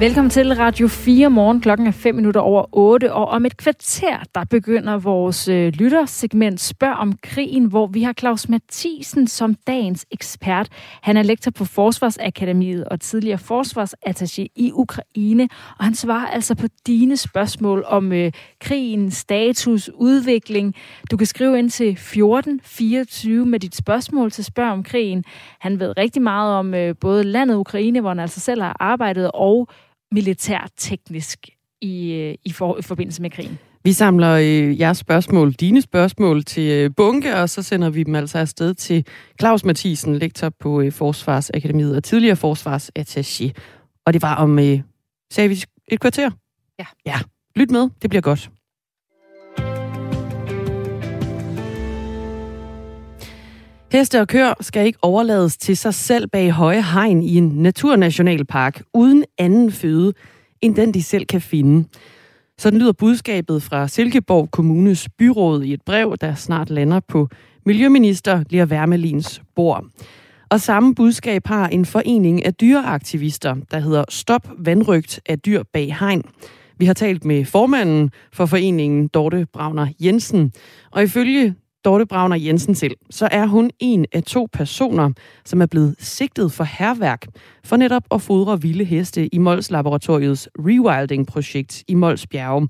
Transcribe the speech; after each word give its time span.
Velkommen 0.00 0.30
til 0.30 0.54
Radio 0.54 0.88
4 0.88 1.30
morgen. 1.30 1.60
Klokken 1.60 1.86
er 1.86 1.90
5 1.90 2.14
minutter 2.14 2.40
over 2.40 2.64
8, 2.72 3.12
og 3.12 3.28
om 3.28 3.46
et 3.46 3.56
kvarter, 3.56 4.16
der 4.34 4.44
begynder 4.44 4.98
vores 4.98 5.48
øh, 5.48 5.72
lyttersegment 5.72 6.60
Spørg 6.60 6.96
om 6.96 7.18
krigen, 7.22 7.64
hvor 7.64 7.86
vi 7.86 8.02
har 8.02 8.12
Claus 8.12 8.48
Mathisen 8.48 9.26
som 9.26 9.54
dagens 9.54 10.06
ekspert. 10.10 10.68
Han 11.02 11.16
er 11.16 11.22
lektor 11.22 11.50
på 11.50 11.64
Forsvarsakademiet 11.64 12.84
og 12.84 13.00
tidligere 13.00 13.38
forsvarsattaché 13.38 14.46
i 14.56 14.70
Ukraine, 14.74 15.48
og 15.78 15.84
han 15.84 15.94
svarer 15.94 16.26
altså 16.26 16.54
på 16.54 16.66
dine 16.86 17.16
spørgsmål 17.16 17.84
om 17.86 18.12
øh, 18.12 18.32
krigen, 18.60 19.10
status, 19.10 19.90
udvikling. 19.94 20.74
Du 21.10 21.16
kan 21.16 21.26
skrive 21.26 21.58
ind 21.58 21.70
til 21.70 21.88
1424 21.88 23.46
med 23.46 23.60
dit 23.60 23.76
spørgsmål 23.76 24.30
til 24.30 24.44
Spørg 24.44 24.70
om 24.70 24.82
krigen. 24.82 25.24
Han 25.58 25.80
ved 25.80 25.96
rigtig 25.96 26.22
meget 26.22 26.54
om 26.54 26.74
øh, 26.74 26.94
både 27.00 27.24
landet 27.24 27.56
Ukraine, 27.56 28.00
hvor 28.00 28.10
han 28.10 28.20
altså 28.20 28.40
selv 28.40 28.62
har 28.62 28.76
arbejdet, 28.80 29.30
og 29.34 29.68
militærteknisk 30.12 31.48
i, 31.80 32.12
øh, 32.12 32.34
i, 32.44 32.52
for, 32.52 32.78
i 32.78 32.82
forbindelse 32.82 33.22
med 33.22 33.30
krigen. 33.30 33.58
Vi 33.84 33.92
samler 33.92 34.32
øh, 34.32 34.80
jeres 34.80 34.98
spørgsmål, 34.98 35.52
dine 35.52 35.82
spørgsmål 35.82 36.44
til 36.44 36.70
øh, 36.72 36.90
bunke, 36.96 37.36
og 37.36 37.50
så 37.50 37.62
sender 37.62 37.90
vi 37.90 38.02
dem 38.02 38.14
altså 38.14 38.38
afsted 38.38 38.74
til 38.74 39.06
Claus 39.40 39.64
Mathisen, 39.64 40.16
lektor 40.16 40.48
på 40.48 40.80
øh, 40.80 40.92
Forsvarsakademiet 40.92 41.96
og 41.96 42.04
tidligere 42.04 42.36
forsvarsattaché. 42.36 43.50
Og 44.06 44.12
det 44.12 44.22
var 44.22 44.34
om, 44.34 44.58
øh, 44.58 44.80
sagde 45.32 45.48
vi, 45.48 45.64
et 45.88 46.00
kvarter? 46.00 46.30
Ja. 46.78 46.86
Ja, 47.06 47.18
lyt 47.56 47.70
med, 47.70 47.88
det 48.02 48.10
bliver 48.10 48.22
godt. 48.22 48.50
Heste 53.92 54.20
og 54.20 54.28
køer 54.28 54.54
skal 54.60 54.86
ikke 54.86 54.98
overlades 55.02 55.56
til 55.56 55.76
sig 55.76 55.94
selv 55.94 56.26
bag 56.28 56.50
høje 56.50 56.82
hegn 56.82 57.22
i 57.22 57.36
en 57.36 57.48
naturnationalpark 57.48 58.82
uden 58.94 59.24
anden 59.38 59.72
føde, 59.72 60.12
end 60.60 60.74
den 60.74 60.94
de 60.94 61.02
selv 61.02 61.26
kan 61.26 61.40
finde. 61.40 61.88
Sådan 62.58 62.78
lyder 62.78 62.92
budskabet 62.92 63.62
fra 63.62 63.88
Silkeborg 63.88 64.50
Kommunes 64.50 65.08
byråd 65.18 65.62
i 65.62 65.72
et 65.72 65.82
brev, 65.86 66.16
der 66.20 66.34
snart 66.34 66.70
lander 66.70 67.00
på 67.08 67.28
Miljøminister 67.66 68.44
Lea 68.50 68.64
Wermelins 68.64 69.42
bord. 69.56 69.84
Og 70.50 70.60
samme 70.60 70.94
budskab 70.94 71.46
har 71.46 71.68
en 71.68 71.84
forening 71.84 72.44
af 72.46 72.54
dyreaktivister, 72.54 73.56
der 73.70 73.78
hedder 73.78 74.04
Stop 74.08 74.50
vandrygt 74.58 75.20
af 75.28 75.38
dyr 75.38 75.62
bag 75.72 75.96
hegn. 76.00 76.22
Vi 76.78 76.86
har 76.86 76.94
talt 76.94 77.24
med 77.24 77.44
formanden 77.44 78.10
for 78.32 78.46
foreningen, 78.46 79.08
Dorte 79.08 79.46
Brauner 79.52 79.86
Jensen. 80.00 80.52
Og 80.90 81.02
ifølge 81.02 81.54
Dorte 81.84 82.06
Brauner 82.06 82.36
Jensen 82.36 82.74
til, 82.74 82.94
så 83.10 83.28
er 83.32 83.46
hun 83.46 83.70
en 83.80 84.06
af 84.12 84.22
to 84.22 84.48
personer, 84.52 85.10
som 85.44 85.62
er 85.62 85.66
blevet 85.70 85.94
sigtet 85.98 86.52
for 86.52 86.64
herværk 86.64 87.22
for 87.64 87.76
netop 87.76 88.02
at 88.14 88.20
fodre 88.22 88.60
vilde 88.62 88.84
heste 88.84 89.34
i 89.34 89.38
Mols 89.38 89.70
Laboratoriets 89.70 90.48
Rewilding-projekt 90.58 91.84
i 91.88 91.94
Mols 91.94 92.26
Bjerge. 92.26 92.68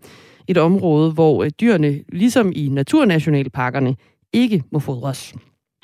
Et 0.49 0.59
område, 0.59 1.13
hvor 1.13 1.45
øh, 1.45 1.51
dyrene, 1.61 2.05
ligesom 2.13 2.53
i 2.57 2.69
naturnationalparkerne, 2.69 3.97
ikke 4.33 4.63
må 4.73 4.79
fodres. 4.79 5.35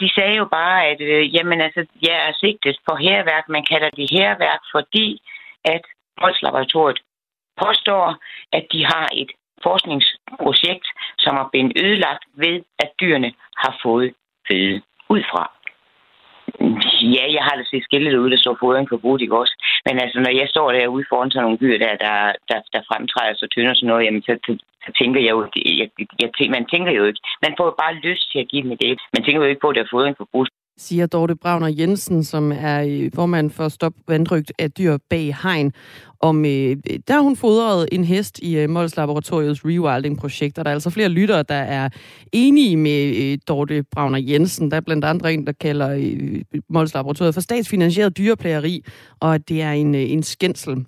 De 0.01 0.09
sagde 0.15 0.37
jo 0.37 0.47
bare, 0.59 0.87
at 0.87 1.01
øh, 1.01 1.35
jamen, 1.35 1.61
altså, 1.61 1.87
jeg 2.03 2.17
er 2.29 2.33
sigtet 2.43 2.77
for 2.89 2.97
herværk. 2.97 3.45
Man 3.49 3.65
kalder 3.71 3.91
det 3.91 4.07
herværk, 4.11 4.61
fordi 4.75 5.09
at 5.65 5.83
Mols 6.21 6.43
Laboratoriet 6.43 6.99
påstår, 7.63 8.05
at 8.53 8.65
de 8.73 8.85
har 8.85 9.09
et 9.23 9.31
forskningsprojekt, 9.63 10.87
som 11.27 11.35
er 11.43 11.47
blevet 11.53 11.73
ødelagt 11.85 12.25
ved, 12.43 12.57
at 12.85 12.91
dyrene 13.01 13.31
har 13.63 13.73
fået 13.85 14.11
føde 14.49 14.83
ud 15.15 15.23
fra. 15.31 15.45
Ja, 17.17 17.25
jeg 17.37 17.43
har 17.47 17.55
da 17.57 17.65
set 17.65 17.85
skiltet 17.85 18.17
ud, 18.23 18.31
der 18.31 18.41
står 18.45 18.57
fodring 18.61 18.89
forbudt, 18.89 19.23
ikke 19.23 19.39
også? 19.43 19.55
Men 19.87 19.95
altså, 20.05 20.19
når 20.21 20.33
jeg 20.41 20.49
står 20.49 20.73
derude 20.73 21.05
foran 21.11 21.31
sådan 21.31 21.45
nogle 21.45 21.59
dyr, 21.63 21.79
der, 21.85 21.93
der, 22.05 22.17
der, 22.51 22.59
der 22.75 22.81
fremtræder 22.89 23.35
så 23.37 23.47
tynde 23.51 23.71
og 23.71 23.77
sådan 23.77 23.89
noget, 23.93 24.05
jamen, 24.05 24.23
så, 24.23 24.33
så, 24.47 24.53
så 24.85 24.91
tænker 25.01 25.21
jeg 25.27 25.33
jo, 25.37 25.41
jeg, 25.57 25.89
jeg, 25.99 26.29
jeg, 26.41 26.51
man 26.57 26.67
tænker 26.73 26.93
jo 26.99 27.05
ikke, 27.05 27.21
man 27.47 27.55
får 27.57 27.67
jo 27.71 27.75
bare 27.83 27.95
lyst 28.07 28.25
til 28.33 28.39
at 28.43 28.49
give 28.51 28.63
dem 28.63 28.77
det. 28.85 28.99
Man 29.15 29.25
tænker 29.25 29.41
jo 29.43 29.51
ikke 29.51 29.65
på, 29.65 29.69
at 29.71 29.77
der 29.77 29.83
er 29.83 29.95
fodring 29.95 30.17
forbudt 30.17 30.51
siger 30.79 31.07
Dorte 31.07 31.37
Brauner 31.37 31.69
Jensen, 31.69 32.25
som 32.25 32.53
er 32.53 32.83
øh, 32.89 33.11
formand 33.15 33.51
for 33.51 33.69
Stop 33.69 33.93
Vandrygt 34.09 34.53
af 34.59 34.71
dyr 34.71 34.97
bag 35.11 35.37
hegn. 35.43 35.73
Om, 36.21 36.45
øh, 36.45 36.77
der 37.09 37.15
har 37.15 37.21
hun 37.21 37.37
fodret 37.37 37.89
en 37.93 38.05
hest 38.05 38.39
i 38.39 38.59
øh, 38.59 38.71
Mols 38.71 38.97
Laboratoriets 38.97 39.65
Rewilding-projekt, 39.65 40.59
og 40.59 40.65
der 40.65 40.71
er 40.71 40.75
altså 40.75 40.91
flere 40.91 41.09
lyttere, 41.09 41.43
der 41.43 41.55
er 41.55 41.89
enige 42.33 42.77
med 42.77 43.17
øh, 43.17 43.39
Dorte 43.49 43.83
Brauner 43.83 44.19
Jensen. 44.19 44.71
Der 44.71 44.77
er 44.77 44.81
blandt 44.81 45.05
andet 45.05 45.35
en, 45.35 45.47
der 45.47 45.53
kalder 45.53 45.91
øh, 45.91 46.43
Mols 46.71 46.95
Laboratoriet 46.95 47.35
for 47.35 47.41
statsfinansieret 47.41 48.17
dyreplageri, 48.17 48.85
og 49.21 49.35
at 49.35 49.49
det 49.49 49.63
er 49.63 49.73
en, 49.73 49.95
øh, 49.95 50.11
en 50.11 50.23
skændsel. 50.23 50.87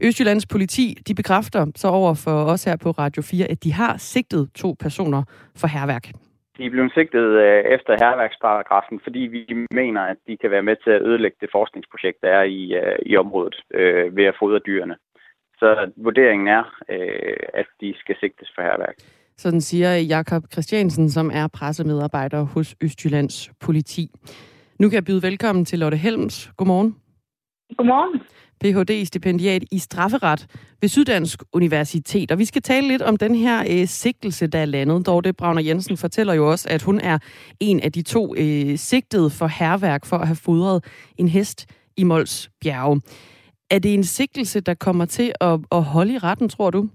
Østjyllands 0.00 0.46
politi, 0.46 0.98
de 1.08 1.14
bekræfter 1.14 1.66
så 1.76 1.88
over 1.88 2.14
for 2.14 2.44
os 2.44 2.64
her 2.64 2.76
på 2.76 2.90
Radio 2.90 3.22
4, 3.22 3.46
at 3.46 3.64
de 3.64 3.72
har 3.72 3.96
sigtet 3.96 4.48
to 4.54 4.76
personer 4.80 5.22
for 5.54 5.66
herværk. 5.66 6.25
De 6.58 6.64
er 6.66 6.70
blevet 6.70 6.92
sigtet 6.94 7.26
øh, 7.44 7.64
efter 7.76 7.92
herværksparagrafen, 8.04 9.00
fordi 9.02 9.18
vi 9.18 9.66
mener, 9.70 10.02
at 10.02 10.16
de 10.26 10.36
kan 10.36 10.50
være 10.50 10.62
med 10.62 10.76
til 10.84 10.90
at 10.90 11.02
ødelægge 11.02 11.36
det 11.40 11.48
forskningsprojekt, 11.52 12.18
der 12.22 12.28
er 12.28 12.42
i, 12.42 12.74
øh, 12.74 12.98
i 13.06 13.16
området 13.16 13.56
øh, 13.74 14.16
ved 14.16 14.24
at 14.24 14.36
fodre 14.38 14.60
dyrene. 14.66 14.96
Så 15.58 15.90
vurderingen 15.96 16.48
er, 16.48 16.64
øh, 16.88 17.36
at 17.54 17.66
de 17.80 17.94
skal 17.98 18.16
sigtes 18.20 18.52
for 18.54 18.62
herværk. 18.62 18.96
Sådan 19.36 19.60
siger 19.60 19.96
Jakob 19.96 20.42
Christiansen, 20.52 21.10
som 21.10 21.30
er 21.34 21.46
pressemedarbejder 21.58 22.42
hos 22.42 22.76
Østjyllands 22.84 23.50
politi. 23.60 24.10
Nu 24.80 24.88
kan 24.88 24.94
jeg 24.94 25.04
byde 25.04 25.22
velkommen 25.22 25.64
til 25.64 25.78
Lotte 25.78 25.96
Helms. 25.96 26.50
Godmorgen. 26.56 27.05
Godmorgen. 27.76 28.20
Ph.D.-stipendiat 28.60 29.64
i 29.72 29.78
strafferet 29.78 30.46
ved 30.80 30.88
Syddansk 30.88 31.42
Universitet. 31.52 32.32
Og 32.32 32.38
vi 32.38 32.44
skal 32.44 32.62
tale 32.62 32.88
lidt 32.88 33.02
om 33.02 33.16
den 33.16 33.34
her 33.34 33.60
øh, 33.60 33.86
sigtelse, 33.86 34.46
der 34.46 34.58
er 34.58 34.64
landet. 34.64 35.06
Dorte 35.06 35.32
Brauner 35.32 35.62
Jensen 35.62 35.96
fortæller 35.96 36.34
jo 36.34 36.50
også, 36.50 36.68
at 36.70 36.82
hun 36.82 37.00
er 37.00 37.18
en 37.60 37.80
af 37.80 37.92
de 37.92 38.02
to 38.02 38.34
øh, 38.34 38.76
sigtede 38.76 39.30
for 39.38 39.46
herværk 39.46 40.06
for 40.06 40.16
at 40.16 40.26
have 40.26 40.36
fodret 40.44 40.84
en 41.18 41.28
hest 41.28 41.74
i 41.96 42.04
Mols 42.04 42.50
Bjerge. 42.60 43.00
Er 43.70 43.78
det 43.78 43.94
en 43.94 44.04
sigtelse, 44.04 44.60
der 44.60 44.74
kommer 44.74 45.04
til 45.04 45.32
at, 45.40 45.60
at 45.72 45.82
holde 45.82 46.14
i 46.14 46.18
retten, 46.18 46.48
tror 46.48 46.70
du? 46.70 46.88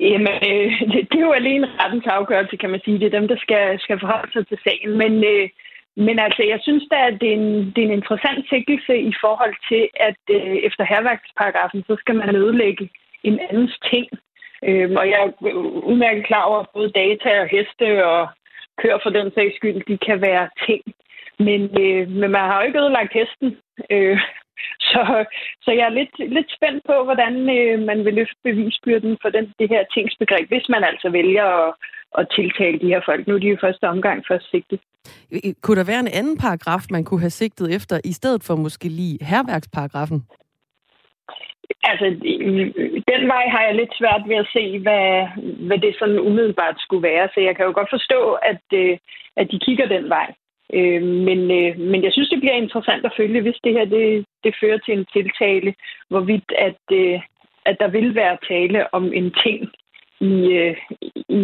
Jamen, 0.00 0.34
øh, 0.48 0.68
det, 0.92 1.00
det 1.10 1.18
er 1.20 1.26
jo 1.26 1.32
alene 1.32 1.66
rettens 1.80 2.06
afgørelse, 2.06 2.56
kan 2.56 2.70
man 2.70 2.80
sige. 2.84 2.98
Det 2.98 3.06
er 3.06 3.18
dem, 3.18 3.28
der 3.28 3.36
skal, 3.36 3.80
skal 3.80 4.00
forholde 4.00 4.32
sig 4.32 4.46
til 4.46 4.58
sagen. 4.64 4.98
Men 4.98 5.12
øh, 5.24 5.48
men 5.96 6.18
altså, 6.18 6.42
jeg 6.42 6.58
synes 6.62 6.84
da, 6.90 6.96
at 7.06 7.20
det 7.20 7.28
er 7.28 7.36
en, 7.36 7.72
det 7.72 7.78
er 7.78 7.88
en 7.88 7.98
interessant 8.00 8.48
sikkelse 8.48 8.98
i 8.98 9.12
forhold 9.20 9.54
til, 9.68 9.88
at 10.08 10.22
øh, 10.30 10.56
efter 10.68 10.84
herværksparagrafen, 10.84 11.84
så 11.86 11.96
skal 12.00 12.14
man 12.14 12.36
ødelægge 12.36 12.90
en 13.24 13.40
andens 13.40 13.78
ting. 13.90 14.06
Øhm, 14.64 14.96
og 14.96 15.10
jeg 15.10 15.20
er 15.22 15.52
udmærket 15.90 16.26
klar 16.26 16.42
over, 16.42 16.60
at 16.60 16.74
både 16.74 16.90
data 16.90 17.40
og 17.40 17.46
heste 17.46 18.06
og 18.06 18.28
køer 18.78 18.98
for 19.02 19.10
den 19.10 19.32
sags 19.34 19.56
skyld, 19.56 19.84
de 19.88 19.98
kan 19.98 20.20
være 20.20 20.48
ting. 20.66 20.82
Men, 21.38 21.62
øh, 21.84 22.08
men 22.08 22.30
man 22.30 22.44
har 22.48 22.60
jo 22.60 22.66
ikke 22.66 22.80
ødelagt 22.80 23.12
hesten. 23.12 23.56
Øh, 23.90 24.18
så, 24.90 25.24
så 25.62 25.70
jeg 25.72 25.84
er 25.86 25.98
lidt, 25.98 26.14
lidt 26.18 26.50
spændt 26.56 26.82
på, 26.86 27.04
hvordan 27.04 27.34
øh, 27.58 27.78
man 27.80 28.04
vil 28.04 28.14
løfte 28.14 28.40
bevisbyrden 28.44 29.18
for 29.22 29.28
den, 29.28 29.54
det 29.58 29.68
her 29.68 29.84
tingsbegreb, 29.94 30.48
hvis 30.48 30.68
man 30.68 30.84
altså 30.84 31.08
vælger 31.10 31.44
at, 31.44 31.74
at 32.18 32.26
tiltale 32.36 32.78
de 32.78 32.86
her 32.86 33.00
folk. 33.04 33.26
Nu 33.26 33.34
er 33.34 33.38
de 33.38 33.48
jo 33.48 33.56
første 33.60 33.84
omgang 33.88 34.24
først 34.28 34.50
sigtet. 34.50 34.80
Kunne 35.62 35.76
der 35.76 35.84
være 35.92 36.00
en 36.00 36.14
anden 36.18 36.38
paragraf, 36.38 36.82
man 36.90 37.04
kunne 37.04 37.20
have 37.20 37.38
sigtet 37.40 37.74
efter, 37.74 38.00
i 38.04 38.12
stedet 38.12 38.42
for 38.46 38.56
måske 38.56 38.88
lige 38.88 39.18
herværksparagrafen? 39.24 40.20
Altså, 41.84 42.06
den 43.12 43.22
vej 43.32 43.44
har 43.54 43.62
jeg 43.66 43.74
lidt 43.74 43.94
svært 43.98 44.22
ved 44.28 44.36
at 44.36 44.50
se, 44.52 44.78
hvad, 44.78 45.26
hvad 45.66 45.78
det 45.78 45.96
sådan 45.98 46.18
umiddelbart 46.18 46.76
skulle 46.78 47.02
være. 47.02 47.28
Så 47.34 47.40
jeg 47.40 47.56
kan 47.56 47.66
jo 47.66 47.72
godt 47.74 47.90
forstå, 47.90 48.20
at, 48.32 48.64
øh, 48.74 48.98
at 49.36 49.46
de 49.50 49.58
kigger 49.58 49.86
den 49.86 50.08
vej. 50.08 50.34
Øh, 50.72 51.02
men, 51.02 51.40
øh, 51.58 51.78
men 51.78 52.04
jeg 52.04 52.12
synes, 52.12 52.28
det 52.28 52.40
bliver 52.40 52.54
interessant 52.54 53.04
at 53.06 53.16
følge, 53.16 53.40
hvis 53.42 53.60
det 53.64 53.72
her 53.72 53.84
det, 53.84 54.26
det 54.44 54.54
fører 54.60 54.78
til 54.78 54.98
en 54.98 55.06
tiltale, 55.12 55.74
hvorvidt 56.08 56.52
at, 56.68 56.82
at 57.66 57.76
der 57.80 57.88
vil 57.88 58.14
være 58.14 58.38
tale 58.48 58.94
om 58.94 59.12
en 59.12 59.34
ting 59.44 59.70
i, 60.20 60.32
i, 61.28 61.42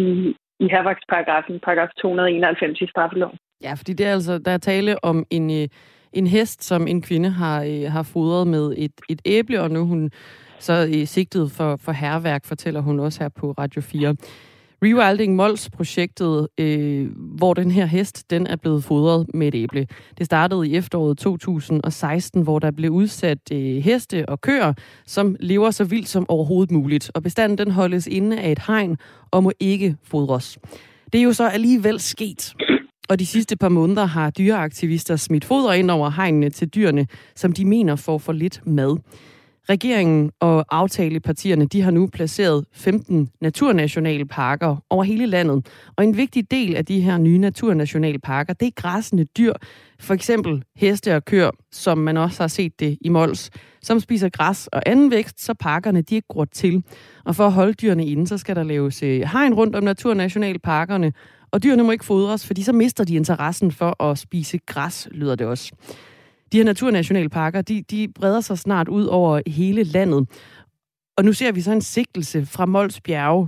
i 0.59 0.67
herværksparagrafen, 0.71 1.59
paragraf 1.59 1.89
291 2.01 2.81
i 2.81 2.87
straffeloven. 2.87 3.37
Ja, 3.63 3.73
fordi 3.73 3.93
det 3.93 4.05
er 4.05 4.13
altså, 4.13 4.37
der 4.37 4.51
er 4.51 4.57
tale 4.57 5.03
om 5.03 5.25
en, 5.29 5.51
øh, 5.51 5.67
en 6.13 6.27
hest, 6.27 6.63
som 6.63 6.87
en 6.87 7.01
kvinde 7.01 7.29
har, 7.29 7.63
øh, 7.63 7.91
har 7.91 8.03
fodret 8.03 8.47
med 8.47 8.73
et, 8.77 8.91
et 9.09 9.21
æble, 9.25 9.61
og 9.61 9.71
nu 9.71 9.85
hun 9.85 10.11
så 10.59 10.73
i 10.89 11.05
sigtet 11.05 11.51
for, 11.51 11.75
for 11.75 11.91
herværk, 11.91 12.45
fortæller 12.45 12.81
hun 12.81 12.99
også 12.99 13.23
her 13.23 13.29
på 13.29 13.51
Radio 13.51 13.81
4. 13.81 14.15
Rewilding 14.83 15.35
Mols-projektet, 15.35 16.47
øh, 16.57 17.07
hvor 17.15 17.53
den 17.53 17.71
her 17.71 17.85
hest, 17.85 18.29
den 18.29 18.47
er 18.47 18.55
blevet 18.55 18.83
fodret 18.83 19.27
med 19.33 19.47
et 19.47 19.55
æble. 19.55 19.87
Det 20.17 20.25
startede 20.25 20.67
i 20.67 20.75
efteråret 20.75 21.17
2016, 21.17 22.41
hvor 22.41 22.59
der 22.59 22.71
blev 22.71 22.91
udsat 22.91 23.37
øh, 23.53 23.75
heste 23.75 24.29
og 24.29 24.41
køer, 24.41 24.73
som 25.05 25.35
lever 25.39 25.71
så 25.71 25.83
vildt 25.83 26.07
som 26.07 26.25
overhovedet 26.29 26.71
muligt. 26.71 27.11
Og 27.13 27.23
bestanden 27.23 27.57
den 27.57 27.71
holdes 27.71 28.07
inde 28.07 28.39
af 28.39 28.51
et 28.51 28.59
hegn 28.67 28.97
og 29.31 29.43
må 29.43 29.51
ikke 29.59 29.95
fodres. 30.03 30.57
Det 31.13 31.19
er 31.19 31.23
jo 31.23 31.33
så 31.33 31.47
alligevel 31.47 31.99
sket. 31.99 32.53
Og 33.09 33.19
de 33.19 33.25
sidste 33.25 33.57
par 33.57 33.69
måneder 33.69 34.05
har 34.05 34.29
dyreaktivister 34.29 35.15
smidt 35.15 35.45
foder 35.45 35.73
ind 35.73 35.91
over 35.91 36.09
hegnene 36.09 36.49
til 36.49 36.67
dyrene, 36.67 37.07
som 37.35 37.51
de 37.51 37.65
mener 37.65 37.95
får 37.95 38.17
for 38.17 38.33
lidt 38.33 38.61
mad. 38.65 38.97
Regeringen 39.69 40.31
og 40.39 40.65
aftalepartierne 40.69 41.65
de 41.65 41.81
har 41.81 41.91
nu 41.91 42.07
placeret 42.07 42.65
15 42.73 43.29
naturnationalparker 43.41 44.75
over 44.89 45.03
hele 45.03 45.25
landet. 45.25 45.67
Og 45.95 46.03
en 46.03 46.17
vigtig 46.17 46.51
del 46.51 46.75
af 46.75 46.85
de 46.85 47.01
her 47.01 47.17
nye 47.17 47.37
naturnationalparker, 47.37 48.53
det 48.53 48.67
er 48.67 48.71
græssende 48.75 49.25
dyr. 49.25 49.53
For 49.99 50.13
eksempel 50.13 50.63
heste 50.75 51.15
og 51.15 51.25
køer, 51.25 51.51
som 51.71 51.97
man 51.97 52.17
også 52.17 52.43
har 52.43 52.47
set 52.47 52.79
det 52.79 52.97
i 53.01 53.09
Mols, 53.09 53.49
som 53.81 53.99
spiser 53.99 54.29
græs 54.29 54.67
og 54.67 54.83
anden 54.85 55.11
vækst, 55.11 55.41
så 55.41 55.53
parkerne 55.53 56.01
de 56.01 56.17
er 56.17 56.21
gror 56.29 56.45
til. 56.45 56.83
Og 57.25 57.35
for 57.35 57.45
at 57.45 57.51
holde 57.51 57.73
dyrene 57.73 58.05
inde, 58.05 58.27
så 58.27 58.37
skal 58.37 58.55
der 58.55 58.63
laves 58.63 59.03
øh, 59.03 59.21
hegn 59.21 59.53
rundt 59.53 59.75
om 59.75 59.83
naturnationalparkerne, 59.83 61.13
og 61.51 61.63
dyrene 61.63 61.83
må 61.83 61.91
ikke 61.91 62.05
fodres, 62.05 62.47
fordi 62.47 62.63
så 62.63 62.73
mister 62.73 63.03
de 63.03 63.15
interessen 63.15 63.71
for 63.71 64.03
at 64.03 64.17
spise 64.17 64.59
græs, 64.65 65.07
lyder 65.11 65.35
det 65.35 65.47
også. 65.47 65.71
De 66.51 66.57
her 66.57 66.63
naturnationalparker, 66.63 67.61
de, 67.61 67.81
de 67.81 68.07
breder 68.15 68.41
sig 68.41 68.57
snart 68.57 68.87
ud 68.87 69.05
over 69.05 69.41
hele 69.47 69.83
landet. 69.83 70.29
Og 71.17 71.25
nu 71.25 71.33
ser 71.33 71.51
vi 71.51 71.61
så 71.61 71.71
en 71.71 71.81
sigtelse 71.81 72.45
fra 72.45 72.65
Mols 72.65 73.01
Bjerge. 73.01 73.47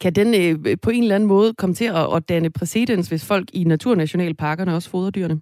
Kan 0.00 0.12
den 0.12 0.34
øh, 0.34 0.78
på 0.82 0.90
en 0.90 1.02
eller 1.02 1.14
anden 1.14 1.28
måde 1.28 1.54
komme 1.54 1.74
til 1.74 1.84
at, 1.84 2.14
at 2.14 2.28
danne 2.28 2.50
præcedens, 2.50 3.08
hvis 3.08 3.24
folk 3.24 3.50
i 3.52 3.64
naturnationalparkerne 3.64 4.74
også 4.74 4.90
fodrer 4.90 5.10
dyrene? 5.10 5.40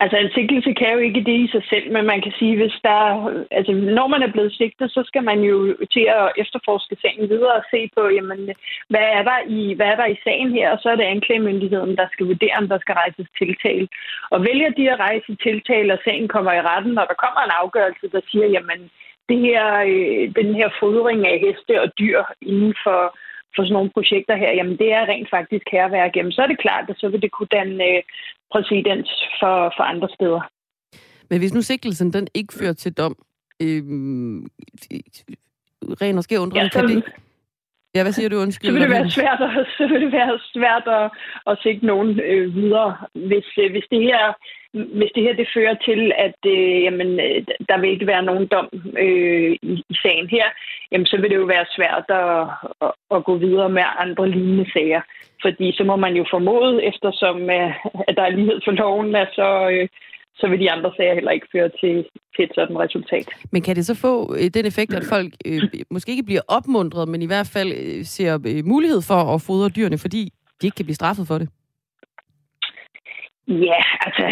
Altså 0.00 0.16
en 0.18 0.30
sigtelse 0.34 0.72
kan 0.80 0.92
jo 0.92 0.98
ikke 0.98 1.24
det 1.28 1.36
i 1.44 1.48
sig 1.54 1.64
selv, 1.70 1.92
men 1.92 2.04
man 2.06 2.20
kan 2.22 2.32
sige, 2.38 2.56
hvis 2.56 2.76
der, 2.88 3.00
altså 3.50 3.72
når 3.72 4.06
man 4.06 4.22
er 4.22 4.32
blevet 4.32 4.52
sigtet, 4.52 4.90
så 4.90 5.02
skal 5.06 5.24
man 5.30 5.40
jo 5.40 5.76
til 5.94 6.06
at 6.18 6.32
efterforske 6.42 6.96
sagen 7.02 7.28
videre 7.28 7.54
og 7.60 7.64
se 7.70 7.90
på, 7.96 8.02
jamen, 8.08 8.40
hvad 8.92 9.06
er 9.18 9.22
der 9.30 9.38
i, 9.58 9.74
hvad 9.74 9.86
er 9.86 9.96
der 9.96 10.06
i 10.06 10.20
sagen 10.24 10.50
her, 10.52 10.70
og 10.70 10.78
så 10.82 10.88
er 10.90 10.96
det 10.96 11.12
anklagemyndigheden, 11.14 11.96
der 11.96 12.06
skal 12.12 12.26
vurdere, 12.26 12.58
om 12.60 12.68
der 12.68 12.78
skal 12.78 12.94
rejses 12.94 13.28
tiltale. 13.38 13.88
Og 14.30 14.38
vælger 14.48 14.70
de 14.70 14.90
at 14.90 15.00
rejse 15.00 15.36
tiltale, 15.46 15.92
og 15.92 16.00
sagen 16.04 16.28
kommer 16.28 16.52
i 16.52 16.62
retten, 16.70 16.98
og 16.98 17.06
der 17.10 17.22
kommer 17.24 17.40
en 17.44 17.58
afgørelse, 17.62 18.06
der 18.14 18.20
siger, 18.30 18.46
jamen, 18.46 18.80
det 19.28 19.38
her, 19.46 19.64
øh, 19.92 20.24
den 20.40 20.54
her 20.54 20.68
fodring 20.80 21.26
af 21.26 21.38
heste 21.44 21.82
og 21.82 21.88
dyr 21.98 22.20
inden 22.42 22.74
for, 22.84 23.00
for 23.54 23.62
sådan 23.62 23.72
nogle 23.72 23.94
projekter 23.96 24.36
her, 24.36 24.52
jamen 24.58 24.76
det 24.82 24.92
er 24.92 25.08
rent 25.08 25.30
faktisk 25.30 25.66
herværk. 25.72 26.16
Jamen 26.16 26.32
så 26.32 26.42
er 26.42 26.46
det 26.50 26.64
klart, 26.64 26.90
at 26.90 26.96
så 26.98 27.08
vil 27.08 27.22
det 27.22 27.30
kunne 27.32 27.54
danne 27.58 27.84
øh, 27.84 28.02
præcedens 28.52 29.10
for, 29.40 29.72
for 29.76 29.82
andre 29.82 30.08
steder. 30.14 30.40
Men 31.30 31.38
hvis 31.38 31.54
nu 31.54 31.62
sigtelsen 31.62 32.12
den 32.12 32.28
ikke 32.34 32.54
fører 32.54 32.72
til 32.72 32.92
dom, 32.92 33.16
øh, 33.62 33.82
ren 36.02 36.18
og 36.18 36.24
skæv 36.24 36.40
undrende, 36.40 36.64
ja, 36.64 36.68
så, 36.68 36.80
kan 36.80 36.88
det... 36.88 37.04
Ja, 37.94 38.02
hvad 38.02 38.12
siger 38.12 38.28
du? 38.28 38.36
Undskyld. 38.36 38.68
Så 38.68 38.72
vil 38.72 38.82
det 38.82 38.90
være 38.90 39.10
svært 39.10 39.40
at, 39.40 39.66
så 39.78 39.86
vil 39.86 40.00
det 40.00 40.12
være 40.12 40.38
svært 40.54 40.86
at, 40.98 41.10
at 41.46 41.58
sigte 41.62 41.86
nogen 41.86 42.20
øh, 42.20 42.54
videre. 42.54 42.96
Hvis, 43.14 43.48
øh, 43.58 43.70
hvis 43.70 43.86
det 43.90 44.02
her 44.02 44.34
hvis 44.72 45.12
det 45.14 45.22
her 45.22 45.34
det 45.40 45.48
fører 45.54 45.76
til, 45.88 46.12
at 46.26 46.38
øh, 46.46 46.82
jamen, 46.82 47.10
der 47.68 47.80
vil 47.80 47.90
ikke 47.90 48.06
være 48.06 48.22
nogen 48.22 48.46
dom 48.46 48.68
øh, 48.98 49.52
i, 49.62 49.84
i 49.88 49.94
sagen 50.02 50.28
her, 50.28 50.46
jamen, 50.92 51.06
så 51.06 51.16
vil 51.16 51.30
det 51.30 51.36
jo 51.36 51.44
være 51.44 51.66
svært 51.76 52.06
at, 52.08 52.48
at, 52.86 52.92
at 53.16 53.24
gå 53.24 53.36
videre 53.36 53.68
med 53.68 53.82
andre 53.98 54.30
lignende 54.30 54.72
sager. 54.72 55.02
Fordi 55.44 55.72
så 55.72 55.84
må 55.84 55.96
man 55.96 56.14
jo 56.16 56.24
formode, 56.30 56.84
eftersom 56.90 57.36
øh, 57.50 57.70
at 58.08 58.14
der 58.16 58.22
er 58.22 58.36
lighed 58.36 58.60
for 58.64 58.70
loven, 58.70 59.14
at 59.14 59.28
så, 59.34 59.68
øh, 59.72 59.88
så 60.40 60.48
vil 60.48 60.60
de 60.60 60.70
andre 60.70 60.90
sager 60.96 61.14
heller 61.14 61.30
ikke 61.30 61.48
føre 61.52 61.70
til, 61.80 61.94
til 62.34 62.44
et 62.44 62.52
sådan 62.54 62.78
resultat. 62.78 63.26
Men 63.52 63.62
kan 63.62 63.76
det 63.76 63.86
så 63.86 63.94
få 63.94 64.34
øh, 64.38 64.50
den 64.54 64.66
effekt, 64.66 64.94
at 64.94 65.04
folk 65.14 65.32
øh, 65.46 65.62
måske 65.90 66.10
ikke 66.10 66.28
bliver 66.30 66.44
opmuntret, 66.48 67.08
men 67.08 67.22
i 67.22 67.26
hvert 67.26 67.50
fald 67.54 68.04
ser 68.04 68.62
mulighed 68.74 69.00
for 69.10 69.34
at 69.34 69.42
fodre 69.42 69.68
dyrene, 69.68 69.98
fordi 69.98 70.22
de 70.60 70.66
ikke 70.66 70.76
kan 70.76 70.84
blive 70.84 71.00
straffet 71.02 71.26
for 71.26 71.38
det? 71.38 71.48
Ja, 73.48 73.80
altså, 74.06 74.24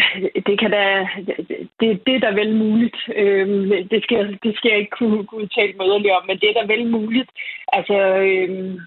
det 0.47 0.59
kan 0.59 0.71
da, 0.71 1.07
det, 1.79 2.05
det 2.05 2.15
er 2.15 2.19
da 2.19 2.31
vel 2.41 2.55
muligt. 2.55 2.97
Øhm, 3.15 3.69
det, 3.91 4.03
skal, 4.03 4.37
det 4.43 4.57
skal 4.57 4.69
jeg 4.69 4.79
ikke 4.79 4.97
kunne, 4.99 5.25
kunne 5.25 5.41
udtale 5.43 5.73
mig 5.77 5.87
yderligere 5.87 6.17
om, 6.17 6.25
men 6.27 6.39
det 6.39 6.49
er 6.49 6.53
da 6.53 6.73
vel 6.73 6.87
muligt. 6.87 7.29
Altså, 7.73 7.97
øhm, 8.29 8.79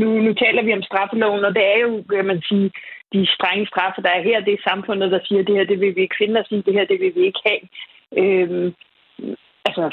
nu, 0.00 0.08
nu 0.26 0.34
taler 0.34 0.62
vi 0.62 0.72
om 0.72 0.82
straffeloven, 0.82 1.44
og 1.44 1.54
det 1.54 1.64
er 1.66 1.78
jo, 1.78 2.04
kan 2.10 2.24
man 2.24 2.42
sige, 2.42 2.70
de 3.12 3.26
strenge 3.26 3.66
straffe, 3.66 4.02
der 4.02 4.08
er 4.08 4.22
her. 4.22 4.40
Det 4.40 4.52
er 4.52 4.68
samfundet, 4.70 5.10
der 5.10 5.20
siger, 5.24 5.42
det 5.42 5.56
her, 5.56 5.64
det 5.64 5.80
vil 5.80 5.96
vi 5.96 6.00
ikke 6.00 6.18
finde 6.18 6.40
os 6.40 6.50
i, 6.50 6.62
det 6.66 6.74
her, 6.74 6.84
det 6.84 7.00
vil 7.00 7.12
vi 7.14 7.20
ikke 7.26 7.40
have. 7.46 7.60
Øhm, 8.22 8.74
altså, 9.64 9.84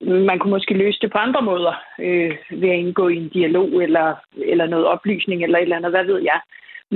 man 0.00 0.38
kunne 0.38 0.50
måske 0.50 0.74
løse 0.74 0.98
det 1.02 1.12
på 1.12 1.18
andre 1.18 1.42
måder, 1.42 1.74
øh, 1.98 2.36
ved 2.50 2.68
at 2.70 2.78
indgå 2.78 3.08
i 3.08 3.16
en 3.16 3.28
dialog, 3.28 3.82
eller, 3.82 4.14
eller 4.36 4.66
noget 4.66 4.86
oplysning, 4.86 5.42
eller 5.42 5.58
et 5.58 5.62
eller 5.62 5.76
andet, 5.76 5.90
hvad 5.90 6.04
ved 6.04 6.22
jeg. 6.22 6.40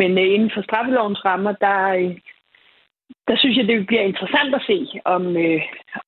Men 0.00 0.10
øh, 0.18 0.34
inden 0.34 0.50
for 0.54 0.62
straffelovens 0.62 1.24
rammer, 1.24 1.52
der, 1.66 1.80
øh, 2.00 2.14
der 3.28 3.36
synes 3.38 3.56
jeg, 3.56 3.66
det 3.68 3.86
bliver 3.86 4.02
interessant 4.10 4.54
at 4.54 4.66
se, 4.70 4.78
om, 5.04 5.36
øh, 5.36 5.60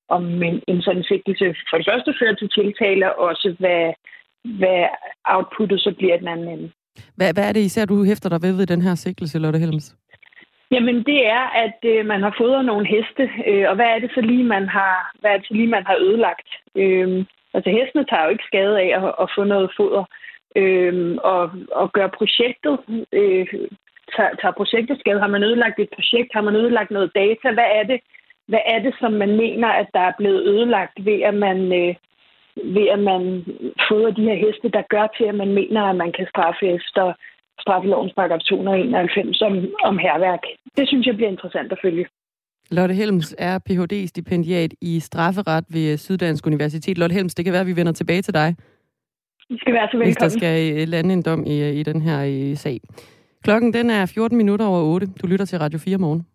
om 0.09 0.43
en, 0.43 0.61
en 0.67 0.81
sådan 0.81 1.03
sigtelse 1.03 1.55
for 1.69 1.77
det 1.77 1.87
første 1.89 2.13
fører 2.19 2.35
til 2.35 2.49
tiltale, 2.49 3.15
og 3.15 3.27
også 3.31 3.55
hvad, 3.59 3.93
hvad 4.59 4.81
outputtet 5.25 5.79
så 5.81 5.91
bliver 5.97 6.17
den 6.17 6.27
anden 6.27 6.47
ende. 6.47 6.71
Hvad, 7.17 7.33
hvad 7.33 7.45
er 7.49 7.53
det 7.53 7.67
især, 7.69 7.85
du 7.85 8.03
hæfter 8.03 8.29
dig 8.29 8.41
ved 8.41 8.53
ved 8.57 8.67
den 8.67 8.81
her 8.81 8.95
sigtelse, 8.95 9.39
Lotte 9.39 9.59
Helms? 9.59 9.95
Jamen, 10.71 10.97
det 11.03 11.27
er, 11.27 11.43
at 11.65 11.79
øh, 11.93 12.05
man 12.05 12.21
har 12.21 12.35
fodret 12.37 12.65
nogle 12.65 12.87
heste, 12.87 13.23
øh, 13.47 13.69
og 13.69 13.75
hvad 13.75 13.85
er 13.85 13.99
det 13.99 14.11
så 14.13 14.21
lige, 14.21 14.43
man 14.43 14.67
har, 14.67 15.11
hvad 15.19 15.31
er 15.31 15.37
det 15.37 15.47
så 15.47 15.53
lige, 15.53 15.75
man 15.77 15.85
har 15.85 15.95
ødelagt? 15.95 16.49
Øh, 16.75 17.25
altså, 17.53 17.69
hestene 17.69 18.05
tager 18.05 18.23
jo 18.23 18.29
ikke 18.29 18.49
skade 18.51 18.79
af 18.83 18.89
at, 18.97 19.15
at 19.23 19.27
få 19.35 19.43
noget 19.43 19.71
foder 19.77 20.03
øh, 20.55 21.17
og, 21.23 21.51
og 21.71 21.91
gøre 21.93 22.09
projektet, 22.19 22.79
øh, 23.19 23.47
tager, 24.15 24.33
tager 24.41 24.55
projektet 24.59 24.99
skade. 24.99 25.19
Har 25.19 25.33
man 25.35 25.43
ødelagt 25.43 25.79
et 25.79 25.95
projekt? 25.97 26.29
Har 26.33 26.41
man 26.41 26.55
ødelagt 26.55 26.91
noget 26.91 27.11
data? 27.15 27.47
Hvad 27.57 27.69
er 27.79 27.83
det, 27.91 27.99
hvad 28.51 28.63
er 28.73 28.79
det 28.85 28.93
som 29.01 29.11
man 29.23 29.31
mener, 29.43 29.67
at 29.67 29.87
der 29.93 30.03
er 30.09 30.13
blevet 30.17 30.41
ødelagt 30.51 30.95
ved, 31.05 31.19
at 31.29 31.35
man, 31.45 31.59
øh, 31.81 31.95
ved 32.75 32.87
at 32.95 33.01
man 33.11 33.21
fodrer 33.87 34.11
de 34.17 34.27
her 34.29 34.37
heste, 34.45 34.67
der 34.77 34.91
gør 34.93 35.07
til, 35.17 35.25
at 35.31 35.35
man 35.35 35.51
mener, 35.59 35.81
at 35.83 35.95
man 35.95 36.11
kan 36.17 36.27
straffe 36.33 36.65
efter 36.77 37.13
straffelovens 37.63 38.13
paragraf 38.13 38.39
291 38.39 39.41
om, 39.41 39.53
om 39.83 39.97
herværk. 39.97 40.43
Det 40.77 40.87
synes 40.87 41.07
jeg 41.07 41.15
bliver 41.15 41.29
interessant 41.29 41.71
at 41.71 41.79
følge. 41.83 42.05
Lotte 42.71 42.95
Helms 42.95 43.35
er 43.37 43.59
Ph.D.-stipendiat 43.65 44.71
i 44.81 44.99
strafferet 44.99 45.65
ved 45.69 45.97
Syddansk 45.97 46.47
Universitet. 46.47 46.97
Lotte 46.97 47.13
Helms, 47.13 47.35
det 47.35 47.45
kan 47.45 47.51
være, 47.51 47.61
at 47.61 47.67
vi 47.67 47.75
vender 47.75 47.91
tilbage 47.91 48.21
til 48.21 48.33
dig 48.33 48.55
i 49.49 49.57
skal 49.57 49.73
være 49.73 49.87
så 49.91 49.97
velkommen. 49.97 50.07
Hvis 50.07 50.15
der 50.15 50.29
skal 50.29 50.81
øh, 50.81 50.87
lande 50.87 51.13
en 51.13 51.21
dom 51.21 51.45
i, 51.45 51.61
øh, 51.61 51.75
i 51.75 51.83
den 51.83 52.01
her 52.01 52.21
i 52.21 52.51
øh, 52.51 52.57
sag. 52.57 52.81
Klokken 53.43 53.73
den 53.73 53.89
er 53.89 54.05
14 54.05 54.37
minutter 54.37 54.65
over 54.65 54.81
8. 54.81 55.07
Du 55.21 55.27
lytter 55.27 55.45
til 55.45 55.59
Radio 55.59 55.79
4 55.79 55.97
morgen. 55.97 56.25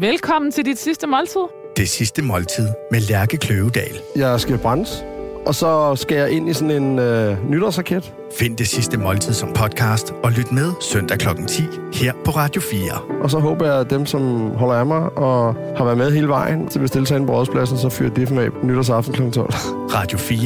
Velkommen 0.00 0.50
til 0.52 0.64
dit 0.64 0.78
sidste 0.78 1.06
måltid. 1.06 1.40
Det 1.76 1.88
sidste 1.88 2.22
måltid 2.22 2.68
med 2.90 3.00
Lærke 3.10 3.36
Kløvedal. 3.36 3.96
Jeg 4.16 4.40
skal 4.40 4.58
brændes 4.58 5.04
og 5.46 5.54
så 5.54 5.96
skal 5.96 6.16
jeg 6.16 6.30
ind 6.30 6.48
i 6.48 6.52
sådan 6.52 6.82
en 6.82 6.98
øh, 6.98 7.50
nytårsraket. 7.50 8.14
Find 8.38 8.56
det 8.56 8.68
sidste 8.68 8.98
måltid 8.98 9.32
som 9.32 9.52
podcast, 9.52 10.14
og 10.22 10.32
lyt 10.32 10.52
med 10.52 10.72
søndag 10.80 11.18
kl. 11.18 11.28
10 11.48 11.62
her 11.94 12.12
på 12.24 12.30
Radio 12.30 12.62
4. 12.62 12.80
Og 13.22 13.30
så 13.30 13.38
håber 13.38 13.66
jeg, 13.66 13.80
at 13.80 13.90
dem, 13.90 14.06
som 14.06 14.50
holder 14.50 14.74
af 14.74 14.86
mig 14.86 15.18
og 15.18 15.54
har 15.76 15.84
været 15.84 15.98
med 15.98 16.10
hele 16.12 16.28
vejen 16.28 16.68
til 16.68 16.80
ind 16.80 17.26
på 17.26 17.32
rådspladsen, 17.32 17.78
så 17.78 17.88
fyrer 17.88 18.10
det 18.10 18.30
mig 18.30 18.48
nytårsaften 18.62 19.14
kl. 19.14 19.30
12. 19.30 19.50
Radio 19.94 20.18
4 20.18 20.38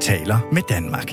taler 0.00 0.38
med 0.52 0.62
Danmark. 0.68 1.12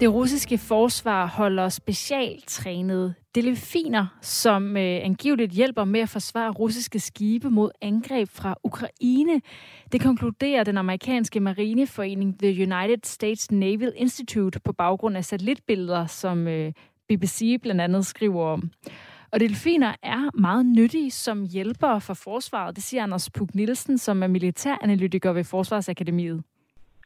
Det 0.00 0.12
russiske 0.14 0.58
forsvar 0.58 1.26
holder 1.26 1.68
specialtrænede 1.68 3.14
delfiner, 3.34 4.06
som 4.22 4.76
øh, 4.76 5.00
angiveligt 5.02 5.52
hjælper 5.52 5.84
med 5.84 6.00
at 6.00 6.08
forsvare 6.08 6.50
russiske 6.50 7.00
skibe 7.00 7.50
mod 7.50 7.70
angreb 7.80 8.28
fra 8.28 8.54
Ukraine. 8.64 9.40
Det 9.92 10.00
konkluderer 10.00 10.64
den 10.64 10.76
amerikanske 10.78 11.40
marineforening 11.40 12.38
The 12.38 12.48
United 12.48 12.98
States 13.04 13.50
Naval 13.50 13.92
Institute 13.96 14.60
på 14.60 14.72
baggrund 14.72 15.16
af 15.16 15.24
satellitbilleder, 15.24 16.06
som 16.06 16.48
øh, 16.48 16.72
BBC 17.08 17.58
blandt 17.62 17.80
andet 17.80 18.06
skriver 18.06 18.44
om. 18.44 18.70
Og 19.32 19.40
delfiner 19.40 19.94
er 20.02 20.38
meget 20.40 20.66
nyttige 20.66 21.10
som 21.10 21.46
hjælpere 21.46 22.00
for 22.00 22.14
forsvaret, 22.14 22.76
det 22.76 22.84
siger 22.84 23.02
Anders 23.02 23.30
Puk 23.30 23.54
Nielsen, 23.54 23.98
som 23.98 24.22
er 24.22 24.26
militæranalytiker 24.26 25.32
ved 25.32 25.44
Forsvarsakademiet. 25.44 26.42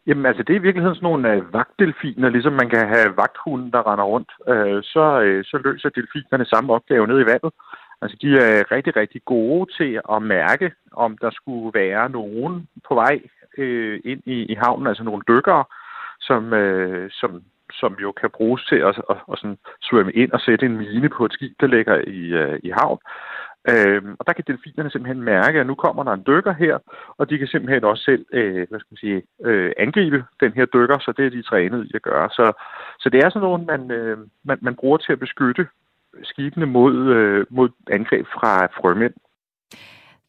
Jamen 0.07 0.27
altså, 0.27 0.43
det 0.43 0.53
er 0.53 0.61
i 0.61 0.67
virkeligheden 0.67 0.97
sådan 0.97 1.07
nogle 1.07 1.33
øh, 1.33 1.53
vagtdelfiner, 1.53 2.29
ligesom 2.29 2.53
man 2.53 2.71
kan 2.71 2.89
have 2.89 3.17
vagthunde, 3.17 3.73
der 3.73 3.93
render 3.93 4.05
rundt. 4.05 4.31
Øh, 4.49 4.83
så, 4.83 5.21
øh, 5.21 5.45
så 5.45 5.59
løser 5.65 5.89
delfinerne 5.89 6.45
samme 6.45 6.73
opgave 6.73 7.07
nede 7.07 7.23
i 7.23 7.27
vandet. 7.27 7.53
Altså, 8.03 8.17
de 8.23 8.29
er 8.39 8.73
rigtig, 8.73 8.97
rigtig 8.97 9.21
gode 9.25 9.73
til 9.79 10.01
at 10.15 10.23
mærke, 10.23 10.73
om 10.93 11.19
der 11.19 11.31
skulle 11.31 11.79
være 11.81 12.11
nogen 12.11 12.69
på 12.89 12.95
vej 12.95 13.21
øh, 13.59 14.01
ind 14.05 14.23
i, 14.27 14.53
i 14.53 14.55
havnen, 14.55 14.87
altså 14.87 15.05
nogle 15.05 15.23
dykkere, 15.29 15.65
som, 16.21 16.53
øh, 16.53 17.11
som, 17.11 17.43
som 17.73 17.97
jo 18.03 18.13
kan 18.13 18.31
bruges 18.31 18.65
til 18.65 18.77
at, 18.77 19.03
at, 19.11 19.17
at 19.33 19.39
sådan 19.39 19.59
svømme 19.83 20.13
ind 20.13 20.33
og 20.33 20.41
sætte 20.41 20.67
en 20.67 20.77
mine 20.77 21.09
på 21.09 21.25
et 21.25 21.33
skib, 21.33 21.53
der 21.61 21.67
ligger 21.67 21.97
i, 22.07 22.21
øh, 22.43 22.59
i 22.63 22.71
havn. 22.71 22.99
Øhm, 23.69 24.17
og 24.19 24.27
der 24.27 24.33
kan 24.33 24.45
delfinerne 24.47 24.91
simpelthen 24.91 25.23
mærke, 25.23 25.61
at 25.61 25.67
nu 25.67 25.75
kommer 25.75 26.03
der 26.05 26.13
en 26.13 26.25
dykker 26.27 26.53
her, 26.53 26.79
og 27.19 27.31
de 27.31 27.39
kan 27.39 27.47
simpelthen 27.47 27.85
også 27.85 28.05
selv 28.05 28.25
øh, 28.33 28.67
hvad 28.69 28.81
skal 28.81 28.93
man 28.95 28.97
sige, 28.97 29.23
øh, 29.45 29.73
angribe 29.79 30.25
den 30.41 30.53
her 30.53 30.65
dykker, 30.65 30.99
så 30.99 31.13
det 31.17 31.27
er 31.27 31.31
de 31.31 31.43
trænet 31.43 31.85
i 31.85 31.91
at 31.95 32.03
gøre. 32.03 32.29
Så, 32.31 32.53
så 33.01 33.09
det 33.09 33.19
er 33.25 33.29
sådan 33.29 33.47
noget, 33.47 33.67
man, 33.67 33.91
øh, 33.91 34.19
man, 34.45 34.59
man 34.63 34.75
bruger 34.75 34.99
til 34.99 35.13
at 35.13 35.19
beskytte 35.19 35.67
skibene 36.23 36.67
mod, 36.67 36.95
øh, 37.17 37.47
mod 37.51 37.69
angreb 37.91 38.27
fra 38.27 38.67
frømænd. 38.67 39.15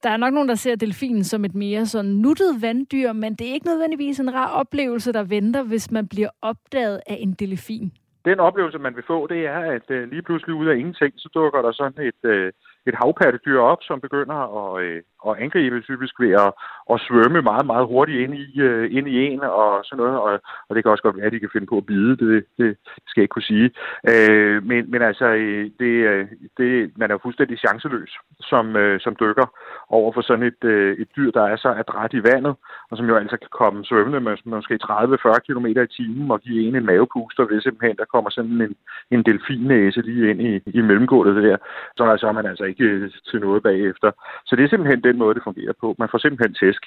Der 0.03 0.09
er 0.09 0.17
nok 0.17 0.33
nogen, 0.33 0.49
der 0.49 0.55
ser 0.55 0.75
delfinen 0.75 1.23
som 1.23 1.45
et 1.45 1.55
mere 1.55 1.85
sådan 1.85 2.11
nuttet 2.11 2.61
vanddyr, 2.61 3.13
men 3.13 3.35
det 3.35 3.49
er 3.49 3.53
ikke 3.53 3.67
nødvendigvis 3.67 4.19
en 4.19 4.33
rar 4.33 4.51
oplevelse, 4.51 5.13
der 5.13 5.23
venter, 5.23 5.63
hvis 5.63 5.91
man 5.91 6.07
bliver 6.07 6.29
opdaget 6.41 7.01
af 7.07 7.17
en 7.19 7.33
delfin. 7.33 7.91
Den 8.25 8.39
oplevelse, 8.39 8.79
man 8.79 8.95
vil 8.95 9.03
få, 9.07 9.27
det 9.27 9.45
er, 9.45 9.59
at 9.59 9.91
øh, 9.91 10.09
lige 10.09 10.21
pludselig 10.21 10.55
ud 10.55 10.67
af 10.67 10.75
ingenting, 10.75 11.13
så 11.17 11.29
dukker 11.33 11.61
der 11.61 11.71
sådan 11.71 12.05
et, 12.05 12.29
øh, 12.29 12.51
et 12.87 12.95
havpattedyr 12.95 13.59
op, 13.59 13.81
som 13.81 14.01
begynder 14.01 14.39
at, 14.57 14.83
øh, 14.83 15.03
at 15.29 15.37
angribe 15.43 15.81
typisk 15.81 16.19
ved 16.19 16.31
at, 16.43 16.51
at 16.93 17.01
svømme 17.07 17.41
meget, 17.41 17.65
meget 17.65 17.85
hurtigt 17.87 18.19
ind 18.23 18.33
i, 18.35 18.61
øh, 18.61 18.85
ind 18.97 19.07
i 19.07 19.15
en 19.27 19.39
og 19.41 19.85
sådan 19.85 20.01
noget. 20.03 20.17
Og, 20.19 20.31
og 20.67 20.75
det 20.75 20.83
kan 20.83 20.91
også 20.91 21.03
godt 21.03 21.17
være, 21.17 21.25
at 21.25 21.31
de 21.31 21.39
kan 21.39 21.53
finde 21.53 21.67
på 21.67 21.77
at 21.77 21.85
bide. 21.85 22.11
Det, 22.17 22.45
det, 22.57 22.77
skal 23.07 23.21
jeg 23.21 23.25
ikke 23.25 23.37
kunne 23.37 23.51
sige. 23.53 23.67
Øh, 24.11 24.63
men, 24.69 24.91
men 24.91 25.01
altså, 25.01 25.25
øh, 25.25 25.65
det, 25.79 25.93
øh, 26.09 26.27
det, 26.57 26.91
man 26.97 27.09
er 27.09 27.15
jo 27.15 27.25
fuldstændig 27.25 27.57
chanceløs 27.59 28.13
som, 28.39 28.75
øh, 28.75 28.99
som 28.99 29.15
dykker 29.19 29.47
over 29.89 30.11
for 30.13 30.21
sådan 30.21 30.45
et, 30.51 30.63
øh, 30.63 30.97
et 30.97 31.09
dyr, 31.15 31.31
der 31.31 31.43
er 31.43 31.55
så 31.55 31.69
adræt 31.81 32.13
i 32.13 32.23
vandet, 32.23 32.55
og 32.89 32.97
som 32.97 33.05
jo 33.09 33.15
altså 33.15 33.37
kan 33.37 33.49
komme 33.51 33.85
svømmende 33.85 34.19
med 34.19 34.37
måske 34.45 34.79
30-40 34.83 35.39
km 35.47 35.65
i 35.65 35.87
timen 35.97 36.31
og 36.31 36.41
give 36.41 36.67
en 36.67 36.75
en 36.75 36.85
mavepuster, 36.85 37.45
hvis 37.45 37.63
simpelthen 37.63 37.97
der 37.97 38.05
kommer 38.13 38.29
sådan 38.29 38.61
en, 38.61 38.75
en 39.11 39.23
delfinnæse 39.23 40.01
lige 40.01 40.29
ind 40.29 40.41
i, 40.41 40.61
i 40.77 40.81
mellemgulvet 40.81 41.43
der. 41.43 41.57
Så, 41.97 42.17
så 42.19 42.27
er 42.27 42.31
man 42.31 42.45
altså 42.45 42.63
ikke 42.63 42.75
ikke 42.81 43.11
til 43.29 43.39
noget 43.39 43.63
bagefter. 43.63 44.11
Så 44.45 44.55
det 44.55 44.63
er 44.63 44.69
simpelthen 44.69 45.03
den 45.03 45.14
måde, 45.17 45.35
det 45.35 45.43
fungerer 45.43 45.73
på. 45.81 45.95
Man 45.99 46.09
får 46.11 46.17
simpelthen 46.17 46.53
tæsk. 46.53 46.83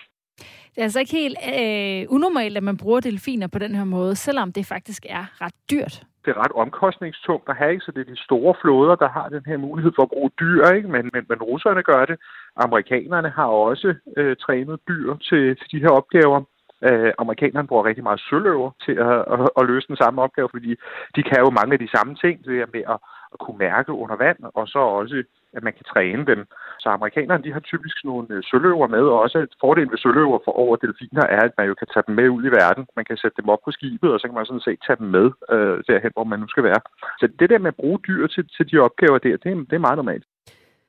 Det 0.72 0.78
er 0.78 0.82
altså 0.82 1.00
ikke 1.00 1.12
helt 1.12 1.38
øh, 1.54 2.14
unormalt, 2.16 2.56
at 2.56 2.62
man 2.62 2.76
bruger 2.76 3.00
delfiner 3.00 3.46
på 3.46 3.58
den 3.58 3.74
her 3.74 3.84
måde, 3.84 4.16
selvom 4.16 4.52
det 4.52 4.66
faktisk 4.66 5.06
er 5.08 5.24
ret 5.40 5.54
dyrt. 5.70 6.02
Det 6.24 6.30
er 6.36 6.44
ret 6.44 6.52
omkostningstungt 6.52 7.48
at 7.48 7.56
have, 7.56 7.72
ikke? 7.72 7.84
så 7.84 7.92
det 7.92 8.00
er 8.00 8.14
de 8.14 8.24
store 8.28 8.54
flåder, 8.60 8.94
der 8.94 9.08
har 9.08 9.28
den 9.28 9.42
her 9.46 9.56
mulighed 9.56 9.92
for 9.96 10.02
at 10.02 10.08
bruge 10.08 10.30
dyr, 10.40 10.64
ikke? 10.76 10.88
Men, 10.88 11.10
men, 11.12 11.22
men 11.28 11.38
russerne 11.42 11.82
gør 11.82 12.04
det. 12.04 12.16
Amerikanerne 12.56 13.30
har 13.30 13.46
også 13.46 13.94
øh, 14.16 14.36
trænet 14.36 14.80
dyr 14.88 15.16
til, 15.28 15.56
til 15.56 15.68
de 15.72 15.82
her 15.84 15.92
opgaver. 16.00 16.40
Øh, 16.88 17.12
amerikanerne 17.18 17.68
bruger 17.68 17.84
rigtig 17.84 18.04
meget 18.04 18.20
søløver 18.20 18.70
til 18.84 18.92
at, 18.92 19.18
at, 19.32 19.48
at 19.58 19.66
løse 19.70 19.88
den 19.88 19.96
samme 19.96 20.22
opgave, 20.22 20.48
fordi 20.54 20.70
de 21.16 21.22
kan 21.22 21.38
jo 21.44 21.50
mange 21.50 21.72
af 21.72 21.78
de 21.78 21.90
samme 21.96 22.14
ting, 22.14 22.44
det 22.44 22.56
er 22.60 22.66
med 22.74 22.84
at, 22.94 22.98
at 23.32 23.38
kunne 23.38 23.58
mærke 23.58 23.92
under 23.92 24.16
vand, 24.16 24.40
og 24.54 24.68
så 24.68 24.78
også 24.78 25.22
at 25.56 25.62
man 25.62 25.72
kan 25.78 25.86
træne 25.92 26.26
dem. 26.26 26.40
Så 26.82 26.88
amerikanerne 26.88 27.44
de 27.44 27.52
har 27.52 27.60
typisk 27.60 27.96
nogle 28.04 28.26
øh, 28.30 28.42
søløver 28.50 28.86
med, 28.86 29.04
og 29.12 29.20
også 29.24 29.38
et 29.38 29.54
fordel 29.60 29.90
ved 29.90 29.98
søløver 29.98 30.38
for 30.44 30.52
over 30.62 30.76
delfiner 30.76 31.24
er, 31.36 31.42
at 31.48 31.54
man 31.58 31.66
jo 31.70 31.74
kan 31.74 31.88
tage 31.94 32.04
dem 32.06 32.14
med 32.14 32.28
ud 32.28 32.44
i 32.44 32.54
verden. 32.60 32.86
Man 32.96 33.04
kan 33.04 33.16
sætte 33.16 33.36
dem 33.40 33.48
op 33.48 33.62
på 33.64 33.70
skibet, 33.70 34.12
og 34.12 34.20
så 34.20 34.24
kan 34.28 34.34
man 34.34 34.46
sådan 34.46 34.66
set 34.66 34.80
tage 34.86 35.00
dem 35.02 35.08
med 35.16 35.26
øh, 35.54 35.76
derhen, 35.88 36.12
hvor 36.14 36.24
man 36.24 36.40
nu 36.40 36.48
skal 36.48 36.64
være. 36.64 36.80
Så 37.20 37.24
det 37.40 37.50
der 37.50 37.58
med 37.58 37.72
at 37.74 37.80
bruge 37.82 37.98
dyr 38.08 38.26
til, 38.26 38.44
til 38.56 38.64
de 38.70 38.78
opgaver 38.86 39.18
der, 39.18 39.36
det, 39.36 39.70
det 39.70 39.76
er 39.76 39.86
meget 39.86 40.00
normalt. 40.02 40.24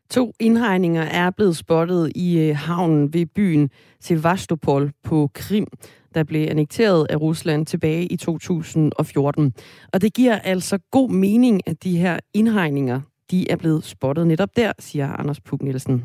To 0.09 0.33
indhegninger 0.39 1.03
er 1.03 1.29
blevet 1.37 1.55
spottet 1.57 2.11
i 2.15 2.49
øh, 2.49 2.55
havnen 2.55 3.13
ved 3.13 3.25
byen 3.35 3.69
Sevastopol 3.99 4.91
på 5.03 5.29
Krim, 5.33 5.67
der 6.15 6.23
blev 6.23 6.47
annekteret 6.49 7.07
af 7.09 7.21
Rusland 7.21 7.65
tilbage 7.65 8.05
i 8.05 8.17
2014. 8.17 9.53
Og 9.93 10.01
det 10.01 10.13
giver 10.13 10.39
altså 10.39 10.79
god 10.91 11.09
mening, 11.09 11.61
at 11.65 11.83
de 11.83 11.97
her 11.97 12.19
indhegninger 12.33 13.01
de 13.31 13.51
er 13.51 13.55
blevet 13.55 13.85
spottet 13.85 14.27
netop 14.27 14.49
der, 14.55 14.71
siger 14.79 15.07
Anders 15.07 15.41
Puk 15.41 15.61
Nielsen. 15.61 16.03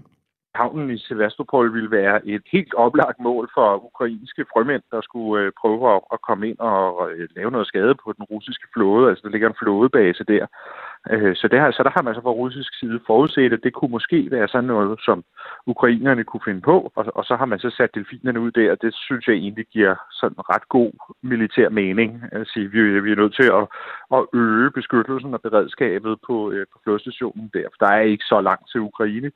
Havnen 0.55 0.91
i 0.91 0.99
Sevastopol 0.99 1.75
ville 1.75 1.91
være 1.91 2.27
et 2.27 2.43
helt 2.53 2.75
oplagt 2.75 3.21
mål 3.21 3.51
for 3.55 3.85
ukrainske 3.85 4.45
frømænd, 4.53 4.83
der 4.91 5.01
skulle 5.01 5.45
øh, 5.45 5.53
prøve 5.61 6.01
at 6.13 6.21
komme 6.29 6.49
ind 6.49 6.59
og 6.59 7.11
øh, 7.11 7.29
lave 7.37 7.51
noget 7.51 7.67
skade 7.67 7.95
på 7.95 8.13
den 8.17 8.25
russiske 8.25 8.67
flåde. 8.75 9.09
Altså, 9.09 9.23
der 9.25 9.31
ligger 9.33 9.49
en 9.49 9.61
flådebase 9.63 10.25
der. 10.25 10.47
Øh, 11.11 11.37
så, 11.37 11.49
der, 11.49 11.71
så 11.71 11.83
der 11.83 11.91
har 11.91 12.03
man 12.03 12.15
så 12.15 12.21
fra 12.21 12.31
russisk 12.31 12.79
side 12.81 13.01
forudset, 13.07 13.53
at 13.53 13.61
det 13.63 13.73
kunne 13.73 13.91
måske 13.91 14.31
være 14.31 14.49
sådan 14.49 14.65
noget, 14.65 15.01
som 15.05 15.25
ukrainerne 15.67 16.25
kunne 16.25 16.45
finde 16.45 16.61
på. 16.61 16.93
Og, 16.97 17.05
og 17.15 17.25
så 17.25 17.37
har 17.37 17.45
man 17.45 17.59
så 17.59 17.71
sat 17.71 17.95
delfinerne 17.95 18.41
ud 18.41 18.51
der. 18.51 18.75
Det 18.75 18.95
synes 18.95 19.27
jeg 19.27 19.35
egentlig 19.35 19.67
giver 19.67 19.95
sådan 20.11 20.41
ret 20.51 20.69
god 20.69 20.93
militær 21.23 21.69
mening. 21.69 22.23
Altså, 22.33 22.69
vi, 22.73 23.01
vi 23.01 23.13
er 23.13 23.17
nødt 23.17 23.35
til 23.35 23.49
at, 23.61 23.67
at 24.17 24.27
øge 24.35 24.71
beskyttelsen 24.71 25.35
og 25.35 25.41
beredskabet 25.41 26.19
på, 26.27 26.51
øh, 26.51 26.67
på 26.73 26.79
flådestationen 26.85 27.51
der. 27.55 27.67
For 27.73 27.87
der 27.87 27.93
er 27.93 28.01
ikke 28.01 28.25
så 28.25 28.41
langt 28.41 28.71
til 28.71 28.81
Ukraine. 28.81 29.31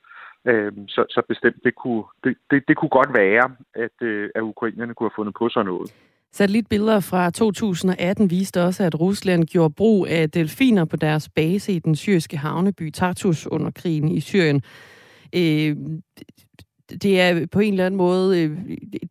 Øh, 0.47 0.73
så, 0.89 1.05
så 1.11 1.23
bestemt, 1.29 1.57
det 1.65 1.75
kunne, 1.75 2.05
det, 2.25 2.37
det, 2.51 2.63
det 2.69 2.77
kunne 2.77 2.89
godt 2.89 3.13
være, 3.19 3.51
at, 3.75 4.07
øh, 4.07 4.31
at 4.35 4.41
ukrainerne 4.41 4.95
kunne 4.95 5.09
have 5.09 5.17
fundet 5.17 5.35
på 5.39 5.49
sådan 5.49 5.67
noget. 5.67 5.95
Satellitbilleder 6.33 7.01
fra 7.01 7.31
2018 7.31 8.31
viste 8.31 8.63
også, 8.63 8.85
at 8.85 9.01
Rusland 9.01 9.45
gjorde 9.45 9.75
brug 9.75 10.07
af 10.07 10.31
delfiner 10.31 10.85
på 10.85 10.97
deres 10.97 11.29
base 11.29 11.73
i 11.73 11.79
den 11.79 11.97
syriske 11.97 12.37
havneby 12.37 12.91
Tartus 12.91 13.47
under 13.47 13.71
krigen 13.71 14.09
i 14.09 14.21
Syrien. 14.21 14.63
Øh, 15.35 15.77
det 17.03 17.21
er 17.21 17.47
på 17.47 17.61
en 17.61 17.73
eller 17.73 17.87
anden 17.87 17.99
måde 17.99 18.43
øh, 18.43 18.59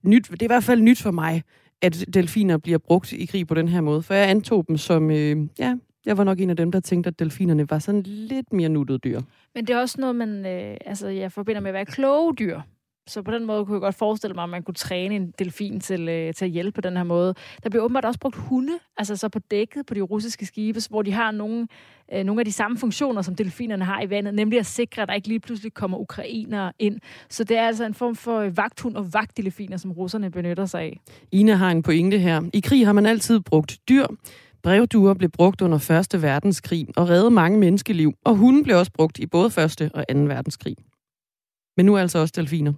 nyt, 0.04 0.28
det 0.32 0.42
er 0.42 0.46
i 0.46 0.48
hvert 0.48 0.64
fald 0.64 0.82
nyt 0.82 1.02
for 1.02 1.12
mig, 1.12 1.44
at 1.82 2.06
delfiner 2.14 2.58
bliver 2.58 2.78
brugt 2.78 3.14
i 3.14 3.26
krig 3.26 3.48
på 3.48 3.54
den 3.54 3.68
her 3.68 3.82
måde. 3.82 4.04
For 4.04 4.14
jeg 4.14 4.30
antog 4.30 4.66
dem 4.68 4.78
som, 4.78 5.12
øh, 5.12 5.38
ja, 5.60 5.76
jeg 6.06 6.18
var 6.18 6.24
nok 6.24 6.40
en 6.40 6.50
af 6.50 6.56
dem, 6.56 6.72
der 6.72 6.80
tænkte, 6.80 7.08
at 7.08 7.20
delfinerne 7.20 7.70
var 7.70 7.80
sådan 7.80 8.02
lidt 8.04 8.54
mere 8.54 8.70
nuttet 8.70 9.04
dyr. 9.04 9.22
Men 9.56 9.68
det 9.68 9.74
er 9.74 9.80
også 9.80 10.02
noget, 10.02 10.16
man 10.16 10.46
øh, 10.46 10.78
altså, 10.86 11.08
jeg 11.08 11.32
forbinder 11.32 11.62
med 11.62 11.70
at 11.70 11.74
være 11.74 11.86
kloge 11.86 12.36
dyr. 12.36 12.62
Så 13.08 13.22
på 13.22 13.32
den 13.32 13.46
måde 13.46 13.66
kunne 13.66 13.76
jeg 13.76 13.82
godt 13.82 13.96
forestille 13.96 14.34
mig, 14.34 14.44
at 14.44 14.50
man 14.50 14.64
kunne 14.64 14.74
træne 14.76 15.16
en 15.16 15.34
delfin 15.40 15.80
til, 15.80 16.10
øh, 16.10 16.34
til 16.34 16.46
at 16.46 16.52
hjælpe 16.52 16.72
på 16.72 16.82
den 16.82 16.98
her 16.98 17.04
måde. 17.04 17.34
Der 17.64 17.70
bliver 17.70 17.84
åbenbart 17.84 18.06
også 18.06 18.20
brugt 18.20 18.36
hunde, 18.36 18.74
altså 18.98 19.16
så 19.16 19.30
på 19.30 19.40
dækket 19.40 19.86
på 19.86 19.94
de 19.94 20.02
russiske 20.02 20.46
skibe, 20.46 20.80
hvor 20.90 21.02
de 21.02 21.12
har 21.12 21.32
nogle, 21.32 21.68
øh, 22.14 22.24
nogle 22.24 22.42
af 22.42 22.46
de 22.46 22.52
samme 22.52 22.78
funktioner, 22.78 23.22
som 23.22 23.36
delfinerne 23.36 23.86
har 23.86 24.02
i 24.02 24.10
vandet, 24.10 24.34
nemlig 24.34 24.60
at 24.60 24.66
sikre, 24.66 25.02
at 25.02 25.08
der 25.08 25.14
ikke 25.14 25.28
lige 25.28 25.40
pludselig 25.40 25.74
kommer 25.74 25.98
ukrainere 25.98 26.74
ind. 26.80 27.00
Så 27.30 27.44
det 27.44 27.58
er 27.58 27.68
altså 27.68 27.86
en 27.86 27.94
form 27.94 28.16
for 28.16 28.40
øh, 28.40 28.58
vagthund 28.58 28.96
og 28.96 29.14
vagtdelfiner, 29.14 29.78
som 29.78 29.92
russerne 29.92 30.32
benytter 30.32 30.66
sig 30.66 30.82
af. 30.82 31.00
Ina 31.32 31.54
har 31.54 31.72
en 31.72 31.84
pointe 31.84 32.20
her. 32.20 32.42
I 32.54 32.60
krig 32.60 32.86
har 32.86 32.94
man 32.94 33.06
altid 33.06 33.40
brugt 33.40 33.78
dyr. 33.90 34.08
Brevduer 34.68 35.14
blev 35.14 35.30
brugt 35.30 35.62
under 35.62 36.10
1. 36.14 36.22
verdenskrig 36.22 36.88
og 36.98 37.10
reddede 37.10 37.32
mange 37.32 37.60
menneskeliv, 37.60 38.14
og 38.24 38.36
hunden 38.36 38.64
blev 38.64 38.78
også 38.78 38.92
brugt 38.92 39.20
i 39.20 39.26
både 39.26 39.46
1. 39.46 39.82
og 39.94 40.06
2. 40.14 40.20
verdenskrig. 40.20 40.76
Men 41.78 41.86
nu 41.86 41.96
er 41.96 42.00
altså 42.00 42.20
også 42.20 42.34
delfiner. 42.36 42.74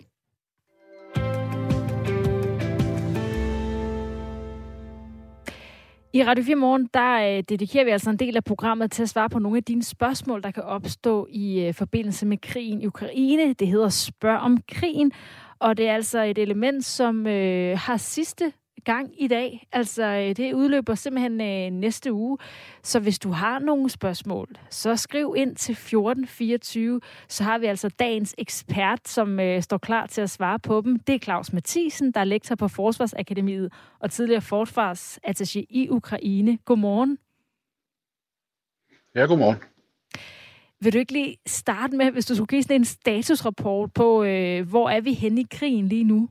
I 6.13 6.23
Radio 6.23 6.43
4 6.43 6.55
Morgen, 6.55 6.89
der 6.93 7.37
øh, 7.37 7.43
dedikerer 7.49 7.85
vi 7.85 7.91
altså 7.91 8.09
en 8.09 8.19
del 8.19 8.37
af 8.37 8.43
programmet 8.43 8.91
til 8.91 9.03
at 9.03 9.09
svare 9.09 9.29
på 9.29 9.39
nogle 9.39 9.57
af 9.57 9.63
dine 9.63 9.83
spørgsmål, 9.83 10.43
der 10.43 10.51
kan 10.51 10.63
opstå 10.63 11.27
i 11.31 11.59
øh, 11.59 11.73
forbindelse 11.73 12.25
med 12.25 12.37
krigen 12.37 12.81
i 12.81 12.85
Ukraine. 12.85 13.53
Det 13.53 13.67
hedder 13.67 13.89
Spørg 13.89 14.39
om 14.39 14.57
krigen, 14.67 15.11
og 15.59 15.77
det 15.77 15.87
er 15.87 15.93
altså 15.93 16.23
et 16.23 16.37
element, 16.37 16.85
som 16.85 17.27
øh, 17.27 17.77
har 17.77 17.97
sidste 17.97 18.53
gang 18.79 19.23
i 19.23 19.27
dag. 19.27 19.67
Altså, 19.71 20.03
øh, 20.03 20.35
det 20.35 20.53
udløber 20.53 20.95
simpelthen 20.95 21.41
øh, 21.41 21.79
næste 21.79 22.13
uge. 22.13 22.37
Så 22.83 22.99
hvis 22.99 23.19
du 23.19 23.31
har 23.31 23.59
nogle 23.59 23.89
spørgsmål, 23.89 24.47
så 24.69 24.95
skriv 24.95 25.33
ind 25.37 25.55
til 25.55 25.73
1424. 25.73 27.01
Så 27.27 27.43
har 27.43 27.57
vi 27.57 27.65
altså 27.65 27.89
dagens 27.89 28.35
ekspert, 28.37 29.07
som 29.07 29.39
øh, 29.39 29.61
står 29.61 29.77
klar 29.77 30.07
til 30.07 30.21
at 30.21 30.29
svare 30.29 30.59
på 30.59 30.81
dem. 30.81 30.99
Det 30.99 31.15
er 31.15 31.19
Claus 31.19 31.53
Mathisen, 31.53 32.11
der 32.11 32.19
er 32.19 32.23
lektor 32.23 32.55
på 32.55 32.67
Forsvarsakademiet 32.67 33.73
og 33.99 34.11
tidligere 34.11 34.41
forsvarsattaché 34.41 35.65
i 35.69 35.87
Ukraine. 35.89 36.57
Godmorgen. 36.65 37.17
Ja, 39.15 39.21
godmorgen. 39.21 39.57
Vil 40.81 40.93
du 40.93 40.97
ikke 40.97 41.13
lige 41.13 41.37
starte 41.45 41.95
med, 41.97 42.11
hvis 42.11 42.25
du 42.25 42.35
skulle 42.35 42.47
give 42.47 42.63
sådan 42.63 42.81
en 42.81 42.85
statusrapport 42.85 43.93
på, 43.93 44.23
øh, 44.23 44.69
hvor 44.69 44.89
er 44.89 45.01
vi 45.01 45.13
henne 45.13 45.41
i 45.41 45.45
krigen 45.51 45.87
lige 45.87 46.03
nu? 46.03 46.29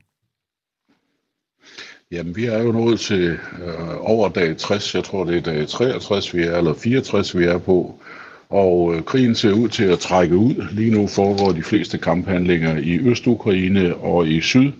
Jamen, 2.11 2.35
vi 2.35 2.45
er 2.45 2.63
jo 2.63 2.71
nået 2.71 2.99
til 2.99 3.29
øh, 3.31 3.97
over 3.99 4.29
dag 4.29 4.57
60, 4.57 4.95
jeg 4.95 5.03
tror 5.03 5.23
det 5.23 5.37
er 5.37 5.41
dag 5.41 5.67
63, 5.67 6.35
vi 6.35 6.43
er, 6.43 6.57
eller 6.57 6.73
64, 6.73 7.37
vi 7.37 7.43
er 7.43 7.57
på. 7.57 8.01
Og 8.49 8.95
øh, 8.95 9.03
krigen 9.03 9.35
ser 9.35 9.53
ud 9.53 9.69
til 9.69 9.83
at 9.83 9.99
trække 9.99 10.35
ud. 10.37 10.67
Lige 10.71 10.91
nu 10.91 11.07
foregår 11.07 11.51
de 11.51 11.63
fleste 11.63 11.97
kamphandlinger 11.97 12.77
i 12.77 12.99
Øst-Ukraine 12.99 13.95
og 13.95 14.27
i 14.27 14.41
Syd. 14.41 14.71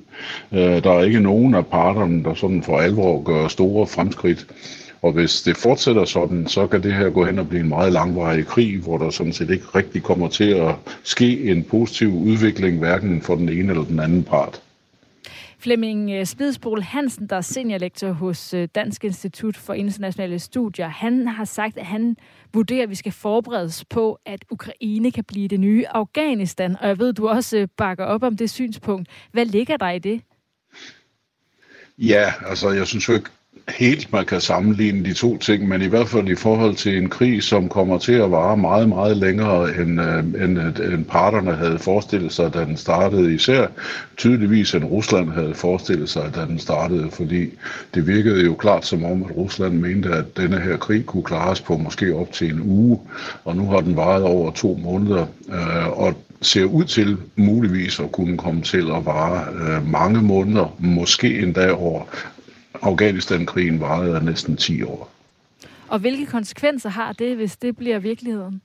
Øh, 0.51 0.83
der 0.83 0.91
er 0.91 1.03
ikke 1.03 1.19
nogen 1.19 1.55
af 1.55 1.67
parterne, 1.67 2.23
der 2.23 2.33
sådan 2.33 2.63
for 2.63 2.79
alvor 2.79 3.23
gør 3.23 3.47
store 3.47 3.87
fremskridt. 3.87 4.47
Og 5.01 5.11
hvis 5.11 5.41
det 5.41 5.57
fortsætter 5.57 6.05
sådan, 6.05 6.47
så 6.47 6.67
kan 6.67 6.83
det 6.83 6.93
her 6.93 7.09
gå 7.09 7.25
hen 7.25 7.39
og 7.39 7.49
blive 7.49 7.61
en 7.61 7.69
meget 7.69 7.93
langvarig 7.93 8.45
krig, 8.45 8.77
hvor 8.77 8.97
der 8.97 9.09
sådan 9.09 9.33
set 9.33 9.49
ikke 9.49 9.65
rigtig 9.75 10.03
kommer 10.03 10.27
til 10.27 10.49
at 10.49 10.75
ske 11.03 11.43
en 11.43 11.63
positiv 11.63 12.13
udvikling, 12.13 12.79
hverken 12.79 13.21
for 13.21 13.35
den 13.35 13.49
ene 13.49 13.69
eller 13.69 13.83
den 13.83 13.99
anden 13.99 14.23
part. 14.23 14.61
Flemming 15.61 16.11
øh, 16.11 16.25
Spidsbol 16.25 16.81
Hansen, 16.81 17.27
der 17.27 17.35
er 17.35 17.41
seniorlektor 17.41 18.11
hos 18.11 18.53
øh, 18.53 18.67
Dansk 18.75 19.03
Institut 19.03 19.57
for 19.57 19.73
Internationale 19.73 20.39
Studier, 20.39 20.87
han 20.87 21.27
har 21.27 21.45
sagt, 21.45 21.77
at 21.77 21.85
han 21.85 22.17
vurderer, 22.53 22.83
at 22.83 22.89
vi 22.89 22.95
skal 22.95 23.11
forberedes 23.11 23.85
på, 23.85 24.19
at 24.25 24.45
Ukraine 24.49 25.11
kan 25.11 25.23
blive 25.23 25.47
det 25.47 25.59
nye 25.59 25.87
Afghanistan. 25.87 26.77
Og 26.81 26.87
jeg 26.87 26.99
ved, 26.99 27.13
du 27.13 27.29
også 27.29 27.57
øh, 27.57 27.67
bakker 27.77 28.05
op 28.05 28.23
om 28.23 28.37
det 28.37 28.49
synspunkt. 28.49 29.09
Hvad 29.31 29.45
ligger 29.45 29.77
der 29.77 29.89
i 29.89 29.99
det? 29.99 30.21
Ja, 31.97 32.33
altså 32.45 32.71
jeg 32.71 32.87
synes 32.87 33.09
jo 33.09 33.13
ikke, 33.13 33.29
helt, 33.77 34.13
man 34.13 34.25
kan 34.25 34.41
sammenligne 34.41 35.05
de 35.05 35.13
to 35.13 35.37
ting, 35.37 35.67
men 35.67 35.81
i 35.81 35.85
hvert 35.87 36.07
fald 36.07 36.27
i 36.27 36.35
forhold 36.35 36.75
til 36.75 36.97
en 36.97 37.09
krig, 37.09 37.43
som 37.43 37.69
kommer 37.69 37.97
til 37.97 38.13
at 38.13 38.31
vare 38.31 38.57
meget, 38.57 38.89
meget 38.89 39.17
længere, 39.17 39.75
end, 39.81 40.01
øh, 40.01 40.43
end, 40.43 40.59
øh, 40.59 40.93
end 40.93 41.05
parterne 41.05 41.55
havde 41.55 41.79
forestillet 41.79 42.31
sig, 42.31 42.53
da 42.53 42.65
den 42.65 42.77
startede. 42.77 43.33
Især 43.33 43.67
tydeligvis, 44.17 44.73
end 44.73 44.83
Rusland 44.83 45.29
havde 45.29 45.53
forestillet 45.53 46.09
sig, 46.09 46.31
da 46.35 46.45
den 46.45 46.59
startede, 46.59 47.11
fordi 47.11 47.49
det 47.93 48.07
virkede 48.07 48.43
jo 48.43 48.53
klart 48.53 48.85
som 48.85 49.05
om, 49.05 49.23
at 49.23 49.37
Rusland 49.37 49.73
mente, 49.73 50.09
at 50.09 50.37
denne 50.37 50.59
her 50.59 50.77
krig 50.77 51.05
kunne 51.05 51.23
klares 51.23 51.61
på 51.61 51.77
måske 51.77 52.15
op 52.15 52.31
til 52.31 52.53
en 52.53 52.61
uge, 52.61 52.99
og 53.45 53.55
nu 53.55 53.65
har 53.69 53.79
den 53.79 53.95
varet 53.95 54.23
over 54.23 54.51
to 54.51 54.79
måneder, 54.83 55.25
øh, 55.49 55.99
og 55.99 56.13
ser 56.41 56.65
ud 56.65 56.83
til 56.83 57.17
muligvis 57.35 57.99
at 57.99 58.11
kunne 58.11 58.37
komme 58.37 58.61
til 58.61 58.91
at 58.91 59.05
vare 59.05 59.45
øh, 59.53 59.91
mange 59.91 60.21
måneder, 60.21 60.75
måske 60.79 61.39
endda 61.39 61.73
år. 61.73 62.09
Afghanistan-krigen 62.81 63.79
varede 63.79 64.25
næsten 64.25 64.57
10 64.57 64.83
år. 64.83 65.11
Og 65.87 65.99
hvilke 65.99 66.25
konsekvenser 66.25 66.89
har 66.89 67.13
det, 67.13 67.35
hvis 67.35 67.57
det 67.57 67.77
bliver 67.77 67.99
virkeligheden? 67.99 68.61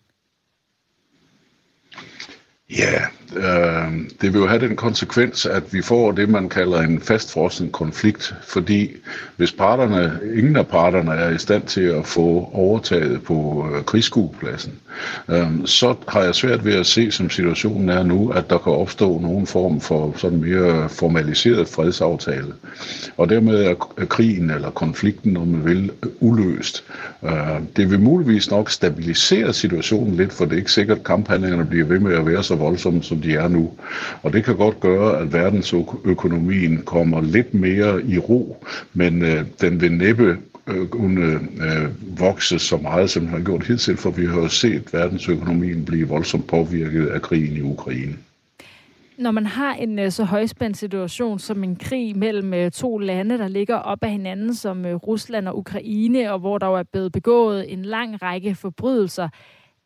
Ja, 2.70 3.00
øh, 3.36 3.92
det 4.20 4.32
vil 4.32 4.40
jo 4.40 4.46
have 4.46 4.68
den 4.68 4.76
konsekvens, 4.76 5.46
at 5.46 5.62
vi 5.72 5.82
får 5.82 6.12
det, 6.12 6.28
man 6.28 6.48
kalder 6.48 6.80
en 6.80 7.00
fastfrossen 7.00 7.70
konflikt, 7.72 8.34
fordi 8.42 8.90
hvis 9.36 9.52
parterne, 9.52 10.20
ingen 10.36 10.56
af 10.56 10.66
parterne 10.66 11.12
er 11.12 11.30
i 11.30 11.38
stand 11.38 11.62
til 11.62 11.80
at 11.80 12.06
få 12.06 12.50
overtaget 12.52 13.22
på 13.22 13.66
øh, 13.72 13.84
krigsskuepladsen, 13.84 14.72
øh, 15.28 15.46
så 15.64 15.94
har 16.08 16.22
jeg 16.22 16.34
svært 16.34 16.64
ved 16.64 16.74
at 16.74 16.86
se, 16.86 17.10
som 17.10 17.30
situationen 17.30 17.88
er 17.88 18.02
nu, 18.02 18.30
at 18.30 18.50
der 18.50 18.58
kan 18.58 18.72
opstå 18.72 19.18
nogen 19.20 19.46
form 19.46 19.80
for 19.80 20.14
sådan 20.16 20.40
mere 20.40 20.88
formaliseret 20.88 21.68
fredsaftale. 21.68 22.54
Og 23.16 23.28
dermed 23.28 23.64
er 23.64 23.74
krigen 24.08 24.50
eller 24.50 24.70
konflikten, 24.70 25.36
om 25.36 25.46
man 25.46 25.64
vil, 25.64 25.90
uløst. 26.20 26.84
Øh, 27.24 27.60
det 27.76 27.90
vil 27.90 28.00
muligvis 28.00 28.50
nok 28.50 28.70
stabilisere 28.70 29.52
situationen 29.52 30.14
lidt, 30.16 30.32
for 30.32 30.44
det 30.44 30.52
er 30.52 30.56
ikke 30.58 30.72
sikkert, 30.72 30.98
at 30.98 31.04
kamphandlingerne 31.04 31.66
bliver 31.66 31.86
ved 31.86 31.98
med 31.98 32.14
at 32.14 32.26
være 32.26 32.42
så 32.42 32.53
voldsomme, 32.54 33.02
som 33.02 33.18
de 33.18 33.34
er 33.34 33.48
nu. 33.48 33.70
Og 34.22 34.32
det 34.32 34.44
kan 34.44 34.56
godt 34.56 34.80
gøre, 34.80 35.18
at 35.18 35.32
verdensøkonomien 35.32 36.82
kommer 36.82 37.20
lidt 37.20 37.54
mere 37.54 38.02
i 38.04 38.18
ro, 38.18 38.64
men 38.92 39.22
øh, 39.22 39.44
den 39.60 39.80
vil 39.80 39.92
næppe 39.92 40.36
øh, 40.66 40.88
kunne 40.88 41.40
øh, 41.60 42.18
vokse 42.20 42.58
så 42.58 42.76
meget, 42.76 43.10
som 43.10 43.22
den 43.22 43.30
har 43.30 43.40
gjort 43.40 43.66
hidtil, 43.66 43.96
for 43.96 44.10
vi 44.10 44.26
har 44.26 44.36
jo 44.36 44.48
set 44.48 44.92
verdensøkonomien 44.92 45.84
blive 45.84 46.08
voldsomt 46.08 46.46
påvirket 46.46 47.06
af 47.06 47.22
krigen 47.22 47.56
i 47.56 47.60
Ukraine. 47.60 48.16
Når 49.18 49.30
man 49.30 49.46
har 49.46 49.74
en 49.74 49.98
øh, 49.98 50.10
så 50.10 50.24
højspændt 50.24 50.76
situation 50.76 51.38
som 51.38 51.64
en 51.64 51.76
krig 51.76 52.18
mellem 52.18 52.54
øh, 52.54 52.70
to 52.70 52.98
lande, 52.98 53.38
der 53.38 53.48
ligger 53.48 53.76
op 53.76 53.98
ad 54.02 54.08
hinanden, 54.08 54.54
som 54.54 54.86
øh, 54.86 54.94
Rusland 54.94 55.48
og 55.48 55.58
Ukraine, 55.58 56.32
og 56.32 56.38
hvor 56.38 56.58
der 56.58 56.66
jo 56.66 56.74
er 56.74 56.82
blevet 56.82 57.12
begået 57.12 57.72
en 57.72 57.82
lang 57.82 58.22
række 58.22 58.54
forbrydelser, 58.54 59.28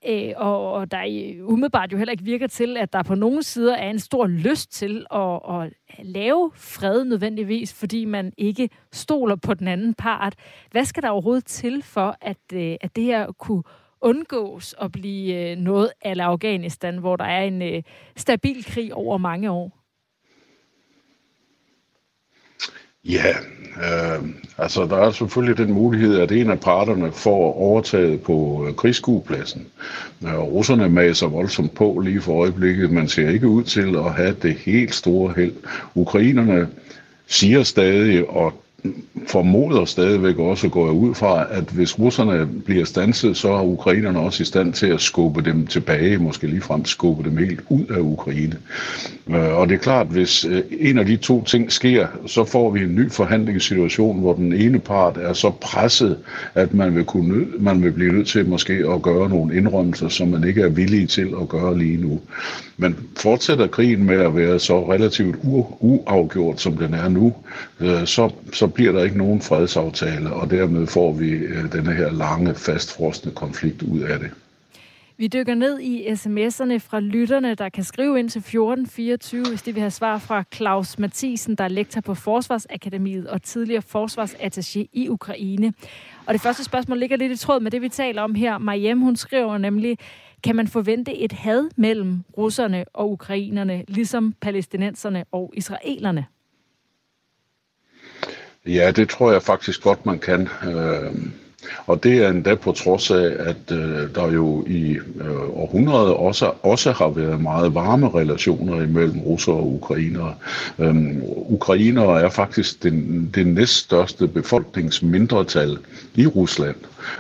Øh, 0.07 0.33
og, 0.37 0.73
og 0.73 0.91
der 0.91 1.05
umiddelbart 1.43 1.93
jo 1.93 1.97
heller 1.97 2.13
ikke 2.13 2.25
virker 2.25 2.47
til, 2.47 2.77
at 2.77 2.93
der 2.93 3.03
på 3.03 3.15
nogen 3.15 3.43
sider 3.43 3.75
er 3.77 3.91
en 3.91 3.99
stor 3.99 4.27
lyst 4.27 4.73
til 4.73 5.07
at, 5.15 5.41
at 5.51 5.73
lave 5.99 6.51
fred 6.55 7.05
nødvendigvis, 7.05 7.75
fordi 7.75 8.05
man 8.05 8.33
ikke 8.39 8.71
stoler 8.93 9.37
på 9.37 9.55
den 9.55 9.69
anden 9.69 9.95
part. 9.95 10.35
Hvad 10.71 10.85
skal 10.85 11.03
der 11.03 11.09
overhovedet 11.09 11.45
til 11.45 11.83
for, 11.83 12.17
at, 12.21 12.53
øh, 12.53 12.77
at 12.81 12.97
det 12.97 13.05
her 13.05 13.33
kunne 13.33 13.63
undgås 14.01 14.75
at 14.81 14.93
blive 14.93 15.51
øh, 15.51 15.57
noget 15.57 15.91
af 16.03 16.15
Afghanistan, 16.21 16.99
hvor 16.99 17.17
der 17.17 17.25
er 17.25 17.43
en 17.43 17.63
øh, 17.63 17.83
stabil 18.17 18.65
krig 18.65 18.95
over 18.95 19.19
mange 19.19 19.51
år? 19.51 19.78
Ja, 23.09 23.29
øh, 23.77 24.25
altså 24.59 24.87
der 24.87 24.97
er 24.97 25.11
selvfølgelig 25.11 25.59
den 25.59 25.73
mulighed, 25.73 26.19
at 26.21 26.33
en 26.33 26.51
af 26.51 26.61
parterne 26.61 27.13
får 27.13 27.55
overtaget 27.55 28.21
på 28.23 28.67
øh, 28.69 28.75
krigsskuepladsen. 28.75 29.67
Øh, 30.25 30.39
russerne 30.39 30.89
maser 30.89 31.27
voldsomt 31.27 31.75
på 31.75 32.01
lige 32.05 32.21
for 32.21 32.41
øjeblikket, 32.43 32.91
man 32.91 33.09
ser 33.09 33.31
ikke 33.31 33.49
ud 33.49 33.65
til 33.65 33.97
at 33.97 34.15
have 34.15 34.37
det 34.43 34.55
helt 34.55 34.95
store 34.95 35.33
held. 35.37 35.53
Ukrainerne 35.95 36.69
siger 37.27 37.63
stadig, 37.63 38.31
og 38.31 38.63
formoder 39.27 39.85
stadigvæk 39.85 40.39
også, 40.39 40.69
går 40.69 40.85
jeg 40.87 40.95
ud 40.95 41.15
fra, 41.15 41.47
at 41.51 41.65
hvis 41.65 41.99
russerne 41.99 42.49
bliver 42.65 42.85
stanset, 42.85 43.37
så 43.37 43.53
er 43.53 43.63
ukrainerne 43.63 44.19
også 44.21 44.43
i 44.43 44.47
stand 44.47 44.73
til 44.73 44.87
at 44.87 45.01
skubbe 45.01 45.43
dem 45.43 45.67
tilbage, 45.67 46.19
måske 46.19 46.47
ligefrem 46.47 46.85
skubbe 46.85 47.31
dem 47.31 47.37
helt 47.37 47.61
ud 47.69 47.85
af 47.91 48.01
Ukraine. 48.01 48.57
Øh, 49.31 49.59
og 49.59 49.69
det 49.69 49.75
er 49.75 49.79
klart, 49.79 50.07
hvis 50.07 50.45
øh, 50.45 50.63
en 50.81 50.99
af 50.99 51.07
de 51.07 51.17
to 51.17 51.45
ting 51.45 51.73
sker, 51.73 52.07
så 52.27 52.45
får 52.45 52.71
vi 52.71 52.81
en 52.81 52.95
ny 52.95 53.11
forhandlingssituation, 53.11 54.21
hvor 54.21 54.35
den 54.35 54.53
ene 54.53 54.79
part 54.79 55.17
er 55.17 55.33
så 55.33 55.51
presset, 55.51 56.19
at 56.55 56.75
man 56.75 56.95
vil, 56.95 57.05
kunne, 57.05 57.47
man 57.59 57.83
vil 57.83 57.93
blive 57.93 58.13
nødt 58.13 58.29
til 58.29 58.49
måske 58.49 58.73
at 58.73 59.03
gøre 59.03 59.29
nogle 59.29 59.57
indrømmelser, 59.57 60.09
som 60.09 60.29
man 60.29 60.45
ikke 60.45 60.63
er 60.63 60.69
villig 60.69 61.09
til 61.09 61.35
at 61.41 61.49
gøre 61.49 61.79
lige 61.79 61.97
nu. 61.97 62.21
Men 62.77 62.97
fortsætter 63.17 63.67
krigen 63.67 64.05
med 64.05 64.21
at 64.21 64.37
være 64.37 64.59
så 64.59 64.93
relativt 64.93 65.37
uafgjort, 65.81 66.61
som 66.61 66.77
den 66.77 66.95
er 66.95 67.09
nu, 67.09 67.35
øh, 67.81 68.07
så, 68.07 68.31
så 68.53 68.68
bliver 68.69 68.93
der 68.93 69.05
ikke 69.05 69.19
nogen 69.19 69.41
fredsaftale, 69.41 70.33
og 70.33 70.51
dermed 70.51 70.87
får 70.87 71.13
vi 71.13 71.31
øh, 71.31 71.73
denne 71.73 71.93
her 71.93 72.13
lange, 72.13 72.55
fastfrostende 72.55 73.35
konflikt 73.35 73.83
ud 73.83 74.01
af 74.01 74.19
det. 74.19 74.31
Vi 75.21 75.27
dykker 75.27 75.55
ned 75.55 75.81
i 75.81 76.07
sms'erne 76.07 76.79
fra 76.79 77.01
lytterne, 77.01 77.55
der 77.55 77.69
kan 77.69 77.85
skrive 77.85 78.19
ind 78.19 78.31
til 78.31 78.39
1424, 78.39 79.45
hvis 79.49 79.63
de 79.63 79.73
vil 79.73 79.81
have 79.81 79.91
svar 79.91 80.19
fra 80.19 80.45
Claus 80.55 80.99
Mathisen, 80.99 81.55
der 81.55 81.65
er 81.65 81.69
lektor 81.69 82.01
på 82.01 82.15
Forsvarsakademiet 82.15 83.27
og 83.27 83.43
tidligere 83.43 83.83
forsvarsattaché 83.95 84.87
i 84.93 85.09
Ukraine. 85.09 85.73
Og 86.27 86.35
det 86.35 86.41
første 86.41 86.65
spørgsmål 86.65 86.99
ligger 86.99 87.17
lidt 87.17 87.33
i 87.33 87.37
tråd 87.37 87.61
med 87.61 87.71
det, 87.71 87.83
vi 87.83 87.89
taler 87.89 88.23
om 88.23 88.35
her. 88.35 88.59
Mariem, 88.59 89.01
hun 89.01 89.17
skriver 89.17 89.59
nemlig, 89.59 89.99
kan 90.45 90.57
man 90.57 90.69
forvente 90.69 91.17
et 91.17 91.33
had 91.33 91.69
mellem 91.77 92.23
russerne 92.37 92.85
og 92.95 93.11
ukrainerne, 93.11 93.85
ligesom 93.89 94.35
palæstinenserne 94.41 95.25
og 95.33 95.53
israelerne? 95.57 96.27
Ja, 98.69 98.91
det 98.91 99.09
tror 99.09 99.33
jeg 99.33 99.43
faktisk 99.43 99.83
godt, 99.83 100.07
man 100.07 100.19
kan. 100.19 100.49
Øh, 100.65 101.13
og 101.87 102.03
det 102.03 102.25
er 102.25 102.29
endda 102.29 102.55
på 102.55 102.73
trods 102.73 103.11
af, 103.11 103.33
at 103.39 103.73
øh, 103.73 104.15
der 104.15 104.33
jo 104.33 104.65
i 104.67 104.99
øh, 105.21 105.59
århundreder 105.59 106.13
også, 106.13 106.53
også 106.63 106.93
har 106.93 107.09
været 107.09 107.41
meget 107.41 107.75
varme 107.75 108.09
relationer 108.15 108.83
imellem 108.83 109.21
russer 109.21 109.53
og 109.53 109.73
ukrainere. 109.75 110.35
Øhm, 110.79 111.23
ukrainere 111.25 112.21
er 112.21 112.29
faktisk 112.29 112.83
den, 112.83 113.31
den 113.35 113.47
næststørste 113.47 114.29
befolkningsmindretal 114.29 115.79
i 116.15 116.27
Rusland. 116.27 116.77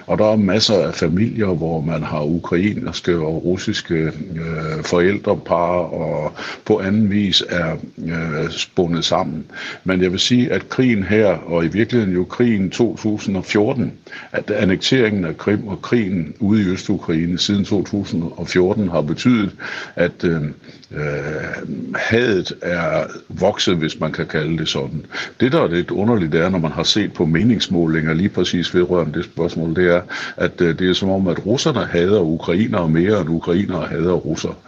Og 0.06 0.18
der 0.18 0.32
er 0.32 0.36
masser 0.36 0.74
af 0.86 0.94
familier, 0.94 1.46
hvor 1.46 1.80
man 1.80 2.02
har 2.02 2.22
ukrainske 2.24 3.18
og 3.18 3.44
russiske 3.44 3.94
øh, 3.94 4.84
forældrepar 4.84 5.78
og 5.78 6.32
på 6.64 6.78
anden 6.80 7.10
vis 7.10 7.42
er 7.48 7.76
øh, 8.06 8.50
spundet 8.50 9.04
sammen. 9.04 9.44
Men 9.84 10.02
jeg 10.02 10.12
vil 10.12 10.20
sige, 10.20 10.52
at 10.52 10.68
krigen 10.68 11.02
her, 11.02 11.26
og 11.26 11.64
i 11.64 11.68
virkeligheden 11.68 12.14
jo 12.14 12.24
krigen 12.24 12.70
2014, 12.70 13.92
at 14.32 14.50
annekteringen 14.50 15.24
af 15.24 15.36
Krim 15.36 15.68
og 15.68 15.82
krigen 15.82 16.34
ude 16.40 16.62
i 16.62 16.66
Østukraine 16.66 17.38
siden 17.38 17.64
2014 17.64 18.88
har 18.88 19.00
betydet, 19.00 19.50
at 19.96 20.24
øh, 20.24 20.42
øh, 20.90 21.94
hadet 21.94 22.52
er 22.62 23.04
vokset, 23.28 23.76
hvis 23.76 24.00
man 24.00 24.12
kan 24.12 24.26
kalde 24.26 24.58
det 24.58 24.68
sådan. 24.68 25.06
Det, 25.40 25.52
der 25.52 25.62
er 25.62 25.68
lidt 25.68 25.90
underligt, 25.90 26.34
er, 26.34 26.48
når 26.48 26.58
man 26.58 26.72
har 26.72 26.82
set 26.82 27.12
på 27.12 27.26
meningsmålinger 27.26 28.14
lige 28.14 28.28
præcis 28.28 28.74
vedrørende 28.74 29.18
det 29.18 29.24
spørgsmål, 29.24 29.67
det 29.74 29.94
er, 29.94 30.00
at 30.36 30.60
øh, 30.60 30.78
det 30.78 30.90
er 30.90 30.94
som 30.94 31.10
om, 31.10 31.28
at 31.28 31.46
russerne 31.46 31.84
hader 31.84 32.20
ukrainere 32.20 32.88
mere, 32.88 33.20
end 33.20 33.28
ukrainere 33.28 33.86
hader 33.86 34.12
russer. 34.12 34.58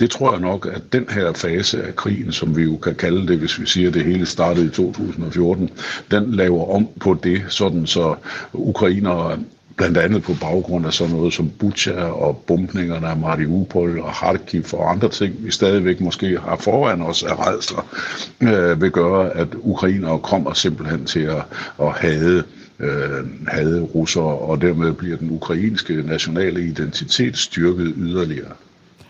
Det 0.00 0.10
tror 0.10 0.32
jeg 0.32 0.40
nok, 0.40 0.68
at 0.72 0.92
den 0.92 1.06
her 1.10 1.32
fase 1.32 1.82
af 1.82 1.96
krigen, 1.96 2.32
som 2.32 2.56
vi 2.56 2.62
jo 2.62 2.76
kan 2.76 2.94
kalde 2.94 3.28
det, 3.28 3.38
hvis 3.38 3.60
vi 3.60 3.66
siger, 3.66 3.88
at 3.88 3.94
det 3.94 4.04
hele 4.04 4.26
startede 4.26 4.66
i 4.66 4.70
2014, 4.70 5.70
den 6.10 6.32
laver 6.34 6.74
om 6.74 6.88
på 7.00 7.14
det, 7.22 7.42
sådan 7.48 7.86
så 7.86 8.14
ukrainere 8.52 9.38
blandt 9.76 9.98
andet 9.98 10.22
på 10.22 10.32
baggrund 10.40 10.86
af 10.86 10.92
sådan 10.92 11.14
noget 11.14 11.34
som 11.34 11.50
Butcha 11.50 12.02
og 12.02 12.42
bumpningerne 12.46 13.08
af 13.08 13.16
Mariupol 13.16 13.98
og 13.98 14.12
Kharkiv 14.12 14.64
og 14.72 14.90
andre 14.90 15.08
ting, 15.08 15.34
vi 15.38 15.50
stadigvæk 15.50 16.00
måske 16.00 16.38
har 16.38 16.56
foran 16.56 17.02
os 17.02 17.22
af 17.22 17.46
redsler, 17.46 17.86
øh, 18.40 18.80
vil 18.80 18.90
gøre, 18.90 19.30
at 19.30 19.48
ukrainere 19.60 20.18
kommer 20.18 20.52
simpelthen 20.52 21.04
til 21.04 21.20
at, 21.20 21.42
at 21.82 21.92
have 21.92 22.42
øh, 22.78 23.48
hade 23.48 23.82
russere, 23.82 24.38
og 24.38 24.60
dermed 24.60 24.92
bliver 24.92 25.16
den 25.16 25.30
ukrainske 25.30 26.02
nationale 26.02 26.64
identitet 26.64 27.38
styrket 27.38 27.94
yderligere. 27.96 28.52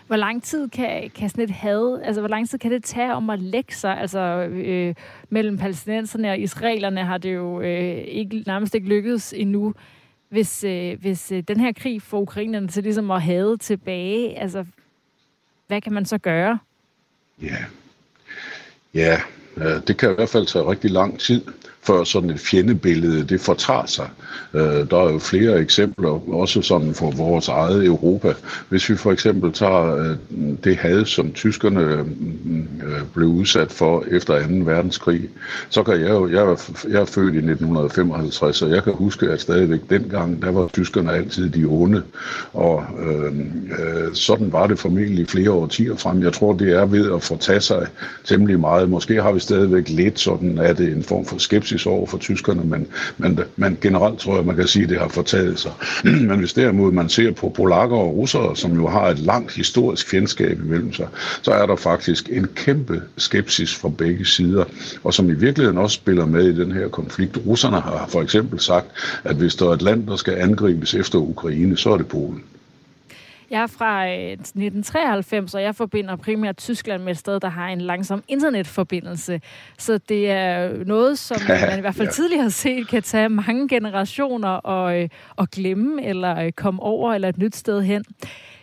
Hvor 0.06 0.16
lang 0.16 0.42
tid 0.42 0.68
kan, 0.68 1.10
kan 1.14 1.28
sådan 1.28 1.44
et 1.44 1.50
had, 1.50 2.00
altså 2.04 2.20
hvor 2.20 2.28
lang 2.28 2.48
tid 2.48 2.58
kan 2.58 2.70
det 2.70 2.84
tage 2.84 3.14
om 3.14 3.30
at 3.30 3.38
lægge 3.38 3.74
sig? 3.74 4.00
Altså 4.00 4.20
øh, 4.52 4.94
mellem 5.30 5.58
palæstinenserne 5.58 6.30
og 6.30 6.38
israelerne 6.38 7.04
har 7.04 7.18
det 7.18 7.34
jo 7.34 7.60
øh, 7.60 7.96
ikke, 7.96 8.42
nærmest 8.46 8.74
ikke 8.74 8.88
lykkedes 8.88 9.34
endnu 9.36 9.74
hvis, 10.28 10.64
øh, 10.64 11.00
hvis 11.00 11.32
øh, 11.32 11.42
den 11.48 11.60
her 11.60 11.72
krig 11.72 12.02
får 12.02 12.20
ukrainerne 12.20 12.68
til 12.68 12.82
ligesom 12.82 13.10
at 13.10 13.22
have 13.22 13.56
tilbage, 13.56 14.38
altså, 14.38 14.64
hvad 15.66 15.80
kan 15.80 15.92
man 15.92 16.06
så 16.06 16.18
gøre? 16.18 16.58
Ja, 17.42 17.56
ja 18.94 19.20
Det 19.86 19.96
kan 19.96 20.10
i 20.10 20.14
hvert 20.14 20.28
fald 20.28 20.46
tage 20.46 20.70
rigtig 20.70 20.90
lang 20.90 21.20
tid 21.20 21.42
før 21.86 22.04
sådan 22.04 22.30
et 22.30 22.40
fjendebillede, 22.40 23.24
det 23.24 23.40
fortager 23.40 23.86
sig. 23.86 24.08
Øh, 24.54 24.90
der 24.90 24.96
er 24.96 25.12
jo 25.12 25.18
flere 25.18 25.60
eksempler, 25.60 26.32
også 26.34 26.62
sådan 26.62 26.94
for 26.94 27.10
vores 27.10 27.48
eget 27.48 27.84
Europa. 27.84 28.34
Hvis 28.68 28.90
vi 28.90 28.96
for 28.96 29.12
eksempel 29.12 29.52
tager 29.52 29.96
øh, 29.96 30.16
det 30.64 30.76
had, 30.76 31.04
som 31.04 31.32
tyskerne 31.32 31.80
øh, 31.80 31.98
øh 31.98 33.02
blev 33.14 33.28
udsat 33.28 33.72
for 33.72 34.04
efter 34.10 34.46
2. 34.48 34.54
verdenskrig, 34.64 35.28
så 35.68 35.82
kan 35.82 36.00
jeg 36.00 36.10
jo, 36.10 36.28
jeg 36.28 36.56
jeg 36.88 37.00
er 37.00 37.04
født 37.04 37.34
i 37.34 37.38
1955, 37.38 38.62
og 38.62 38.70
jeg 38.70 38.84
kan 38.84 38.92
huske, 38.92 39.26
at 39.28 39.40
stadigvæk 39.40 39.80
dengang, 39.90 40.42
der 40.42 40.50
var 40.50 40.68
tyskerne 40.68 41.12
altid 41.12 41.50
de 41.50 41.64
onde, 41.64 42.02
og 42.52 42.84
øh, 43.06 43.32
øh, 43.78 44.14
sådan 44.14 44.52
var 44.52 44.66
det 44.66 44.78
formentlig 44.78 45.28
flere 45.28 45.50
årtier 45.50 45.96
frem. 45.96 46.22
Jeg 46.22 46.32
tror, 46.32 46.52
det 46.52 46.72
er 46.72 46.86
ved 46.86 47.12
at 47.14 47.22
fortage 47.22 47.60
sig 47.60 47.86
temmelig 48.24 48.60
meget. 48.60 48.90
Måske 48.90 49.22
har 49.22 49.32
vi 49.32 49.40
stadigvæk 49.40 49.88
lidt 49.88 50.20
sådan, 50.20 50.58
at 50.58 50.78
det 50.78 50.92
en 50.92 51.02
form 51.02 51.24
for 51.24 51.38
skepsis 51.38 51.75
skepsis 51.76 51.86
over 51.86 52.06
for 52.06 52.18
tyskerne, 52.18 52.64
men, 52.64 52.86
men, 53.18 53.40
men 53.56 53.78
generelt 53.80 54.18
tror 54.18 54.36
jeg, 54.36 54.44
man 54.46 54.56
kan 54.56 54.66
sige, 54.66 54.82
at 54.82 54.88
det 54.88 54.98
har 54.98 55.08
fortaget 55.08 55.58
sig. 55.58 55.72
men 56.28 56.38
hvis 56.38 56.52
derimod 56.52 56.92
man 56.92 57.08
ser 57.08 57.32
på 57.32 57.48
polakker 57.48 57.96
og 57.96 58.16
russere, 58.16 58.56
som 58.56 58.74
jo 58.74 58.88
har 58.88 59.08
et 59.08 59.18
langt 59.18 59.52
historisk 59.54 60.10
fjendskab 60.10 60.58
imellem 60.60 60.92
sig, 60.92 61.08
så 61.42 61.50
er 61.50 61.66
der 61.66 61.76
faktisk 61.76 62.28
en 62.32 62.46
kæmpe 62.54 63.02
skepsis 63.16 63.74
fra 63.74 63.88
begge 63.88 64.24
sider, 64.24 64.64
og 65.04 65.14
som 65.14 65.30
i 65.30 65.34
virkeligheden 65.34 65.78
også 65.78 65.94
spiller 65.94 66.26
med 66.26 66.44
i 66.44 66.56
den 66.56 66.72
her 66.72 66.88
konflikt. 66.88 67.38
Russerne 67.46 67.80
har 67.80 68.06
for 68.08 68.22
eksempel 68.22 68.60
sagt, 68.60 68.86
at 69.24 69.36
hvis 69.36 69.54
der 69.54 69.66
er 69.66 69.72
et 69.72 69.82
land, 69.82 70.06
der 70.06 70.16
skal 70.16 70.34
angribes 70.34 70.94
efter 70.94 71.18
Ukraine, 71.18 71.76
så 71.76 71.90
er 71.90 71.96
det 71.96 72.06
Polen. 72.06 72.42
Jeg 73.50 73.62
er 73.62 73.66
fra 73.66 74.06
1993, 74.06 75.54
øh, 75.54 75.58
og 75.58 75.62
jeg 75.62 75.74
forbinder 75.74 76.16
primært 76.16 76.56
Tyskland 76.56 77.02
med 77.02 77.12
et 77.12 77.18
sted, 77.18 77.40
der 77.40 77.48
har 77.48 77.68
en 77.68 77.80
langsom 77.80 78.22
internetforbindelse. 78.28 79.40
Så 79.78 79.98
det 79.98 80.30
er 80.30 80.84
noget, 80.84 81.18
som 81.18 81.36
man 81.68 81.78
i 81.78 81.80
hvert 81.80 81.94
fald 81.94 82.08
ja. 82.08 82.12
tidligere 82.12 82.42
har 82.42 82.50
set, 82.50 82.88
kan 82.88 83.02
tage 83.02 83.28
mange 83.28 83.68
generationer 83.68 84.48
og, 84.48 85.02
øh, 85.02 85.08
og 85.36 85.50
glemme, 85.50 86.04
eller 86.04 86.44
øh, 86.44 86.52
komme 86.52 86.82
over, 86.82 87.14
eller 87.14 87.28
et 87.28 87.38
nyt 87.38 87.56
sted 87.56 87.82
hen. 87.82 88.04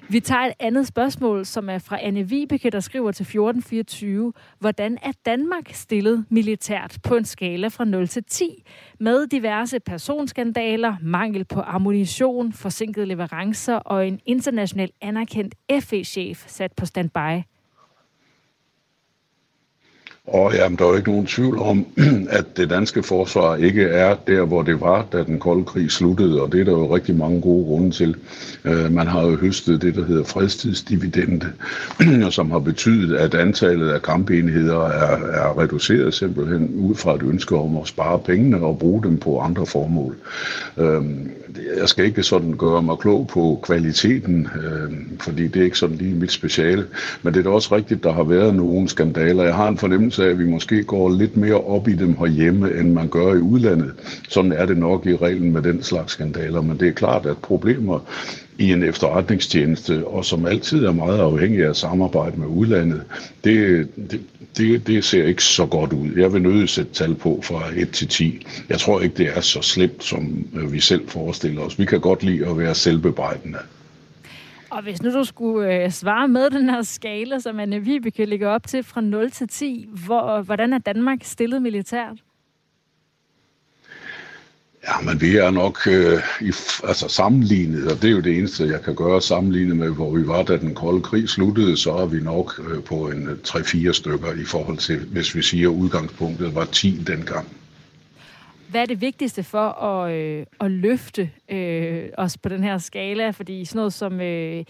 Vi 0.10 0.20
tager 0.20 0.42
et 0.42 0.54
andet 0.60 0.88
spørgsmål, 0.88 1.46
som 1.46 1.70
er 1.70 1.78
fra 1.78 1.98
Anne 2.02 2.30
Vibeke, 2.30 2.70
der 2.70 2.80
skriver 2.80 3.12
til 3.12 3.24
1424. 3.24 4.34
Hvordan 4.60 4.98
er 5.02 5.12
Danmark 5.26 5.70
stillet 5.74 6.26
militært 6.30 6.98
på 7.04 7.16
en 7.16 7.26
skala 7.26 7.68
fra 7.68 7.86
0 7.86 8.08
til 8.08 8.24
10? 8.24 8.64
Med 9.00 9.28
diverse 9.28 9.80
personskandaler, 9.80 10.96
mangel 11.02 11.46
på 11.46 11.62
ammunition, 11.62 12.54
forsinkede 12.54 13.06
leverancer 13.06 13.76
og 13.76 14.08
en 14.08 14.20
international 14.26 14.90
anerkendt 15.02 15.56
FE-chef 15.82 16.44
sat 16.48 16.72
på 16.72 16.86
standby. 16.86 17.53
Og 20.28 20.54
jamen, 20.56 20.78
der 20.78 20.86
er 20.86 20.90
jo 20.90 20.96
ikke 20.96 21.10
nogen 21.10 21.26
tvivl 21.26 21.60
om, 21.60 21.86
at 22.30 22.58
det 22.58 22.70
danske 22.70 23.04
forsvar 23.04 23.56
ikke 23.56 23.84
er 23.84 24.16
der, 24.28 24.46
hvor 24.46 24.62
det 24.62 24.82
var, 24.82 25.06
da 25.12 25.24
den 25.24 25.40
kolde 25.40 25.66
krig 25.66 25.92
sluttede, 25.92 26.42
og 26.42 26.52
det 26.52 26.60
er 26.62 26.66
der 26.66 26.72
jo 26.72 26.96
rigtig 26.96 27.16
mange 27.16 27.42
gode 27.42 27.66
grunde 27.66 27.92
til. 27.92 28.16
Øh, 28.66 28.92
man 28.92 29.08
har 29.08 29.22
jo 29.22 29.36
høstet 29.36 29.82
det, 29.82 29.96
der 29.96 30.06
hedder 30.06 30.24
fredstidsdividende, 30.24 31.52
som 32.32 32.52
har 32.52 32.60
betydet, 32.60 33.16
at 33.16 33.36
antallet 33.36 33.90
af 33.90 34.02
kampenheder 34.02 34.80
er, 34.86 35.18
er 35.18 35.60
reduceret 35.60 36.14
simpelthen 36.14 36.76
ud 36.76 36.96
fra 36.96 37.16
et 37.16 37.24
ønske 37.24 37.56
om 37.56 37.78
at 37.78 37.88
spare 37.88 38.20
pengene 38.20 38.58
og 38.58 38.80
bruge 38.80 39.04
dem 39.04 39.18
på 39.18 39.40
andre 39.40 39.66
formål. 39.66 40.16
Uh, 40.78 41.06
jeg 41.78 41.90
skal 41.90 42.06
ikke 42.06 42.24
sådan 42.24 42.54
gøre 42.54 42.82
mig 42.82 42.98
klog 42.98 43.28
på 43.28 43.60
kvaliteten, 43.64 44.48
øh, 44.64 44.92
fordi 45.20 45.48
det 45.48 45.60
er 45.60 45.64
ikke 45.64 45.78
sådan 45.78 45.96
lige 45.96 46.16
mit 46.16 46.32
speciale, 46.32 46.86
men 47.24 47.34
det 47.34 47.40
er 47.40 47.44
da 47.44 47.50
også 47.50 47.76
rigtigt, 47.76 48.04
der 48.04 48.14
har 48.14 48.24
været 48.24 48.56
nogle 48.56 48.90
skandaler. 48.90 49.44
Jeg 49.44 49.56
har 49.56 49.68
en 49.68 49.78
fornemmelse 49.78 50.04
fornemmelse 50.04 50.26
af, 50.26 50.30
at 50.30 50.40
vi 50.40 50.46
måske 50.46 50.84
går 50.84 51.10
lidt 51.10 51.38
mere 51.38 51.62
op 51.62 51.88
i 51.88 51.94
dem 51.94 52.18
herhjemme, 52.18 52.80
end 52.80 52.94
man 52.94 53.08
gør 53.08 53.34
i 53.34 53.38
udlandet. 53.38 53.94
Sådan 54.30 54.52
er 54.52 54.66
det 54.66 54.78
nok 54.78 55.06
i 55.06 55.16
reglen 55.16 55.54
med 55.54 55.62
den 55.62 55.84
slags 55.84 56.14
skandaler, 56.14 56.62
men 56.62 56.80
det 56.80 56.88
er 56.88 56.92
klart, 56.92 57.26
at 57.26 57.38
problemer 57.38 58.00
i 58.58 58.72
en 58.72 58.84
efterretningstjeneste, 58.84 60.08
og 60.08 60.26
som 60.26 60.46
altid 60.46 60.86
er 60.86 60.92
meget 60.92 61.20
afhængig 61.20 61.66
af 61.66 61.76
samarbejde 61.76 62.40
med 62.40 62.48
udlandet, 62.48 63.04
det, 63.44 63.88
det, 64.12 64.22
det, 64.58 64.88
det 64.88 65.04
ser 65.04 65.26
ikke 65.26 65.44
så 65.44 65.66
godt 65.66 65.94
ud. 65.94 66.10
Jeg 66.18 66.34
vil 66.34 66.42
nødig 66.42 66.70
sætte 66.70 66.94
tal 66.94 67.16
på 67.16 67.42
fra 67.44 67.62
1 67.76 67.92
til 67.92 68.08
10. 68.08 68.46
Jeg 68.70 68.80
tror 68.80 69.02
ikke, 69.02 69.16
det 69.18 69.38
er 69.38 69.42
så 69.42 69.62
slemt, 69.62 70.04
som 70.04 70.46
øh, 70.56 70.74
vi 70.74 70.80
selv 70.80 71.10
forestiller 71.10 71.62
os. 71.62 71.80
Vi 71.80 71.86
kan 71.86 72.00
godt 72.02 72.24
lide 72.24 72.48
at 72.48 72.58
være 72.58 72.76
selvbebrejdende. 72.76 73.60
Og 74.70 74.84
hvis 74.84 75.02
nu 75.02 75.14
du 75.14 75.24
skulle 75.24 75.84
øh, 75.84 75.92
svare 75.92 76.28
med 76.28 76.50
den 76.50 76.70
her 76.70 76.82
skala, 76.82 77.40
som 77.40 77.60
Anne 77.60 77.80
Vibeke 77.80 78.26
ligger 78.26 78.50
op 78.50 78.68
til 78.68 78.84
fra 78.84 79.02
0 79.02 79.32
til 79.32 79.48
10, 79.48 79.90
hvor, 80.06 80.42
hvordan 80.42 80.74
er 80.74 80.78
Danmark 80.78 81.20
stillet 81.22 81.62
militært? 81.62 82.18
Ja, 84.88 85.02
men 85.02 85.22
vi 85.22 85.38
er 85.38 85.52
nok 85.52 85.88
øh, 85.88 86.20
i, 86.42 86.52
altså 86.84 87.08
sammenlignet, 87.08 87.92
og 87.92 88.02
det 88.02 88.08
er 88.08 88.12
jo 88.12 88.22
det 88.22 88.38
eneste, 88.38 88.68
jeg 88.68 88.82
kan 88.82 88.96
gøre 88.96 89.22
sammenlignet 89.22 89.78
med, 89.78 89.90
hvor 89.90 90.12
vi 90.12 90.28
var, 90.28 90.44
da 90.44 90.58
den 90.58 90.76
kolde 90.76 91.02
krig 91.02 91.30
sluttede, 91.30 91.78
så 91.78 91.92
er 91.92 92.06
vi 92.06 92.20
nok 92.20 92.62
øh, 92.68 92.84
på 92.84 93.10
en 93.10 93.28
øh, 93.28 93.38
3-4 93.48 93.94
stykker 93.94 94.34
i 94.34 94.46
forhold 94.46 94.78
til, 94.78 95.00
hvis 95.00 95.36
vi 95.36 95.42
siger, 95.42 95.70
at 95.70 95.76
udgangspunktet 95.76 96.56
var 96.56 96.66
10 96.66 97.04
dengang. 97.08 97.48
Hvad 98.70 98.82
er 98.82 98.86
det 98.86 99.02
vigtigste 99.02 99.44
for 99.44 99.84
at, 99.84 100.14
øh, 100.14 100.46
at 100.60 100.72
løfte 100.72 101.30
øh, 101.50 102.10
os 102.18 102.38
på 102.38 102.50
den 102.50 102.64
her 102.64 102.78
skala? 102.78 103.30
Fordi 103.30 103.66
sådan 103.66 103.78
noget 103.78 103.94
som 103.94 104.22
øh, 104.22 104.64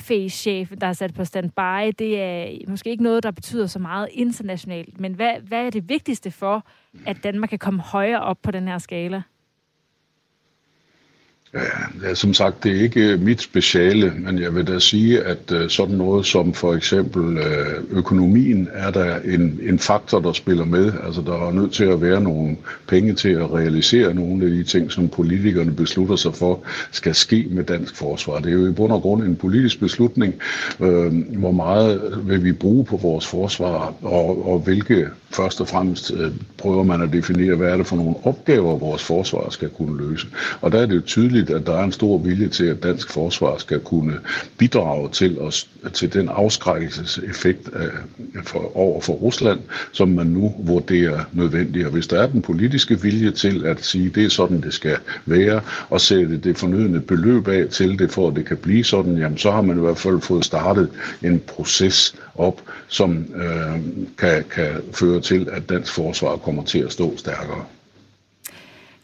FE-chef, 0.00 0.72
der 0.80 0.86
er 0.86 0.92
sat 0.92 1.14
på 1.14 1.24
standby, 1.24 1.92
det 1.98 2.20
er 2.20 2.46
måske 2.68 2.90
ikke 2.90 3.02
noget, 3.02 3.22
der 3.22 3.30
betyder 3.30 3.66
så 3.66 3.78
meget 3.78 4.08
internationalt. 4.12 5.00
Men 5.00 5.14
hvad, 5.14 5.32
hvad 5.42 5.66
er 5.66 5.70
det 5.70 5.88
vigtigste 5.88 6.30
for, 6.30 6.66
at 7.06 7.16
Danmark 7.24 7.48
kan 7.48 7.58
komme 7.58 7.80
højere 7.80 8.20
op 8.20 8.38
på 8.42 8.50
den 8.50 8.68
her 8.68 8.78
skala? 8.78 9.22
Ja, 11.54 12.14
som 12.14 12.34
sagt, 12.34 12.64
det 12.64 12.76
er 12.76 12.80
ikke 12.82 13.00
øh, 13.12 13.20
mit 13.20 13.42
speciale, 13.42 14.12
men 14.18 14.38
jeg 14.38 14.54
vil 14.54 14.66
da 14.66 14.78
sige, 14.78 15.20
at 15.22 15.52
øh, 15.52 15.70
sådan 15.70 15.96
noget 15.96 16.26
som 16.26 16.54
for 16.54 16.74
eksempel 16.74 17.38
øh, 17.38 17.82
økonomien 17.90 18.68
er 18.72 18.90
der 18.90 19.16
en, 19.16 19.60
en 19.62 19.78
faktor, 19.78 20.20
der 20.20 20.32
spiller 20.32 20.64
med. 20.64 20.92
Altså 21.06 21.22
der 21.26 21.48
er 21.48 21.52
nødt 21.52 21.72
til 21.72 21.84
at 21.84 22.00
være 22.02 22.20
nogle 22.20 22.56
penge 22.88 23.14
til 23.14 23.28
at 23.28 23.52
realisere 23.52 24.14
nogle 24.14 24.44
af 24.44 24.50
de 24.50 24.64
ting, 24.64 24.92
som 24.92 25.08
politikerne 25.08 25.72
beslutter 25.72 26.16
sig 26.16 26.34
for, 26.34 26.60
skal 26.90 27.14
ske 27.14 27.46
med 27.50 27.64
dansk 27.64 27.96
forsvar. 27.96 28.38
Det 28.38 28.48
er 28.48 28.56
jo 28.56 28.66
i 28.66 28.72
bund 28.72 28.92
og 28.92 29.00
grund 29.02 29.22
en 29.22 29.36
politisk 29.36 29.80
beslutning, 29.80 30.34
øh, 30.80 31.38
hvor 31.38 31.52
meget 31.52 32.22
vil 32.24 32.44
vi 32.44 32.52
bruge 32.52 32.84
på 32.84 32.96
vores 32.96 33.26
forsvar, 33.26 33.94
og, 34.02 34.52
og 34.52 34.58
hvilke 34.58 35.08
først 35.30 35.60
og 35.60 35.68
fremmest 35.68 36.12
øh, 36.14 36.30
prøver 36.58 36.82
man 36.82 37.02
at 37.02 37.12
definere, 37.12 37.56
hvad 37.56 37.68
er 37.68 37.76
det 37.76 37.86
for 37.86 37.96
nogle 37.96 38.14
opgaver, 38.24 38.78
vores 38.78 39.02
forsvar 39.02 39.50
skal 39.50 39.68
kunne 39.68 40.08
løse. 40.08 40.26
Og 40.60 40.72
der 40.72 40.78
er 40.78 40.86
det 40.86 40.94
jo 40.96 41.00
tydeligt, 41.00 41.41
at 41.50 41.66
der 41.66 41.78
er 41.78 41.84
en 41.84 41.92
stor 41.92 42.18
vilje 42.18 42.48
til, 42.48 42.64
at 42.64 42.82
dansk 42.82 43.10
forsvar 43.10 43.58
skal 43.58 43.80
kunne 43.80 44.18
bidrage 44.58 45.08
til, 45.08 45.38
os, 45.40 45.68
til 45.92 46.12
den 46.12 46.28
afskrækkelseseffekt 46.28 47.68
af, 47.74 47.88
for, 48.44 48.76
over 48.76 49.00
for 49.00 49.12
Rusland, 49.12 49.60
som 49.92 50.08
man 50.08 50.26
nu 50.26 50.54
vurderer 50.58 51.20
nødvendig. 51.32 51.86
Og 51.86 51.92
hvis 51.92 52.06
der 52.06 52.22
er 52.22 52.26
den 52.26 52.42
politiske 52.42 53.00
vilje 53.02 53.30
til 53.30 53.66
at 53.66 53.84
sige, 53.84 54.06
at 54.06 54.14
det 54.14 54.24
er 54.24 54.28
sådan, 54.28 54.60
det 54.60 54.74
skal 54.74 54.96
være, 55.26 55.60
og 55.90 56.00
sætte 56.00 56.36
det 56.36 56.58
fornødende 56.58 57.00
beløb 57.00 57.48
af 57.48 57.68
til 57.68 57.98
det, 57.98 58.10
for 58.10 58.28
at 58.28 58.36
det 58.36 58.46
kan 58.46 58.56
blive 58.56 58.84
sådan, 58.84 59.18
jamen 59.18 59.38
så 59.38 59.50
har 59.50 59.62
man 59.62 59.76
i 59.76 59.80
hvert 59.80 59.98
fald 59.98 60.20
fået 60.20 60.44
startet 60.44 60.88
en 61.22 61.40
proces 61.46 62.14
op, 62.34 62.62
som 62.88 63.24
øh, 63.34 63.80
kan, 64.18 64.44
kan 64.50 64.70
føre 64.92 65.20
til, 65.20 65.48
at 65.52 65.68
dansk 65.68 65.92
forsvar 65.92 66.36
kommer 66.36 66.64
til 66.64 66.78
at 66.78 66.92
stå 66.92 67.16
stærkere. 67.16 67.64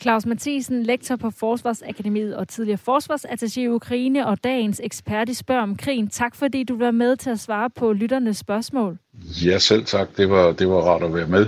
Claus 0.01 0.27
Mathisen, 0.27 0.83
lektor 0.83 1.17
på 1.17 1.31
Forsvarsakademiet 1.31 2.37
og 2.37 2.49
tidligere 2.49 2.79
forsvarsattaché 2.89 3.61
i 3.61 3.69
Ukraine 3.69 4.27
og 4.27 4.45
dagens 4.45 4.81
ekspert 4.85 5.29
i 5.29 5.35
Spørg 5.35 5.63
om 5.63 5.77
krigen. 5.77 6.09
Tak 6.09 6.35
fordi 6.35 6.65
du 6.65 6.77
var 6.77 6.91
med 6.91 7.17
til 7.17 7.31
at 7.31 7.41
svare 7.41 7.71
på 7.71 7.93
lytternes 7.93 8.37
spørgsmål. 8.37 8.99
Ja, 9.45 9.59
selv 9.59 9.85
tak. 9.85 10.17
Det 10.17 10.31
var, 10.31 10.53
det 10.53 10.69
var 10.69 10.81
rart 10.81 11.03
at 11.03 11.15
være 11.15 11.27
med. 11.27 11.47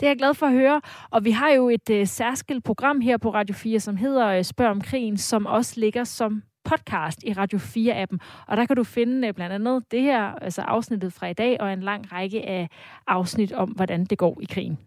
Det 0.00 0.06
er 0.06 0.10
jeg 0.10 0.18
glad 0.18 0.34
for 0.34 0.46
at 0.46 0.52
høre. 0.52 0.80
Og 1.10 1.24
vi 1.24 1.30
har 1.30 1.50
jo 1.50 1.68
et 1.68 1.90
uh, 1.90 2.06
særskilt 2.06 2.64
program 2.64 3.00
her 3.00 3.16
på 3.16 3.34
Radio 3.34 3.54
4, 3.54 3.80
som 3.80 3.96
hedder 3.96 4.38
uh, 4.38 4.44
Spørg 4.44 4.70
om 4.70 4.80
krigen, 4.80 5.16
som 5.18 5.46
også 5.46 5.72
ligger 5.76 6.04
som 6.04 6.42
podcast 6.64 7.24
i 7.24 7.32
Radio 7.32 7.58
4-appen. 7.58 8.18
Og 8.48 8.56
der 8.56 8.66
kan 8.66 8.76
du 8.76 8.84
finde 8.84 9.28
uh, 9.28 9.34
blandt 9.34 9.54
andet 9.54 9.82
det 9.90 10.02
her, 10.02 10.22
altså 10.22 10.62
afsnittet 10.62 11.12
fra 11.12 11.26
i 11.26 11.32
dag, 11.32 11.60
og 11.60 11.72
en 11.72 11.80
lang 11.80 12.12
række 12.12 12.42
af 12.42 12.68
afsnit 13.06 13.52
om, 13.52 13.68
hvordan 13.68 14.04
det 14.04 14.18
går 14.18 14.38
i 14.42 14.44
krigen. 14.44 14.78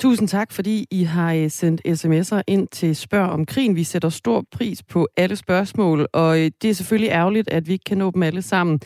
Tusind 0.00 0.28
tak, 0.28 0.52
fordi 0.52 0.86
I 0.90 1.02
har 1.02 1.34
øh, 1.34 1.50
sendt 1.50 1.80
sms'er 1.86 2.40
ind 2.46 2.68
til 2.68 2.96
Spørg 2.96 3.28
om 3.28 3.46
krigen. 3.46 3.76
Vi 3.76 3.84
sætter 3.84 4.08
stor 4.08 4.44
pris 4.50 4.82
på 4.82 5.08
alle 5.16 5.36
spørgsmål, 5.36 6.08
og 6.12 6.40
øh, 6.40 6.50
det 6.62 6.70
er 6.70 6.74
selvfølgelig 6.74 7.10
ærgerligt, 7.10 7.48
at 7.48 7.66
vi 7.66 7.72
ikke 7.72 7.84
kan 7.84 7.98
nå 7.98 8.10
dem 8.10 8.22
alle 8.22 8.42
sammen. 8.42 8.80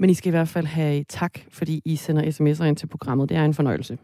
Men 0.00 0.10
I 0.10 0.14
skal 0.14 0.28
i 0.28 0.30
hvert 0.30 0.48
fald 0.48 0.66
have 0.66 0.98
øh, 0.98 1.04
tak, 1.08 1.38
fordi 1.50 1.82
I 1.84 1.96
sender 1.96 2.22
sms'er 2.22 2.64
ind 2.64 2.76
til 2.76 2.86
programmet. 2.86 3.28
Det 3.28 3.36
er 3.36 3.44
en 3.44 3.54
fornøjelse. 3.54 3.98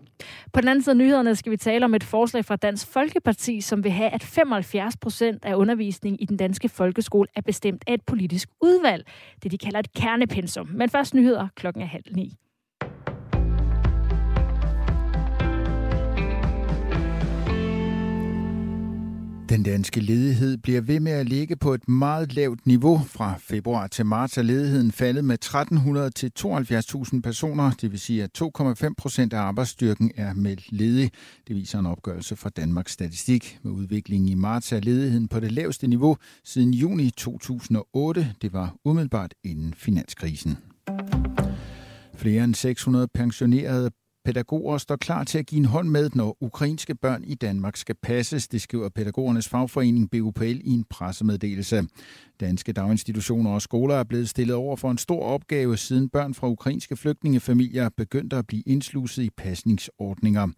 På 0.53 0.61
den 0.61 0.69
anden 0.69 0.83
side 0.83 0.93
af 0.93 0.97
nyhederne 0.97 1.37
skal 1.37 1.53
vi 1.53 1.57
tale 1.57 1.85
om 1.85 1.95
et 1.95 2.05
forslag 2.05 2.45
fra 2.45 2.57
Dansk 2.57 2.87
Folkeparti, 2.87 3.61
som 3.61 3.85
vil 3.85 3.93
have, 3.93 4.11
at 4.11 4.23
75 4.23 4.97
procent 4.97 5.45
af 5.45 5.55
undervisningen 5.55 6.21
i 6.21 6.25
den 6.25 6.37
danske 6.37 6.69
folkeskole 6.69 7.29
er 7.37 7.41
bestemt 7.41 7.85
af 7.87 7.95
et 7.95 8.03
politisk 8.07 8.49
udvalg. 8.61 9.07
Det 9.43 9.51
de 9.53 9.59
kalder 9.59 9.79
et 9.79 9.93
kernepensum. 9.93 10.69
Men 10.75 10.91
først 10.91 11.15
nyheder 11.15 11.49
klokken 11.57 11.83
er 11.83 11.87
halv 11.87 12.05
ni. 12.17 12.37
Den 19.55 19.63
danske 19.63 20.01
ledighed 20.01 20.57
bliver 20.57 20.81
ved 20.81 21.01
med 21.01 21.13
at 21.13 21.29
ligge 21.29 21.57
på 21.57 21.75
et 21.75 21.89
meget 21.89 22.35
lavt 22.35 22.67
niveau. 22.67 23.01
Fra 23.07 23.35
februar 23.39 23.87
til 23.87 24.07
marts 24.07 24.39
er 24.39 24.43
ledigheden 24.43 24.93
faldet 24.93 25.25
med 25.25 25.35
1300 25.35 26.11
til 26.11 26.31
72.000 26.39 27.21
personer. 27.21 27.71
Det 27.81 27.91
vil 27.91 28.01
sige, 28.01 28.23
at 28.23 28.43
2,5 28.43 28.95
procent 28.99 29.33
af 29.33 29.39
arbejdsstyrken 29.41 30.11
er 30.17 30.33
meldt 30.33 30.73
ledig. 30.73 31.11
Det 31.49 31.57
viser 31.57 31.79
en 31.79 31.87
opgørelse 31.87 32.37
fra 32.37 32.51
Danmarks 32.51 32.93
Statistik. 32.93 33.59
Med 33.63 33.73
udviklingen 33.73 34.29
i 34.29 34.35
marts 34.35 34.73
er 34.73 34.81
ledigheden 34.81 35.29
på 35.29 35.41
det 35.41 35.53
laveste 35.53 35.87
niveau 35.87 36.17
siden 36.45 36.75
juni 36.75 37.11
2008. 37.11 38.35
Det 38.43 38.53
var 38.53 38.75
umiddelbart 38.85 39.35
inden 39.45 39.75
finanskrisen. 39.77 40.57
Flere 42.15 42.45
end 42.45 42.55
600 42.55 43.09
pensionerede 43.15 43.91
Pædagoger 44.25 44.79
står 44.79 44.97
klar 44.97 45.25
til 45.25 45.39
at 45.39 45.47
give 45.47 45.59
en 45.59 45.65
hånd 45.65 45.89
med, 45.89 46.11
når 46.15 46.37
ukrainske 46.41 46.95
børn 46.95 47.25
i 47.25 47.35
Danmark 47.35 47.77
skal 47.77 47.95
passes, 48.03 48.49
det 48.49 48.63
skriver 48.63 48.89
pædagogernes 48.89 49.49
fagforening 49.49 50.11
BUPL 50.11 50.61
i 50.65 50.71
en 50.71 50.85
pressemeddelelse. 50.91 51.83
Danske 52.41 52.73
daginstitutioner 52.73 53.51
og 53.51 53.63
skoler 53.63 53.95
er 53.95 54.05
blevet 54.05 54.29
stillet 54.29 54.57
over 54.57 54.77
for 54.77 54.91
en 54.91 54.99
stor 54.99 55.23
opgave, 55.23 55.77
siden 55.77 56.09
børn 56.09 56.35
fra 56.35 56.49
ukrainske 56.49 56.97
flygtningefamilier 56.97 57.89
begyndte 57.97 58.37
at 58.37 58.47
blive 58.47 58.63
indsluset 58.67 59.23
i 59.23 59.31
pasningsordninger. 59.31 60.49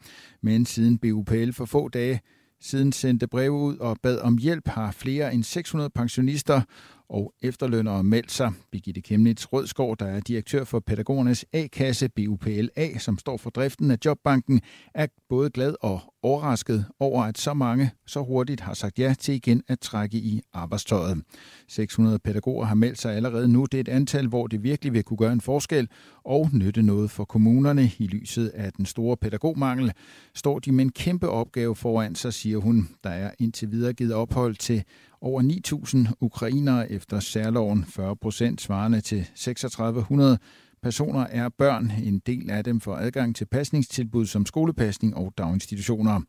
Men 0.43 0.67
siden 0.67 0.99
BUPL 0.99 1.53
for 1.53 1.65
få 1.65 1.89
dage 1.89 2.21
siden 2.61 2.93
sendte 2.93 3.27
breve 3.27 3.53
ud 3.53 3.77
og 3.77 3.97
bad 4.03 4.19
om 4.19 4.39
hjælp, 4.39 4.69
har 4.69 4.91
flere 4.91 5.35
end 5.35 5.45
600 5.45 5.91
pensionister 5.91 6.61
og 7.09 7.33
efterlønnere 7.42 8.05
meldt 8.05 8.33
sig. 8.33 8.53
Birgitte 8.73 9.01
Kemnitz 9.01 9.47
Rødskov, 9.53 9.97
der 9.97 10.07
er 10.07 10.21
direktør 10.21 10.64
for 10.64 10.81
pædagogernes 10.81 11.45
A-kasse 11.53 12.09
BUPLA, 12.09 12.99
som 12.99 13.19
står 13.19 13.37
for 13.37 13.51
driften 13.51 13.90
af 13.90 13.99
Jobbanken, 14.05 14.61
er 14.95 15.07
både 15.29 15.51
glad 15.51 15.75
og 15.81 16.01
overrasket 16.23 16.85
over, 17.01 17.23
at 17.23 17.38
så 17.38 17.55
mange 17.55 17.90
så 18.07 18.23
hurtigt 18.23 18.61
har 18.61 18.75
sagt 18.75 18.99
ja 18.99 19.14
til 19.19 19.35
igen 19.35 19.62
at 19.69 19.81
trække 19.81 20.19
i 20.19 20.42
arbejdstøjet. 20.53 21.23
600 21.69 22.19
pædagoger 22.19 22.64
har 22.64 22.75
meldt 22.75 22.99
sig 22.99 23.14
allerede 23.14 23.49
nu. 23.49 23.66
Det 23.73 23.79
er 23.79 23.81
et 23.81 23.88
antal, 23.88 24.27
hvor 24.27 24.47
det 24.47 24.62
virkelig 24.62 24.92
vil 24.92 25.03
kunne 25.03 25.16
gøre 25.16 25.33
en 25.33 25.40
forskel 25.40 25.88
og 26.25 26.51
nytte 26.53 26.83
noget 26.83 27.11
for 27.11 27.25
kommunerne. 27.25 27.90
I 27.99 28.07
lyset 28.07 28.49
af 28.49 28.73
den 28.73 28.87
store 28.87 29.16
pædagogmangel 29.16 29.92
står 30.35 30.59
de 30.59 30.73
med 30.73 30.85
en 30.85 30.92
kæmpe 30.92 31.29
opgave 31.29 31.77
foran 31.77 32.14
sig, 32.14 32.33
siger 32.35 32.59
hun. 32.59 32.88
Der 33.05 33.11
er 33.11 33.31
indtil 33.38 33.71
videre 33.71 33.92
givet 33.92 34.14
ophold 34.14 34.55
til 34.55 34.85
over 35.27 35.43
9.000 35.43 36.12
ukrainere 36.21 36.93
efter 36.93 37.21
særloven, 37.21 37.85
40 37.85 38.17
procent 38.17 38.61
svarende 38.61 39.01
til 39.01 39.27
3600 39.35 40.39
personer 40.87 41.20
er 41.20 41.49
børn. 41.49 41.92
En 42.03 42.18
del 42.27 42.51
af 42.51 42.64
dem 42.64 42.81
får 42.81 42.96
adgang 42.96 43.37
til 43.37 43.44
pasningstilbud 43.44 44.27
som 44.27 44.46
skolepasning 44.46 45.16
og 45.16 45.33
daginstitutioner. 45.38 46.20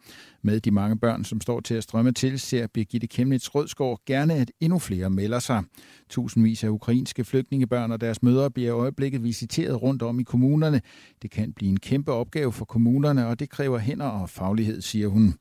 Med 0.41 0.59
de 0.59 0.71
mange 0.71 0.99
børn, 0.99 1.23
som 1.23 1.41
står 1.41 1.59
til 1.59 1.75
at 1.75 1.83
strømme 1.83 2.11
til, 2.11 2.39
ser 2.39 2.67
Birgitte 2.67 3.07
Kemnitz 3.07 3.49
Rødskov 3.55 3.99
gerne, 4.05 4.33
at 4.33 4.51
endnu 4.59 4.79
flere 4.79 5.09
melder 5.09 5.39
sig. 5.39 5.63
Tusindvis 6.09 6.63
af 6.63 6.69
ukrainske 6.69 7.23
flygtningebørn 7.23 7.91
og 7.91 8.01
deres 8.01 8.23
mødre 8.23 8.51
bliver 8.51 8.69
i 8.69 8.71
øjeblikket 8.71 9.23
visiteret 9.23 9.81
rundt 9.81 10.01
om 10.01 10.19
i 10.19 10.23
kommunerne. 10.23 10.81
Det 11.21 11.31
kan 11.31 11.53
blive 11.53 11.69
en 11.69 11.79
kæmpe 11.79 12.11
opgave 12.11 12.51
for 12.51 12.65
kommunerne, 12.65 13.27
og 13.27 13.39
det 13.39 13.49
kræver 13.49 13.77
hænder 13.77 14.05
og 14.05 14.29
faglighed, 14.29 14.81
siger 14.81 15.07
hun. 15.07 15.33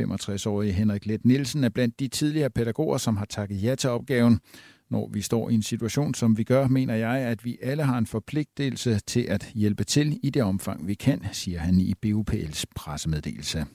65-årige 0.00 0.72
Henrik 0.72 1.06
Let 1.06 1.24
Nielsen 1.24 1.64
er 1.64 1.68
blandt 1.68 2.00
de 2.00 2.08
tidligere 2.08 2.50
pædagoger, 2.50 2.98
som 2.98 3.16
har 3.16 3.24
takket 3.24 3.62
ja 3.62 3.74
til 3.74 3.90
opgaven. 3.90 4.40
Når 4.94 5.08
vi 5.12 5.22
står 5.22 5.50
i 5.50 5.54
en 5.54 5.62
situation, 5.62 6.14
som 6.14 6.38
vi 6.38 6.44
gør, 6.44 6.68
mener 6.68 6.94
jeg, 6.94 7.18
at 7.18 7.44
vi 7.44 7.58
alle 7.62 7.82
har 7.82 7.98
en 7.98 8.06
forpligtelse 8.06 8.98
til 9.06 9.20
at 9.20 9.50
hjælpe 9.54 9.84
til 9.84 10.20
i 10.22 10.30
det 10.30 10.42
omfang, 10.42 10.86
vi 10.86 10.94
kan, 10.94 11.20
siger 11.32 11.60
han 11.60 11.80
i 11.80 11.94
BUPL's 12.06 12.64
pressemeddelelse. 12.76 13.66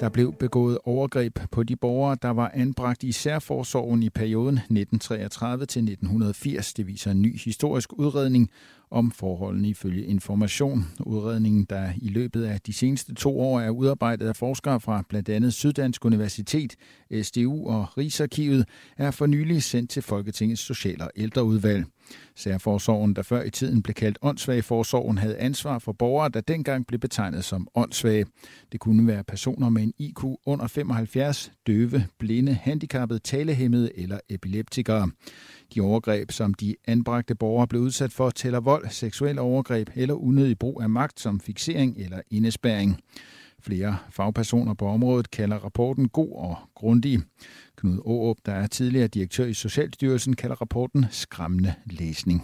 Der 0.00 0.08
blev 0.08 0.32
begået 0.32 0.78
overgreb 0.84 1.38
på 1.50 1.62
de 1.62 1.76
borgere, 1.76 2.16
der 2.22 2.28
var 2.28 2.50
anbragt 2.54 3.02
i 3.02 3.12
særforsorgen 3.12 4.02
i 4.02 4.10
perioden 4.10 4.54
1933 4.54 5.66
til 5.66 5.80
1980. 5.80 6.74
Det 6.74 6.86
viser 6.86 7.10
en 7.10 7.22
ny 7.22 7.38
historisk 7.38 7.92
udredning 7.92 8.50
om 8.90 9.10
forholdene 9.10 9.68
ifølge 9.68 10.04
Information. 10.04 10.84
Udredningen, 11.00 11.64
der 11.70 11.92
i 12.02 12.08
løbet 12.08 12.44
af 12.44 12.60
de 12.60 12.72
seneste 12.72 13.14
to 13.14 13.40
år 13.40 13.60
er 13.60 13.70
udarbejdet 13.70 14.28
af 14.28 14.36
forskere 14.36 14.80
fra 14.80 15.02
blandt 15.08 15.28
andet 15.28 15.54
Syddansk 15.54 16.04
Universitet, 16.04 16.76
SDU 17.22 17.68
og 17.68 17.98
Rigsarkivet, 17.98 18.68
er 18.96 19.10
for 19.10 19.26
nylig 19.26 19.62
sendt 19.62 19.90
til 19.90 20.02
Folketingets 20.02 20.62
Social- 20.62 21.02
og 21.02 21.10
Ældreudvalg. 21.16 21.84
Særforsorgen, 22.36 23.16
der 23.16 23.22
før 23.22 23.42
i 23.42 23.50
tiden 23.50 23.82
blev 23.82 23.94
kaldt 23.94 24.18
åndssvageforsorgen, 24.22 25.18
havde 25.18 25.36
ansvar 25.36 25.78
for 25.78 25.92
borgere, 25.92 26.28
der 26.28 26.40
dengang 26.40 26.86
blev 26.86 27.00
betegnet 27.00 27.44
som 27.44 27.68
åndssvage. 27.74 28.26
Det 28.72 28.80
kunne 28.80 29.06
være 29.06 29.24
personer 29.24 29.68
med 29.68 29.82
en 29.82 29.92
IQ 29.98 30.24
under 30.46 30.66
75, 30.66 31.52
døve, 31.66 32.04
blinde, 32.18 32.54
handicappede, 32.54 33.18
talehæmmede 33.18 33.98
eller 33.98 34.18
epileptikere. 34.28 35.10
De 35.74 35.80
overgreb, 35.80 36.30
som 36.30 36.54
de 36.54 36.76
anbragte 36.86 37.34
borgere 37.34 37.66
blev 37.66 37.82
udsat 37.82 38.12
for, 38.12 38.30
tæller 38.30 38.60
vold, 38.60 38.88
seksuel 38.90 39.38
overgreb 39.38 39.90
eller 39.94 40.14
unødig 40.14 40.58
brug 40.58 40.82
af 40.82 40.90
magt 40.90 41.20
som 41.20 41.40
fixering 41.40 41.98
eller 41.98 42.20
indespæring. 42.30 43.00
Flere 43.62 43.98
fagpersoner 44.10 44.74
på 44.74 44.86
området 44.86 45.30
kalder 45.30 45.56
rapporten 45.56 46.08
god 46.08 46.32
og 46.32 46.56
grundig. 46.74 47.20
Knud 47.76 47.98
Aarup, 48.06 48.36
der 48.46 48.52
er 48.52 48.66
tidligere 48.66 49.08
direktør 49.08 49.44
i 49.44 49.54
Socialstyrelsen, 49.54 50.36
kalder 50.36 50.56
rapporten 50.56 51.06
skræmmende 51.10 51.74
læsning. 51.86 52.42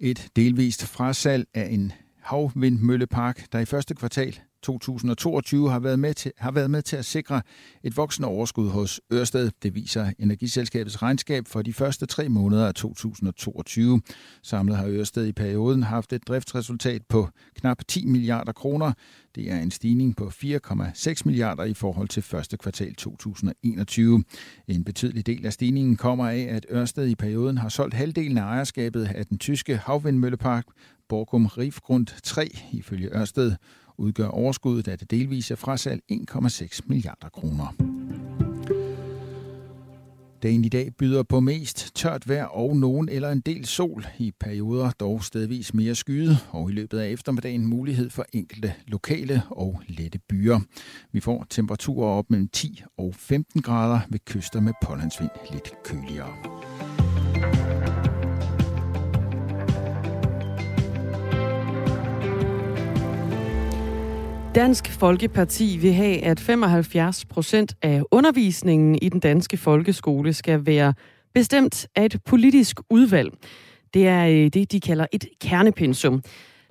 Et 0.00 0.28
delvist 0.36 0.86
frasalg 0.86 1.46
af 1.54 1.68
en 1.70 1.92
havvindmøllepark, 2.22 3.52
der 3.52 3.58
i 3.58 3.64
første 3.64 3.94
kvartal 3.94 4.38
2022 4.62 5.70
har 5.70 5.78
været, 5.78 5.98
med 5.98 6.14
til, 6.14 6.32
har 6.38 6.50
været 6.50 6.70
med 6.70 6.82
til 6.82 6.96
at 6.96 7.04
sikre 7.04 7.42
et 7.82 7.96
voksende 7.96 8.28
overskud 8.28 8.68
hos 8.68 9.00
Ørsted. 9.12 9.50
Det 9.62 9.74
viser 9.74 10.12
Energiselskabets 10.18 11.02
regnskab 11.02 11.48
for 11.48 11.62
de 11.62 11.72
første 11.72 12.06
tre 12.06 12.28
måneder 12.28 12.66
af 12.66 12.74
2022. 12.74 14.00
Samlet 14.42 14.76
har 14.76 14.86
Ørsted 14.86 15.26
i 15.26 15.32
perioden 15.32 15.82
haft 15.82 16.12
et 16.12 16.28
driftsresultat 16.28 17.02
på 17.08 17.28
knap 17.56 17.78
10 17.88 18.06
milliarder 18.06 18.52
kroner. 18.52 18.92
Det 19.34 19.50
er 19.50 19.58
en 19.58 19.70
stigning 19.70 20.16
på 20.16 20.24
4,6 20.24 21.22
milliarder 21.24 21.64
i 21.64 21.74
forhold 21.74 22.08
til 22.08 22.22
første 22.22 22.56
kvartal 22.56 22.94
2021. 22.94 24.24
En 24.68 24.84
betydelig 24.84 25.26
del 25.26 25.46
af 25.46 25.52
stigningen 25.52 25.96
kommer 25.96 26.28
af, 26.28 26.46
at 26.50 26.66
Ørsted 26.70 27.06
i 27.06 27.14
perioden 27.14 27.58
har 27.58 27.68
solgt 27.68 27.94
halvdelen 27.94 28.38
af 28.38 28.42
ejerskabet 28.42 29.04
af 29.14 29.26
den 29.26 29.38
tyske 29.38 29.76
havvindmøllepark 29.76 30.66
Borkum 31.12 31.46
Rifgrund 31.46 32.06
3 32.22 32.58
ifølge 32.72 33.16
Ørsted 33.16 33.52
udgør 33.98 34.26
overskuddet 34.26 34.88
af 34.88 34.98
det 34.98 35.10
delvise 35.10 35.56
frasalg 35.56 36.02
1,6 36.12 36.80
milliarder 36.86 37.28
kroner. 37.28 37.74
Dagen 40.42 40.64
i 40.64 40.68
dag 40.68 40.94
byder 40.98 41.22
på 41.22 41.40
mest 41.40 41.94
tørt 41.94 42.28
vejr 42.28 42.44
og 42.44 42.76
nogen 42.76 43.08
eller 43.08 43.30
en 43.30 43.40
del 43.40 43.66
sol. 43.66 44.06
I 44.18 44.32
perioder 44.40 44.90
dog 44.90 45.24
stedvis 45.24 45.74
mere 45.74 45.94
skyde, 45.94 46.36
og 46.50 46.70
i 46.70 46.72
løbet 46.72 46.98
af 46.98 47.08
eftermiddagen 47.08 47.66
mulighed 47.66 48.10
for 48.10 48.24
enkelte 48.32 48.74
lokale 48.86 49.42
og 49.50 49.82
lette 49.88 50.18
byer. 50.28 50.60
Vi 51.12 51.20
får 51.20 51.46
temperaturer 51.50 52.08
op 52.08 52.30
mellem 52.30 52.48
10 52.48 52.82
og 52.98 53.14
15 53.14 53.62
grader 53.62 54.00
ved 54.08 54.18
kyster 54.26 54.60
med 54.60 54.72
pollandsvind 54.82 55.30
lidt 55.52 55.72
køligere. 55.84 56.32
Dansk 64.54 64.90
Folkeparti 64.90 65.76
vil 65.80 65.92
have, 65.92 66.24
at 66.24 66.40
75 66.40 67.24
procent 67.24 67.74
af 67.82 68.02
undervisningen 68.10 68.98
i 69.02 69.08
den 69.08 69.20
danske 69.20 69.56
folkeskole 69.56 70.32
skal 70.32 70.66
være 70.66 70.94
bestemt 71.34 71.86
af 71.96 72.04
et 72.04 72.16
politisk 72.26 72.80
udvalg. 72.90 73.32
Det 73.94 74.06
er 74.06 74.26
øh, 74.26 74.48
det, 74.48 74.72
de 74.72 74.80
kalder 74.80 75.06
et 75.12 75.24
kernepensum. 75.40 76.22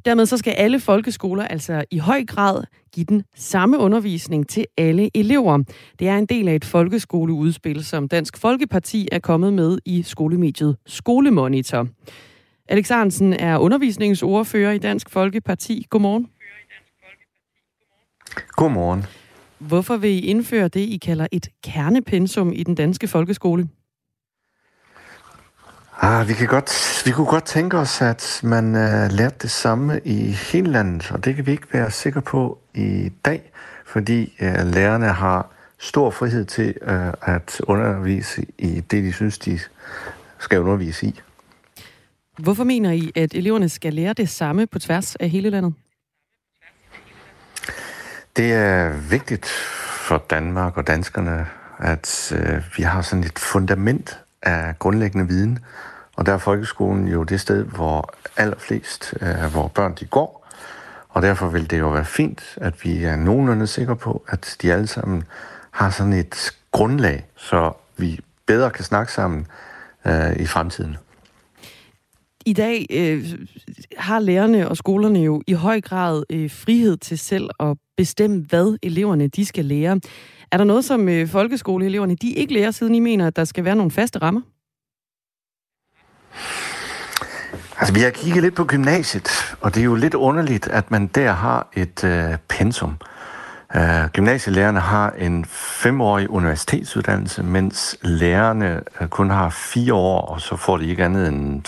Dermed 0.06 0.26
så 0.26 0.38
skal 0.38 0.52
alle 0.52 0.80
folkeskoler 0.80 1.48
altså 1.48 1.84
i 1.92 1.98
høj 1.98 2.26
grad 2.26 2.64
give 2.94 3.06
den 3.06 3.24
samme 3.36 3.78
undervisning 3.78 4.50
til 4.50 4.66
alle 4.78 5.10
elever. 5.16 5.64
Det 6.00 6.08
er 6.08 6.18
en 6.18 6.26
del 6.26 6.48
af 6.48 6.56
et 6.56 6.66
folkeskoleudspil, 6.66 7.86
som 7.86 8.08
Dansk 8.08 8.38
Folkeparti 8.38 9.08
er 9.12 9.20
kommet 9.20 9.54
med 9.54 9.78
i 9.86 10.04
skolemediet 10.04 10.78
Skolemonitor. 10.86 11.88
Alex 12.70 12.92
Arnsen 12.92 13.34
er 13.34 13.58
undervisningsordfører 13.58 14.72
i 14.72 14.78
Dansk 14.78 15.10
Folkeparti. 15.10 15.86
Godmorgen. 15.90 16.28
Godmorgen. 18.56 19.06
Hvorfor 19.58 19.98
vil 19.98 20.10
I 20.10 20.20
indføre 20.20 20.68
det, 20.68 20.80
I 20.80 20.98
kalder 20.98 21.28
et 21.32 21.48
kernepensum 21.64 22.54
i 22.54 22.64
den 22.64 22.76
danske 22.76 23.08
folkeskole? 23.08 23.70
Ah, 26.02 26.28
vi, 26.28 26.34
kan 26.34 26.48
godt, 26.48 27.02
vi 27.06 27.12
kunne 27.12 27.28
godt 27.28 27.44
tænke 27.44 27.78
os, 27.78 28.02
at 28.02 28.40
man 28.44 28.66
uh, 28.66 29.12
lærte 29.12 29.36
det 29.42 29.52
samme 29.52 30.00
i 30.06 30.32
hele 30.32 30.72
landet, 30.72 31.12
og 31.12 31.26
det 31.26 31.36
kan 31.36 31.46
vi 31.46 31.52
ikke 31.52 31.74
være 31.74 31.92
sikre 31.92 32.22
på 32.22 32.60
i 32.76 33.12
dag, 33.26 33.52
fordi 33.86 34.38
uh, 34.42 34.48
lærerne 34.48 35.08
har 35.08 35.52
stor 35.80 36.10
frihed 36.10 36.46
til 36.46 36.74
uh, 36.82 37.36
at 37.36 37.62
undervise 37.68 38.46
i 38.58 38.80
det, 38.80 39.04
de 39.04 39.14
synes, 39.14 39.38
de 39.38 39.60
skal 40.40 40.60
undervise 40.60 41.06
i. 41.06 41.20
Hvorfor 42.38 42.64
mener 42.64 42.92
I, 42.92 43.12
at 43.16 43.34
eleverne 43.34 43.70
skal 43.70 43.94
lære 43.94 44.14
det 44.14 44.30
samme 44.30 44.68
på 44.68 44.80
tværs 44.80 45.16
af 45.16 45.30
hele 45.30 45.50
landet? 45.50 45.74
Det 48.36 48.54
er 48.54 48.90
vigtigt 49.10 49.46
for 50.08 50.24
Danmark 50.30 50.78
og 50.78 50.88
danskerne, 50.88 51.48
at 51.80 52.34
øh, 52.36 52.64
vi 52.78 52.84
har 52.84 53.02
sådan 53.02 53.24
et 53.24 53.40
fundament 53.40 54.20
af 54.42 54.80
grundlæggende 54.80 55.28
viden, 55.28 55.60
og 56.16 56.26
der 56.26 56.34
er 56.34 56.38
folkeskolen 56.38 57.08
jo 57.08 57.24
det 57.24 57.42
sted, 57.42 57.64
hvor 57.64 58.14
allerflest 58.38 59.14
øh, 59.22 59.44
af 59.44 59.54
vores 59.54 59.72
børn 59.74 59.96
de 60.00 60.06
går, 60.06 60.48
og 61.10 61.22
derfor 61.22 61.48
vil 61.48 61.70
det 61.70 61.80
jo 61.80 61.90
være 61.90 62.06
fint, 62.06 62.58
at 62.62 62.84
vi 62.84 63.04
er 63.04 63.16
nogenlunde 63.16 63.68
sikre 63.68 63.96
på, 63.96 64.24
at 64.28 64.58
de 64.62 64.74
alle 64.74 64.88
sammen 64.88 65.24
har 65.72 65.90
sådan 65.90 66.14
et 66.14 66.58
grundlag, 66.72 67.26
så 67.36 67.72
vi 67.98 68.20
bedre 68.46 68.70
kan 68.70 68.84
snakke 68.84 69.14
sammen 69.14 69.48
øh, 70.06 70.36
i 70.36 70.46
fremtiden. 70.46 70.98
I 72.46 72.54
dag 72.54 72.86
øh, 72.90 73.26
har 73.98 74.20
lærerne 74.20 74.70
og 74.70 74.78
skolerne 74.78 75.20
jo 75.20 75.42
i 75.48 75.54
høj 75.54 75.82
grad 75.82 76.24
øh, 76.30 76.52
frihed 76.52 76.98
til 76.98 77.18
selv 77.18 77.50
at 77.60 77.78
bestemme, 78.02 78.46
hvad 78.50 78.78
eleverne 78.84 79.28
de 79.28 79.46
skal 79.46 79.66
lære. 79.66 80.00
Er 80.52 80.58
der 80.58 80.64
noget, 80.64 80.86
som 80.86 81.10
øh, 81.10 81.28
folkeskoleeleverne 81.28 82.16
de 82.16 82.32
ikke 82.34 82.54
lærer, 82.54 82.72
siden 82.72 82.96
I 82.96 83.00
mener, 83.00 83.28
at 83.28 83.36
der 83.36 83.46
skal 83.46 83.64
være 83.64 83.76
nogle 83.76 83.92
faste 83.92 84.20
rammer? 84.20 84.42
Altså, 87.80 87.94
vi 87.94 88.00
har 88.00 88.10
kigget 88.10 88.44
lidt 88.44 88.56
på 88.56 88.66
gymnasiet, 88.66 89.30
og 89.62 89.76
det 89.76 89.82
er 89.82 89.86
jo 89.86 89.96
lidt 89.96 90.14
underligt, 90.14 90.68
at 90.68 90.92
man 90.92 91.08
der 91.08 91.32
har 91.32 91.68
et 91.74 92.04
øh, 92.04 92.38
pensum. 92.50 92.98
Øh, 93.76 94.06
gymnasielærerne 94.14 94.80
har 94.80 95.12
en 95.12 95.46
femårig 95.84 96.30
universitetsuddannelse, 96.30 97.44
mens 97.44 97.98
lærerne 98.02 98.82
øh, 99.02 99.08
kun 99.08 99.30
har 99.30 99.50
fire 99.50 99.94
år, 99.94 100.22
og 100.22 100.42
så 100.42 100.56
får 100.56 100.78
de 100.78 100.90
ikke 100.90 101.06
andet 101.06 101.28
end 101.28 101.68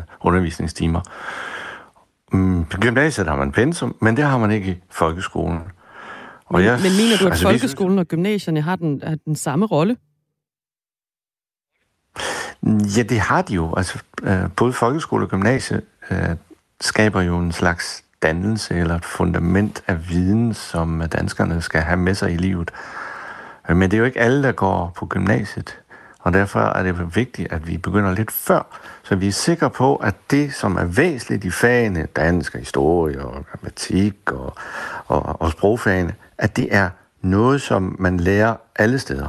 12-15 0.00 0.04
undervisningstimer. 0.20 1.00
Um, 2.32 2.64
på 2.64 2.80
gymnasiet 2.80 3.26
har 3.26 3.36
man 3.36 3.52
pensum, 3.52 3.96
men 4.00 4.16
det 4.16 4.24
har 4.24 4.38
man 4.38 4.50
ikke 4.50 4.70
i 4.70 4.76
folkeskolen. 4.90 5.58
Og 6.44 6.58
men, 6.58 6.64
jeg, 6.64 6.80
men 6.82 6.92
mener 6.92 7.16
du, 7.20 7.26
at 7.26 7.30
altså, 7.30 7.48
folkeskolen 7.48 7.98
og 7.98 8.06
gymnasierne 8.06 8.60
har 8.62 8.76
den, 8.76 9.02
har 9.06 9.16
den 9.24 9.36
samme 9.36 9.66
rolle? 9.66 9.96
Ja, 12.96 13.02
det 13.02 13.20
har 13.20 13.42
de 13.42 13.54
jo. 13.54 13.74
Altså, 13.76 13.98
uh, 14.22 14.52
både 14.56 14.72
folkeskole 14.72 15.24
og 15.24 15.30
gymnasie 15.30 15.82
uh, 16.10 16.16
skaber 16.80 17.22
jo 17.22 17.38
en 17.38 17.52
slags 17.52 18.04
dannelse 18.22 18.74
eller 18.74 18.96
et 18.96 19.04
fundament 19.04 19.82
af 19.86 20.08
viden, 20.08 20.54
som 20.54 21.02
danskerne 21.12 21.60
skal 21.60 21.80
have 21.80 21.96
med 21.96 22.14
sig 22.14 22.32
i 22.32 22.36
livet. 22.36 22.70
Men 23.68 23.82
det 23.82 23.94
er 23.94 23.98
jo 23.98 24.04
ikke 24.04 24.20
alle, 24.20 24.42
der 24.42 24.52
går 24.52 24.92
på 24.96 25.06
gymnasiet, 25.06 25.78
og 26.18 26.32
derfor 26.32 26.60
er 26.60 26.82
det 26.82 27.16
vigtigt, 27.16 27.52
at 27.52 27.68
vi 27.68 27.78
begynder 27.78 28.14
lidt 28.14 28.32
før, 28.32 28.80
så 29.08 29.16
vi 29.16 29.26
er 29.26 29.32
sikre 29.32 29.70
på, 29.70 29.96
at 29.96 30.14
det, 30.30 30.54
som 30.54 30.76
er 30.76 30.84
væsentligt 30.84 31.44
i 31.44 31.50
fagene, 31.50 32.06
dansk 32.16 32.54
og 32.54 32.60
historie 32.60 33.24
og 33.24 33.44
matematik 33.52 34.32
og, 34.32 34.56
og, 35.06 35.40
og 35.42 35.52
sprogfagene, 35.52 36.14
at 36.38 36.56
det 36.56 36.68
er 36.70 36.90
noget, 37.22 37.62
som 37.62 37.96
man 37.98 38.20
lærer 38.20 38.56
alle 38.76 38.98
steder. 38.98 39.28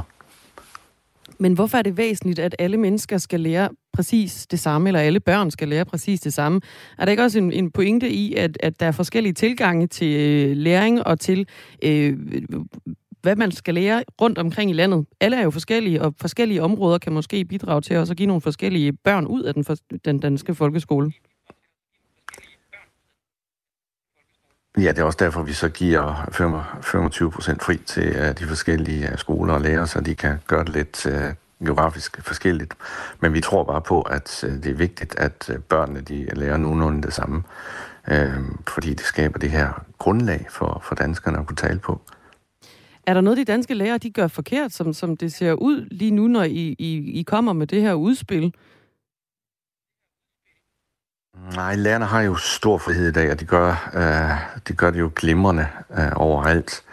Men 1.38 1.54
hvorfor 1.54 1.78
er 1.78 1.82
det 1.82 1.96
væsentligt, 1.96 2.38
at 2.38 2.56
alle 2.58 2.76
mennesker 2.76 3.18
skal 3.18 3.40
lære 3.40 3.68
præcis 3.92 4.46
det 4.46 4.60
samme, 4.60 4.88
eller 4.88 5.00
alle 5.00 5.20
børn 5.20 5.50
skal 5.50 5.68
lære 5.68 5.84
præcis 5.84 6.20
det 6.20 6.34
samme? 6.34 6.60
Er 6.98 7.04
der 7.04 7.10
ikke 7.10 7.22
også 7.22 7.38
en, 7.38 7.52
en 7.52 7.70
pointe 7.70 8.10
i, 8.10 8.34
at, 8.34 8.56
at 8.60 8.80
der 8.80 8.86
er 8.86 8.92
forskellige 8.92 9.32
tilgange 9.32 9.86
til 9.86 10.16
øh, 10.16 10.56
læring 10.56 11.06
og 11.06 11.20
til, 11.20 11.46
øh, 11.82 12.18
hvad 13.22 13.36
man 13.36 13.52
skal 13.52 13.74
lære 13.74 14.04
rundt 14.20 14.38
omkring 14.38 14.70
i 14.70 14.74
landet? 14.74 15.06
Alle 15.20 15.36
er 15.36 15.42
jo 15.42 15.50
forskellige, 15.50 16.02
og 16.02 16.14
forskellige 16.20 16.62
områder 16.62 16.98
kan 16.98 17.12
måske 17.12 17.44
bidrage 17.44 17.80
til 17.80 17.96
også 17.96 18.12
at 18.12 18.16
give 18.16 18.26
nogle 18.26 18.40
forskellige 18.40 18.92
børn 18.92 19.26
ud 19.26 19.42
af 19.42 19.54
den, 19.54 19.64
den 20.04 20.18
danske 20.18 20.54
folkeskole. 20.54 21.12
Ja, 24.78 24.88
det 24.88 24.98
er 24.98 25.04
også 25.04 25.18
derfor, 25.20 25.42
vi 25.42 25.52
så 25.52 25.68
giver 25.68 26.28
25 26.82 27.30
procent 27.30 27.62
fri 27.62 27.76
til 27.76 28.08
øh, 28.16 28.38
de 28.38 28.44
forskellige 28.44 29.12
øh, 29.12 29.18
skoler 29.18 29.54
og 29.54 29.60
lærere, 29.60 29.86
så 29.86 30.00
de 30.00 30.14
kan 30.14 30.38
gøre 30.46 30.64
det 30.64 30.72
lidt 30.72 31.06
øh, 31.06 31.34
geografisk 31.64 32.22
forskelligt. 32.22 32.74
Men 33.20 33.34
vi 33.34 33.40
tror 33.40 33.64
bare 33.64 33.80
på, 33.80 34.02
at 34.02 34.38
det 34.42 34.66
er 34.66 34.74
vigtigt, 34.74 35.18
at 35.18 35.50
børnene 35.68 36.00
de 36.00 36.28
lærer 36.34 36.56
nogenlunde 36.56 37.02
det 37.02 37.12
samme, 37.12 37.42
uh, 38.10 38.16
fordi 38.68 38.90
det 38.90 39.00
skaber 39.00 39.38
det 39.38 39.50
her 39.50 39.84
grundlag 39.98 40.46
for, 40.50 40.82
for 40.84 40.94
danskerne 40.94 41.38
at 41.38 41.46
kunne 41.46 41.56
tale 41.56 41.78
på. 41.78 42.00
Er 43.06 43.14
der 43.14 43.20
noget, 43.20 43.36
de 43.36 43.44
danske 43.44 43.74
læger 43.74 43.98
de 43.98 44.10
gør 44.10 44.26
forkert, 44.26 44.72
som, 44.72 44.92
som 44.92 45.16
det 45.16 45.32
ser 45.32 45.52
ud 45.52 45.86
lige 45.90 46.10
nu, 46.10 46.26
når 46.26 46.42
I, 46.42 46.76
I, 46.78 47.12
I 47.20 47.22
kommer 47.22 47.52
med 47.52 47.66
det 47.66 47.82
her 47.82 47.94
udspil? 47.94 48.54
Nej, 51.54 51.74
lærerne 51.74 52.04
har 52.04 52.20
jo 52.20 52.36
stor 52.36 52.78
frihed 52.78 53.08
i 53.08 53.12
dag, 53.12 53.30
og 53.30 53.40
de 53.40 53.44
gør, 53.44 53.90
øh, 53.94 54.60
de 54.68 54.72
gør 54.72 54.90
det 54.90 55.00
jo 55.00 55.10
glimrende 55.16 55.66
øh, 55.98 56.12
overalt. 56.16 56.84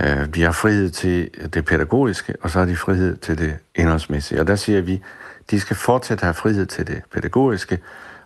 Øh, 0.00 0.34
de 0.34 0.42
har 0.42 0.52
frihed 0.52 0.90
til 0.90 1.30
det 1.54 1.64
pædagogiske, 1.64 2.34
og 2.40 2.50
så 2.50 2.58
har 2.58 2.66
de 2.66 2.76
frihed 2.76 3.16
til 3.16 3.38
det 3.38 3.58
indholdsmæssige. 3.74 4.40
Og 4.40 4.46
der 4.46 4.56
siger 4.56 4.80
vi, 4.80 5.02
de 5.50 5.60
skal 5.60 5.76
fortsat 5.76 6.20
have 6.20 6.34
frihed 6.34 6.66
til 6.66 6.86
det 6.86 7.02
pædagogiske. 7.12 7.78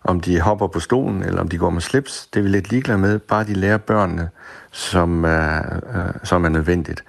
Om 0.09 0.21
de 0.21 0.41
hopper 0.41 0.67
på 0.67 0.81
stolen, 0.81 1.23
eller 1.23 1.41
om 1.41 1.49
de 1.49 1.59
går 1.59 1.71
med 1.71 1.81
slips, 1.81 2.27
det 2.27 2.41
er 2.41 2.43
vi 2.43 2.49
lidt 2.49 2.71
ligeglade 2.71 2.99
med. 2.99 3.19
Bare 3.19 3.45
de 3.45 3.55
lærer 3.55 3.77
børnene, 3.77 4.29
som, 4.71 5.25
er, 5.25 5.63
øh, 5.95 6.15
som 6.25 6.45
er 6.45 6.49
nødvendigt. 6.49 7.05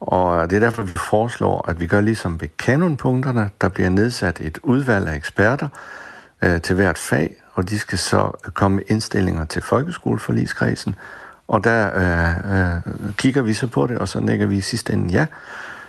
Og 0.00 0.50
det 0.50 0.56
er 0.56 0.60
derfor, 0.60 0.82
vi 0.82 0.92
foreslår, 1.10 1.64
at 1.68 1.80
vi 1.80 1.86
gør 1.86 2.00
ligesom 2.00 2.40
ved 2.40 2.48
kanonpunkterne. 2.58 3.50
Der 3.60 3.68
bliver 3.68 3.90
nedsat 3.90 4.40
et 4.40 4.58
udvalg 4.62 5.08
af 5.08 5.16
eksperter 5.16 5.68
øh, 6.42 6.60
til 6.60 6.76
hvert 6.76 6.98
fag, 6.98 7.36
og 7.54 7.68
de 7.68 7.78
skal 7.78 7.98
så 7.98 8.30
komme 8.54 8.76
med 8.76 8.84
indstillinger 8.88 9.44
til 9.44 9.62
folkeskoleforligskredsen, 9.62 10.94
og 11.48 11.64
der 11.64 11.90
øh, 11.94 12.76
øh, 13.06 13.14
kigger 13.16 13.42
vi 13.42 13.54
så 13.54 13.66
på 13.66 13.86
det, 13.86 13.98
og 13.98 14.08
så 14.08 14.20
nægger 14.20 14.46
vi 14.46 14.56
i 14.56 14.60
sidste 14.60 14.92
ende 14.92 15.12
ja. 15.12 15.26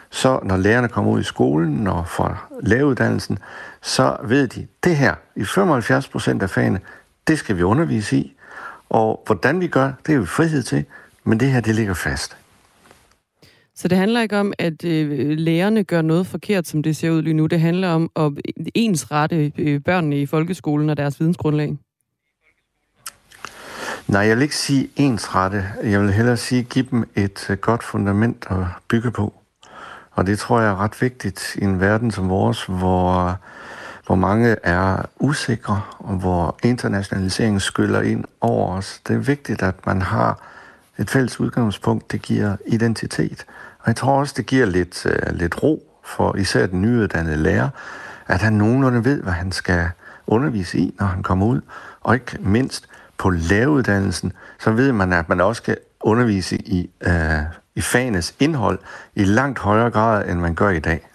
Så 0.10 0.39
når 0.43 0.58
lærerne 0.58 0.88
kommer 0.88 1.12
ud 1.12 1.19
i 1.19 1.23
skolen 1.23 1.88
og 1.88 2.08
får 2.08 2.47
læreruddannelsen, 2.62 3.39
så 3.84 4.17
ved 4.24 4.48
de, 4.48 4.67
det 4.84 4.98
her 4.98 5.15
i 5.36 5.43
75 5.43 6.08
procent 6.08 6.43
af 6.43 6.50
fagene, 6.50 6.80
det 7.28 7.39
skal 7.39 7.58
vi 7.58 7.63
undervise 7.63 8.17
i. 8.17 8.36
Og 8.89 9.24
hvordan 9.26 9.62
vi 9.62 9.67
gør, 9.67 9.91
det 10.08 10.15
er 10.15 10.19
vi 10.19 10.26
frihed 10.26 10.63
til, 10.63 10.86
men 11.24 11.39
det 11.39 11.52
her, 11.52 11.62
det 11.62 11.76
ligger 11.76 11.93
fast. 11.93 12.38
Så 13.76 13.88
det 13.88 13.98
handler 13.98 14.22
ikke 14.22 14.39
om, 14.39 14.54
at 14.60 14.86
øh, 14.86 15.30
lærerne 15.30 15.84
gør 15.84 16.02
noget 16.02 16.28
forkert, 16.28 16.67
som 16.67 16.84
det 16.84 16.96
ser 16.96 17.10
ud 17.10 17.22
lige 17.22 17.34
nu. 17.34 17.46
Det 17.46 17.60
handler 17.60 17.89
om 17.89 18.12
at 18.15 18.32
ensrette 18.76 19.52
øh, 19.58 19.82
børnene 19.82 20.22
i 20.22 20.26
folkeskolen 20.26 20.89
og 20.89 20.98
deres 20.98 21.19
vidensgrundlag. 21.19 21.78
Nej, 24.08 24.22
jeg 24.22 24.36
vil 24.36 24.43
ikke 24.43 24.56
sige 24.56 24.89
ensrette. 24.96 25.65
Jeg 25.84 26.02
vil 26.02 26.13
hellere 26.13 26.38
sige, 26.38 26.63
give 26.63 26.86
dem 26.91 27.10
et 27.15 27.50
øh, 27.50 27.58
godt 27.58 27.84
fundament 27.84 28.46
at 28.50 28.65
bygge 28.88 29.12
på. 29.12 29.42
Og 30.13 30.28
det 30.28 30.39
tror 30.39 30.60
jeg 30.60 30.69
er 30.69 30.82
ret 30.82 31.02
vigtigt 31.02 31.56
i 31.56 31.63
en 31.63 31.80
verden 31.80 32.12
som 32.12 32.30
vores, 32.30 32.65
hvor, 32.65 33.38
hvor 34.06 34.15
mange 34.15 34.56
er 34.63 35.06
usikre, 35.19 35.82
og 35.99 36.15
hvor 36.15 36.58
internationaliseringen 36.63 37.60
skyller 37.60 38.02
ind 38.02 38.26
over 38.41 38.78
os. 38.78 39.02
Det 39.08 39.15
er 39.15 39.19
vigtigt, 39.19 39.62
at 39.62 39.86
man 39.86 40.02
har 40.02 40.39
et 40.99 41.10
fælles 41.10 41.39
udgangspunkt, 41.39 42.12
det 42.12 42.21
giver 42.21 42.56
identitet. 42.67 43.45
Og 43.80 43.88
jeg 43.88 43.95
tror 43.95 44.19
også, 44.19 44.34
det 44.38 44.45
giver 44.45 44.65
lidt, 44.65 45.06
uh, 45.06 45.36
lidt 45.36 45.63
ro 45.63 45.84
for 46.06 46.36
især 46.36 46.65
den 46.65 46.82
nyuddannede 46.82 47.38
lærer, 47.38 47.69
at 48.28 48.41
han 48.41 48.54
nogenlunde 48.54 49.06
ved, 49.06 49.21
hvad 49.21 49.34
han 49.34 49.52
skal 49.52 49.89
undervise 50.28 50.78
i, 50.78 50.95
når 50.99 51.06
han 51.06 51.23
kommer 51.23 51.45
ud. 51.45 51.62
Og 52.02 52.13
ikke 52.13 52.38
mindst 52.39 52.88
på 53.17 53.30
læreruddannelsen, 53.30 54.34
så 54.60 54.71
ved 54.71 54.91
man, 54.91 55.13
at 55.13 55.30
man 55.30 55.41
også 55.41 55.60
skal 55.60 55.78
undervise 56.02 56.56
i, 56.56 56.89
uh, 57.06 57.12
i 57.76 57.82
fagenes 57.82 58.36
indhold 58.39 58.80
i 59.15 59.24
langt 59.24 59.59
højere 59.59 59.91
grad, 59.91 60.30
end 60.30 60.39
man 60.39 60.55
gør 60.55 60.69
i 60.69 60.80
dag. 60.80 61.07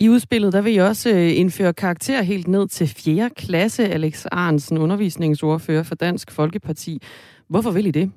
I 0.00 0.08
udspillet 0.08 0.52
der 0.52 0.60
vil 0.60 0.74
I 0.74 0.76
også 0.76 1.10
øh, 1.10 1.36
indføre 1.36 1.72
karakter 1.72 2.22
helt 2.22 2.48
ned 2.48 2.68
til 2.68 2.88
4. 2.88 3.30
klasse, 3.36 3.88
Alex 3.88 4.24
Arnsen, 4.32 4.78
undervisningsordfører 4.78 5.82
for 5.82 5.94
Dansk 5.94 6.30
Folkeparti. 6.30 7.02
Hvorfor 7.48 7.70
vil 7.70 7.86
I 7.86 7.90
det? 7.90 8.12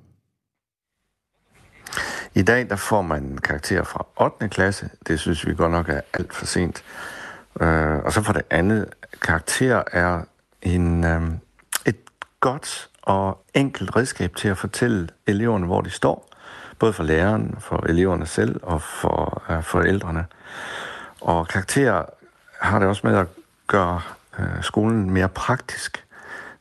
I 2.36 2.42
dag 2.42 2.70
der 2.70 2.76
får 2.76 3.02
man 3.02 3.38
karakter 3.44 3.84
fra 3.84 4.06
8. 4.22 4.50
klasse. 4.50 4.90
Det 5.08 5.20
synes 5.20 5.48
vi 5.48 5.54
godt 5.54 5.72
nok 5.72 5.90
er 5.90 6.02
alt 6.14 6.34
for 6.34 6.46
sent. 6.46 6.84
Uh, 7.62 7.68
og 8.06 8.14
så 8.14 8.22
for 8.22 8.34
det 8.34 8.42
andet, 8.50 8.90
karakter 9.22 9.84
er 9.92 10.22
en, 10.62 11.04
uh, 11.04 11.24
et 11.86 11.98
godt 12.40 12.90
og 13.02 13.46
enkelt 13.54 13.96
redskab 13.96 14.36
til 14.36 14.48
at 14.48 14.58
fortælle 14.58 15.08
eleverne, 15.28 15.66
hvor 15.66 15.82
de 15.82 15.90
står. 15.90 16.35
Både 16.80 16.94
for 16.94 17.04
læreren, 17.04 17.56
for 17.60 17.86
eleverne 17.90 18.26
selv 18.26 18.60
og 18.64 18.82
for 18.82 19.44
øh, 19.50 19.64
forældrene. 19.64 20.26
Og 21.22 21.48
karakter 21.48 22.04
har 22.62 22.80
det 22.80 22.88
også 22.88 23.08
med 23.08 23.18
at 23.18 23.28
gøre 23.68 24.02
øh, 24.40 24.64
skolen 24.64 25.12
mere 25.12 25.30
praktisk. 25.30 26.06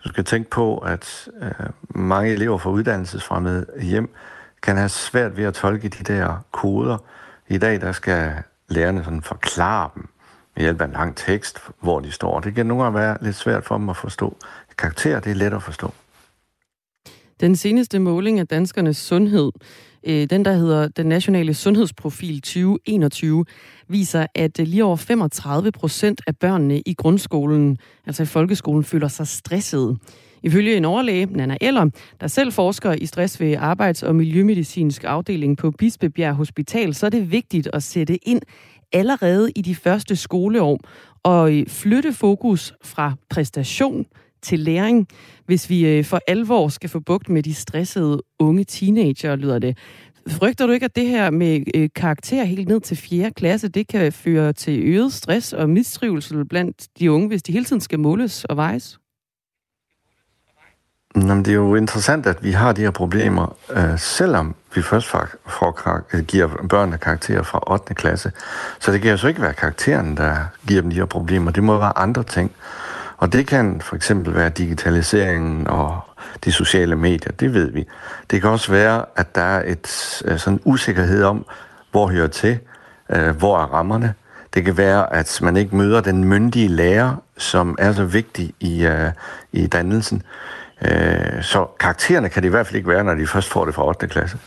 Du 0.04 0.08
skal 0.08 0.24
tænke 0.24 0.50
på, 0.50 0.78
at 0.78 1.28
øh, 1.42 1.50
mange 1.88 2.32
elever 2.32 2.58
fra 2.58 2.70
uddannelsesfremmede 2.70 3.66
hjem 3.82 4.14
kan 4.62 4.76
have 4.76 4.88
svært 4.88 5.36
ved 5.36 5.44
at 5.44 5.54
tolke 5.54 5.88
de 5.88 6.04
der 6.04 6.44
koder. 6.52 6.98
I 7.48 7.58
dag 7.58 7.80
der 7.80 7.92
skal 7.92 8.32
lærerne 8.68 9.04
sådan 9.04 9.22
forklare 9.22 9.90
dem 9.94 10.08
med 10.56 10.62
hjælp 10.62 10.80
af 10.80 10.84
en 10.84 10.92
lang 10.92 11.16
tekst, 11.16 11.58
hvor 11.80 12.00
de 12.00 12.12
står. 12.12 12.40
Det 12.40 12.54
kan 12.54 12.66
nogle 12.66 12.82
gange 12.82 12.98
være 12.98 13.16
lidt 13.20 13.36
svært 13.36 13.64
for 13.64 13.78
dem 13.78 13.88
at 13.88 13.96
forstå. 13.96 14.36
Karakter, 14.78 15.20
det 15.20 15.30
er 15.30 15.34
let 15.34 15.54
at 15.54 15.62
forstå. 15.62 15.94
Den 17.40 17.56
seneste 17.56 17.98
måling 17.98 18.40
af 18.40 18.46
danskernes 18.46 18.96
sundhed, 18.96 19.52
øh, 20.06 20.30
den 20.30 20.44
der 20.44 20.52
hedder 20.52 20.88
Den 20.88 21.06
Nationale 21.06 21.54
Sundhedsprofil 21.54 22.40
2021, 22.40 23.44
viser, 23.88 24.26
at 24.34 24.60
øh, 24.60 24.66
lige 24.66 24.84
over 24.84 24.96
35 24.96 25.72
procent 25.72 26.20
af 26.26 26.36
børnene 26.36 26.80
i 26.80 26.94
grundskolen, 26.94 27.78
altså 28.06 28.22
i 28.22 28.26
folkeskolen, 28.26 28.84
føler 28.84 29.08
sig 29.08 29.28
stressede. 29.28 29.96
Ifølge 30.42 30.76
en 30.76 30.84
overlæge, 30.84 31.26
Nana 31.26 31.56
Eller, 31.60 31.90
der 32.20 32.26
selv 32.26 32.52
forsker 32.52 32.92
i 32.92 33.06
stress 33.06 33.40
ved 33.40 33.56
arbejds- 33.56 34.02
og 34.02 34.14
miljømedicinsk 34.14 35.04
afdeling 35.04 35.56
på 35.56 35.70
Bispebjerg 35.70 36.34
Hospital, 36.34 36.94
så 36.94 37.06
er 37.06 37.10
det 37.10 37.30
vigtigt 37.32 37.68
at 37.72 37.82
sætte 37.82 38.28
ind 38.28 38.42
allerede 38.92 39.50
i 39.56 39.62
de 39.62 39.74
første 39.74 40.16
skoleår 40.16 40.78
og 41.22 41.54
øh, 41.54 41.66
flytte 41.66 42.12
fokus 42.12 42.74
fra 42.82 43.12
præstation 43.30 44.06
til 44.44 44.58
læring, 44.58 45.08
hvis 45.46 45.70
vi 45.70 45.86
øh, 45.86 46.04
for 46.04 46.20
alvor 46.28 46.68
skal 46.68 46.90
få 46.90 47.00
bugt 47.00 47.28
med 47.28 47.42
de 47.42 47.54
stressede 47.54 48.22
unge 48.38 48.64
teenager, 48.64 49.36
lyder 49.36 49.58
det. 49.58 49.78
Frygter 50.28 50.66
du 50.66 50.72
ikke, 50.72 50.84
at 50.84 50.96
det 50.96 51.06
her 51.06 51.30
med 51.30 51.60
øh, 51.74 51.88
karakter 51.94 52.44
helt 52.44 52.68
ned 52.68 52.80
til 52.80 52.96
4. 52.96 53.30
klasse, 53.30 53.68
det 53.68 53.88
kan 53.88 54.12
føre 54.12 54.52
til 54.52 54.82
øget 54.82 55.12
stress 55.12 55.52
og 55.52 55.70
mistrivsel 55.70 56.44
blandt 56.44 56.88
de 56.98 57.12
unge, 57.12 57.28
hvis 57.28 57.42
de 57.42 57.52
hele 57.52 57.64
tiden 57.64 57.80
skal 57.80 57.98
måles 57.98 58.44
og 58.44 58.56
vejes? 58.56 58.98
Jamen, 61.16 61.44
det 61.44 61.50
er 61.50 61.54
jo 61.54 61.74
interessant, 61.74 62.26
at 62.26 62.44
vi 62.44 62.50
har 62.50 62.72
de 62.72 62.82
her 62.82 62.90
problemer, 62.90 63.56
øh, 63.70 63.98
selvom 63.98 64.54
vi 64.74 64.82
først 64.82 65.08
får, 65.08 65.26
får, 65.46 66.00
øh, 66.14 66.24
giver 66.24 66.48
børnene 66.68 66.98
karakterer 66.98 67.42
fra 67.42 67.72
8. 67.72 67.94
klasse. 67.94 68.32
Så 68.80 68.92
det 68.92 69.02
kan 69.02 69.10
jo 69.10 69.16
så 69.16 69.28
ikke 69.28 69.42
være 69.42 69.54
karakteren, 69.54 70.16
der 70.16 70.36
giver 70.68 70.80
dem 70.80 70.90
de 70.90 70.96
her 70.96 71.04
problemer. 71.04 71.50
Det 71.50 71.62
må 71.62 71.78
være 71.78 71.98
andre 71.98 72.22
ting. 72.22 72.52
Og 73.24 73.32
det 73.32 73.46
kan 73.46 73.80
for 73.80 73.96
eksempel 73.96 74.34
være 74.34 74.48
digitaliseringen 74.48 75.66
og 75.66 76.00
de 76.44 76.52
sociale 76.52 76.96
medier, 76.96 77.32
det 77.32 77.54
ved 77.54 77.70
vi. 77.70 77.86
Det 78.30 78.40
kan 78.40 78.50
også 78.50 78.72
være, 78.72 79.04
at 79.16 79.34
der 79.34 79.42
er 79.42 79.62
et 79.72 80.22
øh, 80.24 80.38
sådan 80.38 80.60
usikkerhed 80.64 81.24
om, 81.24 81.46
hvor 81.90 82.08
hører 82.08 82.26
til, 82.26 82.58
øh, 83.10 83.36
hvor 83.36 83.58
er 83.58 83.66
rammerne. 83.66 84.14
Det 84.54 84.64
kan 84.64 84.76
være, 84.76 85.12
at 85.12 85.38
man 85.42 85.56
ikke 85.56 85.76
møder 85.76 86.00
den 86.00 86.24
myndige 86.24 86.68
lærer, 86.68 87.16
som 87.38 87.76
er 87.78 87.92
så 87.92 88.04
vigtig 88.04 88.54
i, 88.60 88.84
øh, 88.86 89.10
i 89.52 89.66
dannelsen. 89.66 90.22
Så 91.40 91.66
karaktererne 91.80 92.28
kan 92.28 92.42
det 92.42 92.48
i 92.48 92.50
hvert 92.50 92.66
fald 92.66 92.76
ikke 92.76 92.88
være, 92.88 93.04
når 93.04 93.14
de 93.14 93.26
først 93.26 93.48
får 93.48 93.64
det 93.64 93.74
fra 93.74 93.86
8. 93.86 94.06
klasse. 94.06 94.38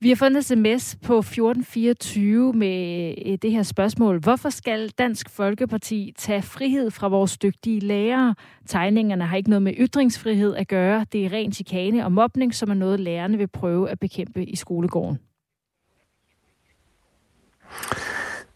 Vi 0.00 0.08
har 0.08 0.16
fundet 0.16 0.50
en 0.50 0.78
sms 0.78 0.96
på 0.96 1.18
1424 1.18 2.52
med 2.52 3.14
øh, 3.26 3.38
det 3.42 3.52
her 3.52 3.62
spørgsmål. 3.62 4.20
Hvorfor 4.20 4.50
skal 4.50 4.88
Dansk 4.88 5.30
Folkeparti 5.30 6.14
tage 6.18 6.42
frihed 6.42 6.90
fra 6.90 7.08
vores 7.08 7.38
dygtige 7.38 7.80
lærere? 7.80 8.34
Tegningerne 8.66 9.26
har 9.26 9.36
ikke 9.36 9.50
noget 9.50 9.62
med 9.62 9.74
ytringsfrihed 9.78 10.54
at 10.54 10.68
gøre. 10.68 11.06
Det 11.12 11.24
er 11.24 11.32
ren 11.32 11.52
chikane 11.52 12.04
og 12.04 12.12
mobning, 12.12 12.54
som 12.54 12.70
er 12.70 12.74
noget, 12.74 13.00
lærerne 13.00 13.38
vil 13.38 13.48
prøve 13.48 13.90
at 13.90 13.98
bekæmpe 13.98 14.44
i 14.44 14.56
skolegården. 14.56 15.18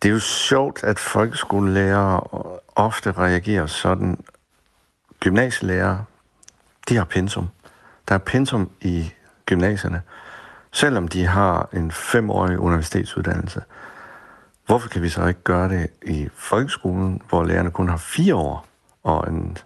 Det 0.02 0.08
er 0.08 0.12
jo 0.12 0.20
sjovt, 0.20 0.84
at 0.84 0.98
folkeskolelærere 0.98 2.20
ofte 2.76 3.12
reagerer 3.12 3.66
sådan. 3.66 4.24
Gymnasielærere, 5.20 6.04
de 6.88 6.96
har 6.96 7.04
pensum. 7.04 7.48
Der 8.08 8.14
er 8.14 8.18
pensum 8.18 8.70
i 8.80 9.10
gymnasierne 9.46 10.02
selvom 10.72 11.08
de 11.08 11.26
har 11.26 11.68
en 11.72 11.90
femårig 11.90 12.58
universitetsuddannelse. 12.58 13.62
Hvorfor 14.66 14.88
kan 14.88 15.02
vi 15.02 15.08
så 15.08 15.26
ikke 15.26 15.42
gøre 15.42 15.68
det 15.68 15.90
i 16.06 16.28
folkeskolen, 16.34 17.22
hvor 17.28 17.44
lærerne 17.44 17.70
kun 17.70 17.88
har 17.88 17.96
fire 17.96 18.34
år 18.34 18.66
og 19.02 19.28
en 19.28 19.58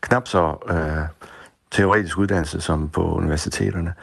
knap 0.00 0.28
så 0.28 0.56
øh, 0.70 1.26
teoretisk 1.70 2.18
uddannelse 2.18 2.60
som 2.60 2.88
på 2.88 3.14
universiteterne? 3.14 3.94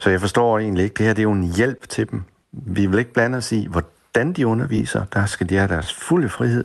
Så 0.00 0.10
jeg 0.10 0.20
forstår 0.20 0.58
egentlig 0.58 0.84
ikke, 0.84 0.94
det 0.94 1.06
her 1.06 1.12
det 1.12 1.20
er 1.20 1.24
jo 1.24 1.32
en 1.32 1.52
hjælp 1.52 1.88
til 1.88 2.10
dem. 2.10 2.22
Vi 2.52 2.86
vil 2.86 2.98
ikke 2.98 3.12
blande 3.12 3.38
os 3.38 3.52
i, 3.52 3.66
hvordan 3.66 4.32
de 4.32 4.46
underviser. 4.46 5.04
Der 5.04 5.26
skal 5.26 5.48
de 5.48 5.56
have 5.56 5.68
deres 5.68 5.94
fulde 5.94 6.28
frihed. 6.28 6.64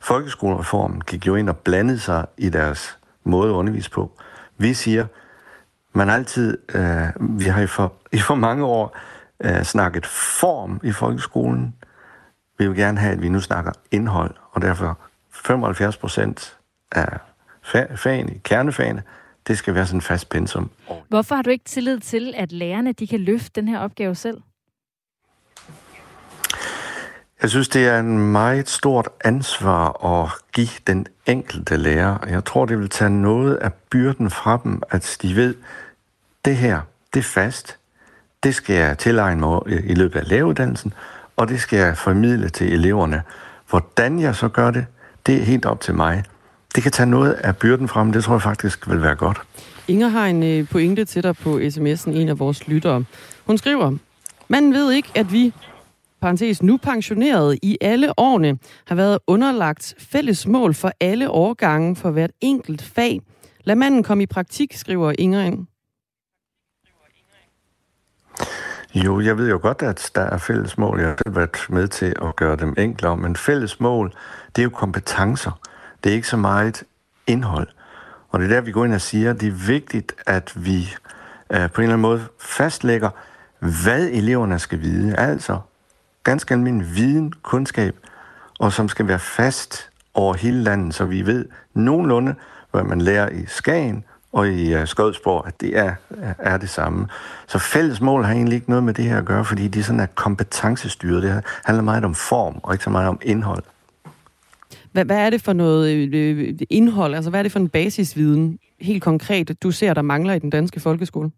Folkeskolereformen 0.00 1.00
gik 1.00 1.26
jo 1.26 1.34
ind 1.34 1.48
og 1.48 1.56
blandede 1.56 1.98
sig 1.98 2.26
i 2.38 2.48
deres 2.48 2.98
måde 3.24 3.48
at 3.48 3.54
undervise 3.54 3.90
på. 3.90 4.12
Vi 4.58 4.74
siger, 4.74 5.06
man 5.96 6.10
altid, 6.10 6.58
øh, 6.74 7.38
vi 7.40 7.44
har 7.44 7.62
i 7.62 7.66
for, 7.66 7.92
i 8.12 8.18
for 8.18 8.34
mange 8.34 8.64
år 8.64 8.96
øh, 9.44 9.62
snakket 9.62 10.06
form 10.40 10.80
i 10.84 10.92
folkeskolen. 10.92 11.74
Vi 12.58 12.66
vil 12.68 12.76
gerne 12.76 12.98
have, 12.98 13.12
at 13.12 13.22
vi 13.22 13.28
nu 13.28 13.40
snakker 13.40 13.72
indhold, 13.90 14.34
og 14.52 14.62
derfor 14.62 14.98
75 15.32 15.96
procent 15.96 16.56
af 16.92 17.18
fagene, 17.94 18.38
kernefagene, 18.44 19.02
det 19.46 19.58
skal 19.58 19.74
være 19.74 19.86
sådan 19.86 19.98
en 19.98 20.02
fast 20.02 20.28
pensum. 20.28 20.70
Hvorfor 21.08 21.34
har 21.34 21.42
du 21.42 21.50
ikke 21.50 21.64
tillid 21.64 22.00
til, 22.00 22.34
at 22.36 22.52
lærerne 22.52 22.92
de 22.92 23.06
kan 23.06 23.20
løfte 23.20 23.60
den 23.60 23.68
her 23.68 23.78
opgave 23.78 24.14
selv? 24.14 24.40
Jeg 27.42 27.50
synes, 27.50 27.68
det 27.68 27.86
er 27.86 28.00
en 28.00 28.32
meget 28.32 28.68
stort 28.68 29.08
ansvar 29.24 30.04
at 30.04 30.30
give 30.52 30.68
den 30.86 31.06
enkelte 31.26 31.76
lærer. 31.76 32.18
Jeg 32.28 32.44
tror, 32.44 32.66
det 32.66 32.78
vil 32.78 32.88
tage 32.88 33.10
noget 33.10 33.56
af 33.56 33.72
byrden 33.90 34.30
fra 34.30 34.60
dem, 34.64 34.82
at 34.90 35.16
de 35.22 35.36
ved, 35.36 35.54
det 36.44 36.56
her, 36.56 36.80
det 37.14 37.20
er 37.20 37.24
fast. 37.24 37.78
Det 38.42 38.54
skal 38.54 38.76
jeg 38.76 38.98
tilegne 38.98 39.40
mig 39.40 39.60
i 39.66 39.94
løbet 39.94 40.18
af 40.20 40.28
læreruddannelsen, 40.28 40.92
og 41.36 41.48
det 41.48 41.60
skal 41.60 41.78
jeg 41.78 41.96
formidle 41.96 42.48
til 42.48 42.72
eleverne. 42.72 43.22
Hvordan 43.70 44.20
jeg 44.20 44.34
så 44.34 44.48
gør 44.48 44.70
det, 44.70 44.86
det 45.26 45.36
er 45.36 45.44
helt 45.44 45.66
op 45.66 45.80
til 45.80 45.94
mig. 45.94 46.24
Det 46.74 46.82
kan 46.82 46.92
tage 46.92 47.10
noget 47.10 47.32
af 47.32 47.56
byrden 47.56 47.88
frem, 47.88 48.12
det 48.12 48.24
tror 48.24 48.34
jeg 48.34 48.42
faktisk 48.42 48.90
vil 48.90 49.02
være 49.02 49.14
godt. 49.14 49.40
Inger 49.88 50.08
har 50.08 50.26
en 50.26 50.42
øh, 50.42 50.68
pointe 50.68 51.04
til 51.04 51.22
dig 51.22 51.36
på 51.36 51.58
sms'en, 51.58 52.10
en 52.10 52.28
af 52.28 52.38
vores 52.38 52.68
lyttere. 52.68 53.04
Hun 53.46 53.58
skriver, 53.58 53.92
man 54.48 54.72
ved 54.72 54.92
ikke, 54.92 55.08
at 55.14 55.32
vi, 55.32 55.52
parentes 56.20 56.62
nu 56.62 56.76
pensioneret 56.76 57.58
i 57.62 57.78
alle 57.80 58.18
årene, 58.18 58.58
har 58.86 58.94
været 58.94 59.18
underlagt 59.26 59.94
fælles 59.98 60.46
mål 60.46 60.74
for 60.74 60.92
alle 61.00 61.30
årgange 61.30 61.96
for 61.96 62.10
hvert 62.10 62.30
enkelt 62.40 62.82
fag. 62.82 63.20
Lad 63.64 63.76
manden 63.76 64.02
komme 64.02 64.22
i 64.22 64.26
praktik, 64.26 64.76
skriver 64.76 65.12
Ingrid. 65.18 65.56
Jo, 68.94 69.20
jeg 69.20 69.38
ved 69.38 69.48
jo 69.48 69.58
godt, 69.62 69.82
at 69.82 70.10
der 70.14 70.20
er 70.20 70.38
fælles 70.38 70.78
mål. 70.78 71.00
Jeg 71.00 71.08
har 71.08 71.16
selv 71.26 71.36
været 71.36 71.66
med 71.68 71.88
til 71.88 72.14
at 72.22 72.36
gøre 72.36 72.56
dem 72.56 72.74
enklere, 72.78 73.16
men 73.16 73.36
fælles 73.36 73.80
mål, 73.80 74.12
det 74.56 74.62
er 74.62 74.64
jo 74.64 74.70
kompetencer. 74.70 75.60
Det 76.04 76.10
er 76.10 76.14
ikke 76.14 76.28
så 76.28 76.36
meget 76.36 76.84
indhold. 77.26 77.68
Og 78.28 78.40
det 78.40 78.50
er 78.50 78.54
der, 78.54 78.60
vi 78.60 78.72
går 78.72 78.84
ind 78.84 78.94
og 78.94 79.00
siger, 79.00 79.30
at 79.30 79.40
det 79.40 79.48
er 79.48 79.66
vigtigt, 79.66 80.12
at 80.26 80.52
vi 80.56 80.94
øh, 81.50 81.70
på 81.70 81.80
en 81.80 81.82
eller 81.82 81.82
anden 81.82 82.00
måde 82.00 82.22
fastlægger, 82.40 83.10
hvad 83.82 84.08
eleverne 84.12 84.58
skal 84.58 84.80
vide. 84.80 85.16
Altså 85.16 85.58
ganske 86.26 86.54
almindelig 86.54 86.96
viden, 86.96 87.32
kundskab, 87.42 87.94
og 88.58 88.72
som 88.72 88.88
skal 88.88 89.08
være 89.08 89.18
fast 89.18 89.90
over 90.14 90.34
hele 90.34 90.62
landet, 90.62 90.94
så 90.94 91.04
vi 91.04 91.26
ved 91.26 91.44
nogenlunde, 91.74 92.34
hvad 92.70 92.82
man 92.82 93.00
lærer 93.00 93.28
i 93.28 93.46
Skagen, 93.46 94.04
og 94.32 94.48
i 94.48 94.74
uh, 94.74 94.86
Skodsborg, 94.86 95.46
at 95.46 95.60
det 95.60 95.78
er, 95.78 95.94
er 96.38 96.56
det 96.56 96.68
samme. 96.68 97.08
Så 97.46 97.58
fælles 97.58 98.00
mål 98.00 98.24
har 98.24 98.32
egentlig 98.32 98.54
ikke 98.54 98.70
noget 98.70 98.84
med 98.84 98.94
det 98.94 99.04
her 99.04 99.18
at 99.18 99.24
gøre, 99.24 99.44
fordi 99.44 99.68
de 99.68 99.82
sådan 99.82 100.00
er 100.00 100.06
kompetencestyret. 100.06 101.22
Det 101.22 101.44
handler 101.64 101.82
meget 101.82 102.04
om 102.04 102.14
form, 102.14 102.60
og 102.62 102.74
ikke 102.74 102.84
så 102.84 102.90
meget 102.90 103.08
om 103.08 103.20
indhold. 103.22 103.62
Hvad, 104.92 105.04
hvad 105.04 105.18
er 105.18 105.30
det 105.30 105.42
for 105.42 105.52
noget 105.52 105.94
øh, 105.94 106.10
øh, 106.12 106.58
indhold? 106.70 107.14
Altså, 107.14 107.30
hvad 107.30 107.40
er 107.40 107.42
det 107.42 107.52
for 107.52 107.58
en 107.58 107.68
basisviden, 107.68 108.58
helt 108.80 109.02
konkret, 109.02 109.62
du 109.62 109.70
ser, 109.70 109.94
der 109.94 110.02
mangler 110.02 110.34
i 110.34 110.38
den 110.38 110.50
danske 110.50 110.80
folkeskole? 110.80 111.30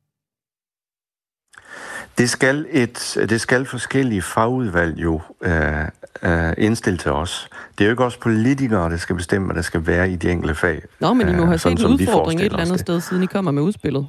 Det 2.18 2.30
skal, 2.30 2.66
et, 2.70 3.16
det 3.28 3.40
skal 3.40 3.66
forskellige 3.66 4.22
fagudvalg 4.22 4.98
jo 4.98 5.20
øh, 5.42 5.84
øh, 6.22 6.54
indstille 6.58 6.98
til 6.98 7.10
os. 7.10 7.50
Det 7.78 7.84
er 7.84 7.88
jo 7.88 7.90
ikke 7.90 8.04
også 8.04 8.20
politikere, 8.20 8.90
der 8.90 8.96
skal 8.96 9.16
bestemme, 9.16 9.46
hvad 9.46 9.56
der 9.56 9.62
skal 9.62 9.86
være 9.86 10.10
i 10.10 10.16
de 10.16 10.30
enkelte 10.30 10.54
fag. 10.54 10.82
Nå, 11.00 11.14
men 11.14 11.28
I 11.28 11.32
må 11.32 11.44
have 11.44 11.52
øh, 11.52 11.58
set 11.58 11.80
en 11.80 11.86
udfordring 11.86 12.40
et 12.40 12.46
eller 12.46 12.58
andet 12.58 12.80
sted, 12.80 13.00
siden 13.00 13.22
I 13.22 13.26
kommer 13.26 13.50
med 13.50 13.62
udspillet. 13.62 14.08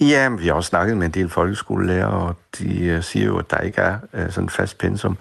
Ja, 0.00 0.28
vi 0.28 0.46
har 0.46 0.54
også 0.54 0.68
snakket 0.68 0.96
med 0.96 1.06
en 1.06 1.12
del 1.12 1.28
folkeskolelærer, 1.28 2.06
og 2.06 2.36
de 2.58 2.94
uh, 2.96 3.02
siger 3.02 3.26
jo, 3.26 3.38
at 3.38 3.50
der 3.50 3.58
ikke 3.58 3.80
er 3.80 3.98
uh, 4.12 4.30
sådan 4.30 4.48
fast 4.48 4.78
pensum. 4.78 5.18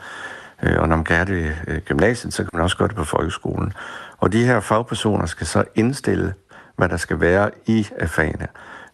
Uh, 0.64 0.74
og 0.78 0.90
når 0.90 0.96
man 0.96 1.06
kan 1.06 1.16
have 1.16 1.36
det 1.36 1.56
i 1.68 1.72
uh, 1.72 1.78
gymnasiet, 1.78 2.34
så 2.34 2.44
kan 2.44 2.50
man 2.54 2.62
også 2.62 2.78
gøre 2.78 2.88
det 2.88 2.96
på 2.96 3.04
folkeskolen. 3.04 3.74
Og 4.18 4.32
de 4.32 4.46
her 4.46 4.60
fagpersoner 4.60 5.26
skal 5.26 5.48
så 5.48 5.64
indstille, 5.76 6.34
hvad 6.76 6.90
der 6.90 6.98
skal 6.98 7.20
være 7.20 7.52
i 7.66 7.88
uh, 8.02 8.08
fagene. 8.08 8.48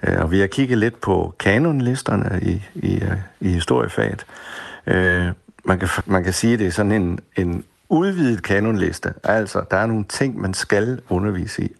Øh, 0.04 0.22
og 0.22 0.32
vi 0.32 0.40
har 0.40 0.48
kigget 0.48 0.78
lidt 0.78 1.02
på 1.02 1.34
kanonlisterne 1.40 2.40
i, 2.42 2.64
i, 2.76 2.96
øh, 2.96 3.18
i 3.40 3.50
historiefaget. 3.50 4.26
Øh, 4.88 5.28
man, 5.64 5.80
kan, 5.80 5.90
man 6.06 6.24
kan 6.24 6.34
sige, 6.34 6.54
at 6.54 6.60
det 6.60 6.68
er 6.68 6.72
sådan 6.72 6.92
en, 6.92 7.20
en 7.38 7.64
udvidet 7.90 8.44
kanonliste. 8.44 9.14
Altså, 9.24 9.64
der 9.72 9.78
er 9.78 9.86
nogle 9.86 10.06
ting, 10.10 10.42
man 10.42 10.54
skal 10.54 11.02
undervise 11.10 11.64
i. 11.64 11.72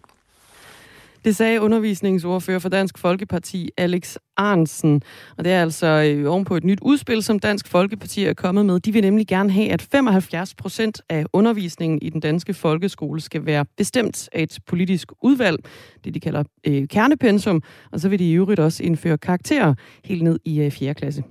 Det 1.24 1.36
sagde 1.36 1.60
undervisningsordfører 1.60 2.58
for 2.58 2.68
Dansk 2.68 2.98
Folkeparti, 2.98 3.70
Alex 3.76 4.16
Arnsen. 4.36 5.02
Og 5.38 5.44
det 5.44 5.52
er 5.52 5.62
altså 5.62 5.86
øh, 5.86 6.30
ovenpå 6.30 6.56
et 6.56 6.64
nyt 6.64 6.78
udspil, 6.82 7.22
som 7.22 7.38
Dansk 7.38 7.68
Folkeparti 7.68 8.24
er 8.24 8.34
kommet 8.34 8.66
med. 8.66 8.80
De 8.80 8.92
vil 8.92 9.02
nemlig 9.02 9.26
gerne 9.26 9.50
have, 9.50 9.72
at 9.72 9.82
75 9.82 10.54
procent 10.54 11.02
af 11.08 11.24
undervisningen 11.32 11.98
i 12.02 12.10
den 12.10 12.20
danske 12.20 12.54
folkeskole 12.54 13.20
skal 13.20 13.46
være 13.46 13.64
bestemt 13.76 14.28
af 14.32 14.42
et 14.42 14.58
politisk 14.66 15.12
udvalg, 15.22 15.58
det 16.04 16.14
de 16.14 16.20
kalder 16.20 16.44
øh, 16.66 16.88
kernepensum. 16.88 17.62
Og 17.92 18.00
så 18.00 18.08
vil 18.08 18.18
de 18.18 18.30
i 18.30 18.32
øvrigt 18.32 18.60
også 18.60 18.82
indføre 18.82 19.18
karakterer 19.18 19.74
helt 20.04 20.22
ned 20.22 20.38
i 20.44 20.60
øh, 20.60 20.70
4. 20.70 20.94
klasse. 20.94 21.22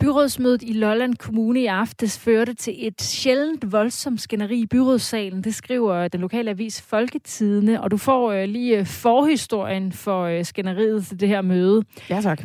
Byrådsmødet 0.00 0.62
i 0.62 0.72
Lolland 0.72 1.16
Kommune 1.16 1.60
i 1.60 1.66
aftes 1.66 2.18
førte 2.18 2.54
til 2.54 2.86
et 2.86 3.02
sjældent 3.02 3.72
voldsomt 3.72 4.20
skænderi 4.20 4.60
i 4.60 4.66
byrådssalen. 4.66 5.44
Det 5.44 5.54
skriver 5.54 5.94
øh, 5.94 6.10
den 6.12 6.20
lokale 6.20 6.50
avis 6.50 6.82
Folketidene, 6.82 7.82
og 7.82 7.90
du 7.90 7.96
får 7.96 8.32
øh, 8.32 8.48
lige 8.48 8.78
øh, 8.78 8.86
forhistorien 8.86 9.92
for 9.92 10.42
skænderiet 10.42 11.06
til 11.06 11.20
det 11.20 11.28
her 11.28 11.42
møde. 11.42 11.84
Ja, 12.10 12.20
tak. 12.20 12.42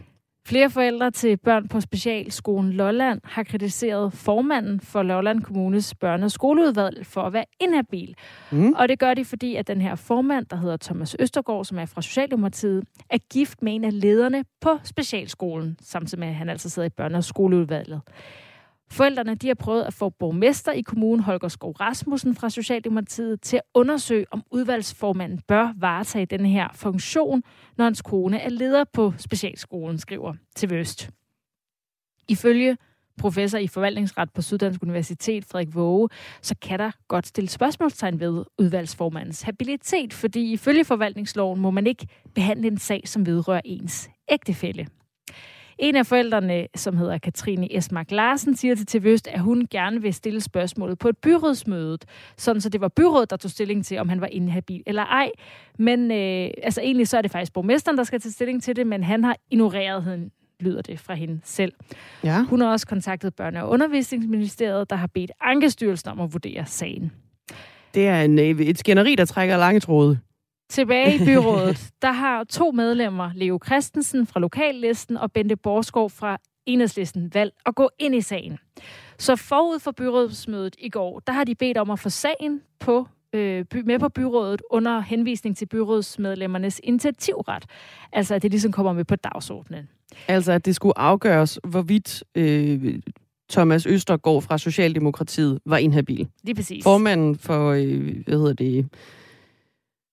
Flere 0.47 0.69
forældre 0.69 1.11
til 1.11 1.37
børn 1.37 1.67
på 1.67 1.81
Specialskolen 1.81 2.73
Lolland 2.73 3.21
har 3.23 3.43
kritiseret 3.43 4.13
formanden 4.13 4.79
for 4.79 5.03
Lolland 5.03 5.41
Kommunes 5.41 5.93
børne- 6.05 6.23
og 6.23 6.31
skoleudvalg 6.31 7.05
for 7.05 7.21
at 7.21 7.33
være 7.33 7.45
inhabil. 7.59 8.15
Mm. 8.51 8.73
Og 8.73 8.89
det 8.89 8.99
gør 8.99 9.13
de, 9.13 9.25
fordi 9.25 9.55
at 9.55 9.67
den 9.67 9.81
her 9.81 9.95
formand, 9.95 10.45
der 10.45 10.55
hedder 10.55 10.77
Thomas 10.77 11.15
Østergaard, 11.19 11.65
som 11.65 11.79
er 11.79 11.85
fra 11.85 12.01
Socialdemokratiet, 12.01 12.83
er 13.09 13.17
gift 13.33 13.61
med 13.61 13.75
en 13.75 13.83
af 13.83 14.01
lederne 14.01 14.43
på 14.61 14.69
Specialskolen, 14.83 15.77
samtidig 15.81 16.19
med 16.19 16.27
at 16.27 16.35
han 16.35 16.49
altså 16.49 16.69
sidder 16.69 16.89
i 16.89 17.01
børne- 17.01 17.17
og 17.17 17.23
skoleudvalget. 17.23 18.01
Forældrene 18.91 19.35
de 19.35 19.47
har 19.47 19.53
prøvet 19.55 19.83
at 19.83 19.93
få 19.93 20.09
borgmester 20.09 20.71
i 20.71 20.81
kommunen, 20.81 21.19
Holger 21.19 21.47
Skov 21.47 21.71
Rasmussen 21.71 22.35
fra 22.35 22.49
Socialdemokratiet, 22.49 23.41
til 23.41 23.57
at 23.57 23.63
undersøge, 23.73 24.25
om 24.31 24.43
udvalgsformanden 24.51 25.41
bør 25.47 25.73
varetage 25.77 26.25
den 26.25 26.45
her 26.45 26.67
funktion, 26.73 27.43
når 27.77 27.85
hans 27.85 28.01
kone 28.01 28.39
er 28.39 28.49
leder 28.49 28.83
på 28.93 29.13
specialskolen, 29.17 29.97
skriver 29.97 30.33
til 30.55 30.69
Vøst. 30.69 31.09
Ifølge 32.27 32.77
professor 33.17 33.57
i 33.57 33.67
forvaltningsret 33.67 34.29
på 34.33 34.41
Syddansk 34.41 34.83
Universitet, 34.83 35.45
Frederik 35.45 35.75
Våge, 35.75 36.09
så 36.41 36.55
kan 36.61 36.79
der 36.79 36.91
godt 37.07 37.27
stille 37.27 37.49
spørgsmålstegn 37.49 38.19
ved 38.19 38.43
udvalgsformandens 38.57 39.41
habilitet, 39.41 40.13
fordi 40.13 40.53
ifølge 40.53 40.85
forvaltningsloven 40.85 41.61
må 41.61 41.71
man 41.71 41.87
ikke 41.87 42.07
behandle 42.35 42.67
en 42.67 42.77
sag, 42.77 43.01
som 43.05 43.25
vedrører 43.25 43.61
ens 43.65 44.09
ægtefælle. 44.31 44.87
En 45.79 45.95
af 45.95 46.05
forældrene, 46.05 46.67
som 46.75 46.97
hedder 46.97 47.17
Katrine 47.17 47.77
Esmark 47.77 48.11
Larsen, 48.11 48.55
siger 48.55 48.75
til 48.75 48.85
TV 48.85 49.05
Øst, 49.05 49.27
at 49.27 49.39
hun 49.39 49.67
gerne 49.71 50.01
vil 50.01 50.13
stille 50.13 50.41
spørgsmålet 50.41 50.99
på 50.99 51.09
et 51.09 51.17
byrådsmøde, 51.17 51.97
sådan 52.37 52.61
så 52.61 52.69
det 52.69 52.81
var 52.81 52.87
byrådet, 52.87 53.29
der 53.29 53.37
tog 53.37 53.51
stilling 53.51 53.85
til, 53.85 53.97
om 53.97 54.09
han 54.09 54.21
var 54.21 54.27
inhabil 54.27 54.83
eller 54.85 55.05
ej. 55.05 55.29
Men 55.79 56.11
øh, 56.11 56.49
altså 56.63 56.81
egentlig 56.81 57.07
så 57.07 57.17
er 57.17 57.21
det 57.21 57.31
faktisk 57.31 57.53
borgmesteren, 57.53 57.97
der 57.97 58.03
skal 58.03 58.21
tage 58.21 58.31
stilling 58.31 58.63
til 58.63 58.75
det, 58.75 58.87
men 58.87 59.03
han 59.03 59.23
har 59.23 59.35
ignoreret 59.51 60.03
hende 60.03 60.29
lyder 60.59 60.81
det 60.81 60.99
fra 60.99 61.13
hende 61.13 61.39
selv. 61.43 61.73
Ja. 62.23 62.43
Hun 62.43 62.61
har 62.61 62.67
også 62.67 62.87
kontaktet 62.87 63.33
Børne- 63.41 63.59
og 63.59 63.69
Undervisningsministeriet, 63.69 64.89
der 64.89 64.95
har 64.95 65.07
bedt 65.07 65.31
Ankestyrelsen 65.41 66.09
om 66.09 66.19
at 66.19 66.33
vurdere 66.33 66.65
sagen. 66.65 67.11
Det 67.93 68.07
er 68.07 68.21
en, 68.21 68.39
øh, 68.39 68.45
et 68.45 68.79
skænderi, 68.79 69.15
der 69.15 69.25
trækker 69.25 69.57
lange 69.57 69.79
tråde. 69.79 70.19
Tilbage 70.69 71.15
i 71.15 71.25
byrådet, 71.25 71.89
der 72.01 72.11
har 72.11 72.43
to 72.43 72.71
medlemmer, 72.71 73.31
Leo 73.35 73.59
Christensen 73.65 74.27
fra 74.27 74.39
Lokallisten 74.39 75.17
og 75.17 75.31
Bente 75.31 75.55
Borskov 75.55 76.09
fra 76.09 76.37
Enhedslisten, 76.65 77.33
valgt 77.33 77.55
at 77.65 77.75
gå 77.75 77.89
ind 77.99 78.15
i 78.15 78.21
sagen. 78.21 78.57
Så 79.17 79.35
forud 79.35 79.79
for 79.79 79.91
byrådsmødet 79.91 80.75
i 80.79 80.89
går, 80.89 81.19
der 81.19 81.33
har 81.33 81.43
de 81.43 81.55
bedt 81.55 81.77
om 81.77 81.91
at 81.91 81.99
få 81.99 82.09
sagen 82.09 82.61
på 82.79 83.07
øh, 83.33 83.65
med 83.85 83.99
på 83.99 84.09
byrådet 84.09 84.61
under 84.71 84.99
henvisning 84.99 85.57
til 85.57 85.65
byrådsmedlemmernes 85.65 86.81
initiativret. 86.83 87.65
Altså, 88.11 88.35
at 88.35 88.41
det 88.41 88.51
ligesom 88.51 88.71
kommer 88.71 88.93
med 88.93 89.05
på 89.05 89.15
dagsordenen. 89.15 89.89
Altså, 90.27 90.51
at 90.51 90.65
det 90.65 90.75
skulle 90.75 90.97
afgøres, 90.97 91.59
hvorvidt 91.63 92.23
øh, 92.35 92.99
Thomas 93.49 93.85
Østergaard 93.85 94.41
fra 94.41 94.57
Socialdemokratiet 94.57 95.59
var 95.65 95.77
inhabil. 95.77 96.27
Lige 96.43 96.55
præcis. 96.55 96.83
Formanden 96.83 97.35
for, 97.37 97.71
øh, 97.71 98.23
hvad 98.25 98.37
hedder 98.37 98.53
det, 98.53 98.89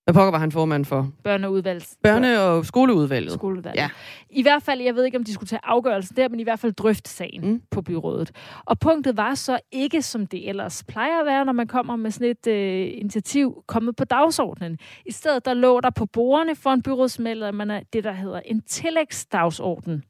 hvad 0.04 0.14
pokker 0.14 0.30
var 0.30 0.38
han 0.38 0.52
formand 0.52 0.84
for? 0.84 1.10
Børneudvalgs. 1.24 1.96
Børne- 2.06 2.38
og 2.38 2.66
skoleudvalget. 2.66 3.32
Skoleudvalget. 3.32 3.82
Ja. 3.82 3.88
I 4.30 4.42
hvert 4.42 4.62
fald, 4.62 4.80
jeg 4.80 4.94
ved 4.94 5.04
ikke, 5.04 5.18
om 5.18 5.24
de 5.24 5.32
skulle 5.32 5.48
tage 5.48 5.60
afgørelsen 5.62 6.16
der, 6.16 6.28
men 6.28 6.40
i 6.40 6.42
hvert 6.42 6.58
fald 6.58 6.72
drøfte 6.72 7.10
sagen 7.10 7.50
mm. 7.50 7.62
på 7.70 7.82
byrådet. 7.82 8.32
Og 8.64 8.78
punktet 8.78 9.16
var 9.16 9.34
så 9.34 9.58
ikke, 9.72 10.02
som 10.02 10.26
det 10.26 10.48
ellers 10.48 10.84
plejer 10.84 11.20
at 11.20 11.26
være, 11.26 11.44
når 11.44 11.52
man 11.52 11.66
kommer 11.66 11.96
med 11.96 12.10
sådan 12.10 12.28
et 12.28 12.46
øh, 12.46 13.00
initiativ, 13.00 13.64
kommet 13.66 13.96
på 13.96 14.04
dagsordenen. 14.04 14.78
I 15.06 15.12
stedet, 15.12 15.44
der 15.44 15.54
lå 15.54 15.80
der 15.80 15.90
på 15.90 16.06
bordene 16.06 16.56
for 16.56 16.70
en 16.70 16.82
byrådsmedlemmerne 16.82 17.82
det, 17.92 18.04
der 18.04 18.12
hedder 18.12 18.40
en 18.44 18.62
tillægsdagsorden. 18.62 20.04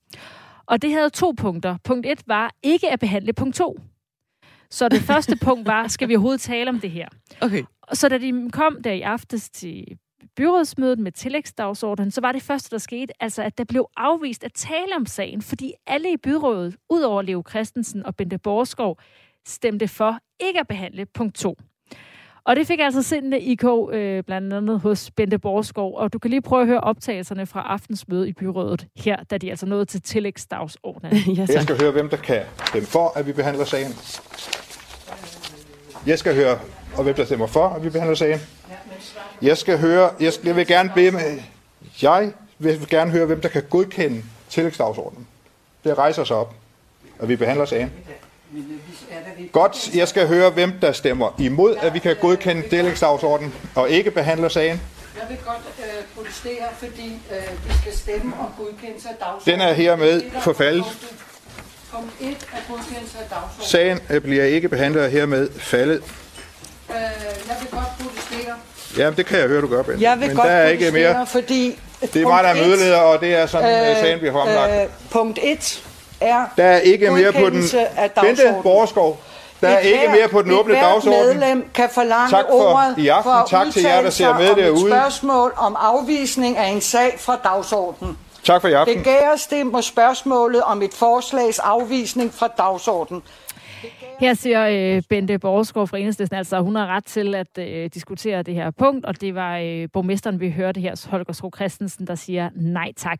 Og 0.66 0.82
det 0.82 0.93
havde 0.93 1.11
to 1.11 1.34
punkter. 1.36 1.76
Punkt 1.84 2.07
et 2.07 2.22
var 2.26 2.55
ikke 2.62 2.90
at 2.90 3.01
behandle 3.01 3.32
punkt 3.32 3.55
to. 3.57 3.78
Så 4.70 4.88
det 4.88 5.01
første 5.01 5.36
punkt 5.47 5.66
var, 5.66 5.88
skal 5.88 6.09
vi 6.09 6.14
overhovedet 6.14 6.40
tale 6.40 6.70
om 6.70 6.80
det 6.80 6.90
her? 6.90 7.09
Okay. 7.40 7.62
Og 7.82 7.96
så 7.96 8.08
da 8.08 8.18
de 8.18 8.50
kom 8.52 8.82
der 8.82 8.92
i 8.92 9.00
aftes 9.00 9.50
til 9.50 9.98
byrådsmødet 10.36 10.98
med 10.98 11.12
tillægsdagsordenen, 11.12 12.10
så 12.10 12.20
var 12.20 12.32
det 12.32 12.42
første, 12.42 12.70
der 12.70 12.78
skete, 12.78 13.22
altså 13.22 13.42
at 13.42 13.58
der 13.58 13.64
blev 13.64 13.86
afvist 13.96 14.44
at 14.44 14.52
tale 14.54 14.96
om 14.96 15.06
sagen, 15.06 15.42
fordi 15.42 15.72
alle 15.86 16.12
i 16.12 16.16
byrådet, 16.16 16.76
udover 16.90 17.22
Leo 17.22 17.42
Christensen 17.50 18.06
og 18.06 18.16
Bente 18.16 18.38
Borskov, 18.38 18.98
stemte 19.46 19.88
for 19.88 20.18
ikke 20.40 20.60
at 20.60 20.68
behandle 20.68 21.06
punkt 21.06 21.34
2. 21.34 21.56
Og 22.44 22.56
det 22.56 22.66
fik 22.66 22.80
altså 22.80 23.02
sindende 23.02 23.40
IK 23.40 23.64
øh, 23.92 24.22
blandt 24.24 24.52
andet 24.52 24.80
hos 24.80 25.10
Bente 25.10 25.38
Borskov, 25.38 25.96
og 25.96 26.12
du 26.12 26.18
kan 26.18 26.30
lige 26.30 26.42
prøve 26.42 26.62
at 26.62 26.68
høre 26.68 26.80
optagelserne 26.80 27.46
fra 27.46 27.60
aftens 27.60 28.08
møde 28.08 28.28
i 28.28 28.32
byrådet 28.32 28.86
her, 28.96 29.16
da 29.22 29.38
de 29.38 29.50
altså 29.50 29.66
nåede 29.66 29.84
til 29.84 30.02
tillægsdagsordenen. 30.02 31.16
ja, 31.36 31.46
Jeg 31.48 31.62
skal 31.62 31.80
høre, 31.80 31.92
hvem 31.92 32.08
der 32.08 32.16
kan 32.16 32.42
stemme 32.68 32.86
for, 32.86 33.18
at 33.18 33.26
vi 33.26 33.32
behandler 33.32 33.64
sagen. 33.64 33.92
Jeg 36.06 36.18
skal 36.18 36.34
høre, 36.34 36.58
og 36.97 37.03
hvem 37.03 37.14
der 37.14 37.24
stemmer 37.24 37.47
for, 37.47 37.68
at 37.68 37.84
vi 37.84 37.90
behandler 37.90 38.14
sagen. 38.16 38.40
Jeg 39.43 39.59
skal 39.59 39.78
høre, 39.78 40.11
jeg, 40.20 40.32
skal, 40.32 40.47
jeg 40.47 40.57
vil 40.57 40.66
gerne 40.66 40.93
bede 40.95 41.11
med, 41.11 41.38
jeg 42.03 42.32
vil 42.59 42.88
gerne 42.88 43.11
høre, 43.11 43.26
hvem 43.26 43.40
der 43.40 43.49
kan 43.49 43.62
godkende 43.70 44.22
tillægsdagsordenen. 44.51 45.26
Det 45.84 45.99
rejser 45.99 46.24
sig 46.24 46.36
op, 46.36 46.55
og 47.18 47.28
vi 47.28 47.36
behandler 47.36 47.64
sagen. 47.64 47.93
Godt, 49.53 49.95
jeg 49.95 50.09
skal 50.09 50.28
høre, 50.28 50.51
hvem 50.51 50.72
der 50.80 50.93
stemmer 50.93 51.34
imod, 51.38 51.76
at 51.76 51.95
vi 51.95 51.99
kan 51.99 52.16
godkende 52.20 52.68
tillægsdagsordenen 52.68 53.55
og 53.74 53.90
ikke 53.90 54.11
behandler 54.11 54.49
sagen. 54.49 54.80
Jeg 55.20 55.28
vil 55.28 55.38
godt 55.47 55.62
øh, 55.78 56.05
protestere, 56.14 56.64
fordi 56.78 57.18
øh, 57.30 57.68
vi 57.68 57.72
skal 57.80 57.93
stemme 57.97 58.34
om 58.40 58.47
godkendelse 58.59 59.09
af 59.09 59.14
dagsordenen. 59.20 59.61
Den 59.61 59.68
er 59.68 59.72
hermed 59.72 60.22
forfaldet. 60.40 60.84
Punkt 61.93 62.12
1 62.20 62.28
er 62.28 62.72
godkendelse 62.72 63.18
af 63.18 63.24
dagsordenen. 63.30 63.66
Sagen 63.66 64.01
øh, 64.11 64.22
bliver 64.22 64.45
ikke 64.45 64.68
behandlet 64.68 65.11
hermed 65.11 65.51
faldet. 65.51 66.03
Øh, 66.95 67.01
jeg 67.49 67.57
vil 67.61 67.68
godt 67.70 67.84
protestere. 68.03 68.55
Ja, 68.99 69.11
det 69.11 69.26
kan 69.26 69.38
jeg 69.38 69.47
høre, 69.49 69.61
du 69.61 69.66
gør, 69.66 69.82
Ben. 69.82 70.01
Jeg 70.01 70.20
vil 70.20 70.26
Men 70.28 70.36
godt 70.36 70.47
der 70.49 70.53
er 70.55 70.68
ikke 70.68 70.84
protestere, 70.84 71.14
mere. 71.14 71.26
fordi... 71.26 71.78
Det 72.01 72.16
er 72.22 72.26
mig, 72.26 72.45
der 72.45 72.51
er 72.51 72.55
mødeleder, 72.66 72.99
og 72.99 73.20
det 73.20 73.34
er 73.34 73.47
sådan, 73.47 73.90
øh, 73.90 73.97
sagen 73.97 74.18
bliver 74.18 74.32
fremlagt. 74.32 74.82
Øh, 74.82 74.88
punkt 75.11 75.38
1 75.43 75.82
er 76.20 76.45
Der 76.57 76.64
er 76.64 76.78
ikke 76.78 77.11
mere 77.11 77.32
på 77.32 77.51
den... 77.51 77.62
Bente. 78.22 78.55
Borskov, 78.62 79.20
der 79.61 79.68
er 79.68 79.78
ikke 79.78 80.09
mere 80.09 80.28
på 80.28 80.43
den 80.43 80.51
et 80.51 80.59
åbne 80.59 80.74
hvert 80.74 80.84
dagsorden. 80.84 81.38
medlem 81.38 81.70
kan 81.74 81.88
forlange 81.93 82.30
Tak 82.30 82.45
for 82.51 82.55
ordet 82.74 82.95
i 82.99 83.09
aften. 83.09 83.30
for 83.30 83.36
at 83.36 83.51
Tak 83.51 83.72
til 83.72 83.82
jer, 83.82 84.03
der 84.03 84.11
ser 84.11 84.38
med 84.38 84.55
derude. 84.64 84.90
spørgsmål 84.90 85.53
om 85.57 85.76
afvisning 85.80 86.57
af 86.59 86.66
en 86.68 86.80
sag 86.80 87.16
fra 87.18 87.36
dagsordenen. 87.45 88.18
Tak 88.45 88.61
for 88.61 88.68
i 88.68 88.72
aften. 88.72 88.97
Begæres 88.99 89.47
det 89.47 89.66
må 89.66 89.80
spørgsmålet 89.82 90.62
om 90.62 90.82
et 90.82 90.95
forslags 90.95 91.59
afvisning 91.59 92.34
fra 92.34 92.49
dagsordenen. 92.59 93.22
Her 94.22 94.34
siger 94.34 94.96
øh, 94.96 95.02
Bente 95.08 95.38
Borgskov 95.38 95.86
fra 95.86 95.98
Enhedslisten, 95.98 96.38
altså 96.38 96.60
hun 96.60 96.76
har 96.76 96.86
ret 96.86 97.04
til 97.04 97.34
at 97.34 97.58
øh, 97.58 97.90
diskutere 97.94 98.42
det 98.42 98.54
her 98.54 98.70
punkt, 98.70 99.06
og 99.06 99.20
det 99.20 99.34
var 99.34 99.58
øh, 99.58 99.88
borgmesteren, 99.92 100.40
vi 100.40 100.50
hørte 100.50 100.80
her, 100.80 101.08
Holger 101.10 101.32
Skro 101.32 101.50
Christensen, 101.56 102.06
der 102.06 102.14
siger 102.14 102.50
nej 102.54 102.92
tak. 102.96 103.18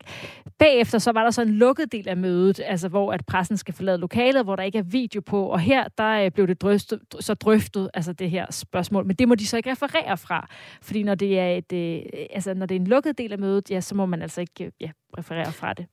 Bagefter 0.59 0.99
så 0.99 1.13
var 1.13 1.23
der 1.23 1.31
så 1.31 1.43
en 1.43 1.49
lukket 1.49 1.93
del 1.93 2.09
af 2.09 2.17
mødet, 2.17 2.61
altså 2.67 2.89
hvor 2.89 3.13
at 3.13 3.27
pressen 3.27 3.57
skal 3.57 3.75
forlade 3.75 3.99
lokalet, 3.99 4.45
hvor 4.45 4.57
der 4.57 4.63
ikke 4.63 4.79
er 4.79 4.83
video 4.83 5.21
på, 5.21 5.47
og 5.47 5.61
her 5.61 5.85
der 5.99 6.25
øh, 6.25 6.31
blev 6.31 6.47
det 6.47 6.63
drøftet, 6.63 7.01
så 7.21 7.35
drøftet, 7.35 7.91
altså 7.95 8.13
det 8.13 8.31
her 8.31 8.47
spørgsmål, 8.51 9.07
men 9.07 9.17
det 9.17 9.29
må 9.29 9.35
de 9.35 9.47
så 9.47 9.57
ikke 9.57 9.71
referere 9.71 10.17
fra, 10.17 10.49
fordi 10.83 11.03
når 11.03 11.15
det 11.15 11.39
er, 11.39 11.49
et, 11.49 11.73
øh, 11.73 12.03
altså, 12.31 12.55
når 12.55 12.67
det 12.67 12.75
er 12.75 12.81
en 12.81 12.87
lukket 12.87 13.19
del 13.19 13.33
af 13.33 13.39
mødet, 13.39 13.71
ja, 13.71 13.81
så 13.81 13.95
må 13.95 14.07
man 14.07 14.23
altså 14.23 14.41
ikke 14.41 14.65
øh, 14.65 14.71
ja, 14.81 14.91
referere 15.19 15.53
fra 15.53 15.73
det. 15.73 15.87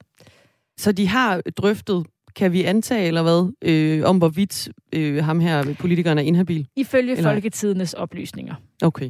Så 0.79 0.91
de 0.91 1.07
har 1.07 1.41
drøftet, 1.57 2.05
kan 2.35 2.53
vi 2.53 2.63
antage, 2.63 3.07
eller 3.07 3.21
hvad, 3.23 3.53
øh, 3.71 4.03
om 4.05 4.17
hvorvidt 4.17 4.69
øh, 4.93 5.23
ham 5.23 5.39
her, 5.39 5.75
politikeren, 5.79 6.17
er 6.17 6.21
inhabil? 6.21 6.67
Ifølge 6.75 7.11
Eller- 7.17 7.31
Folketidens 7.31 7.93
oplysninger. 7.93 8.55
Okay. 8.83 9.09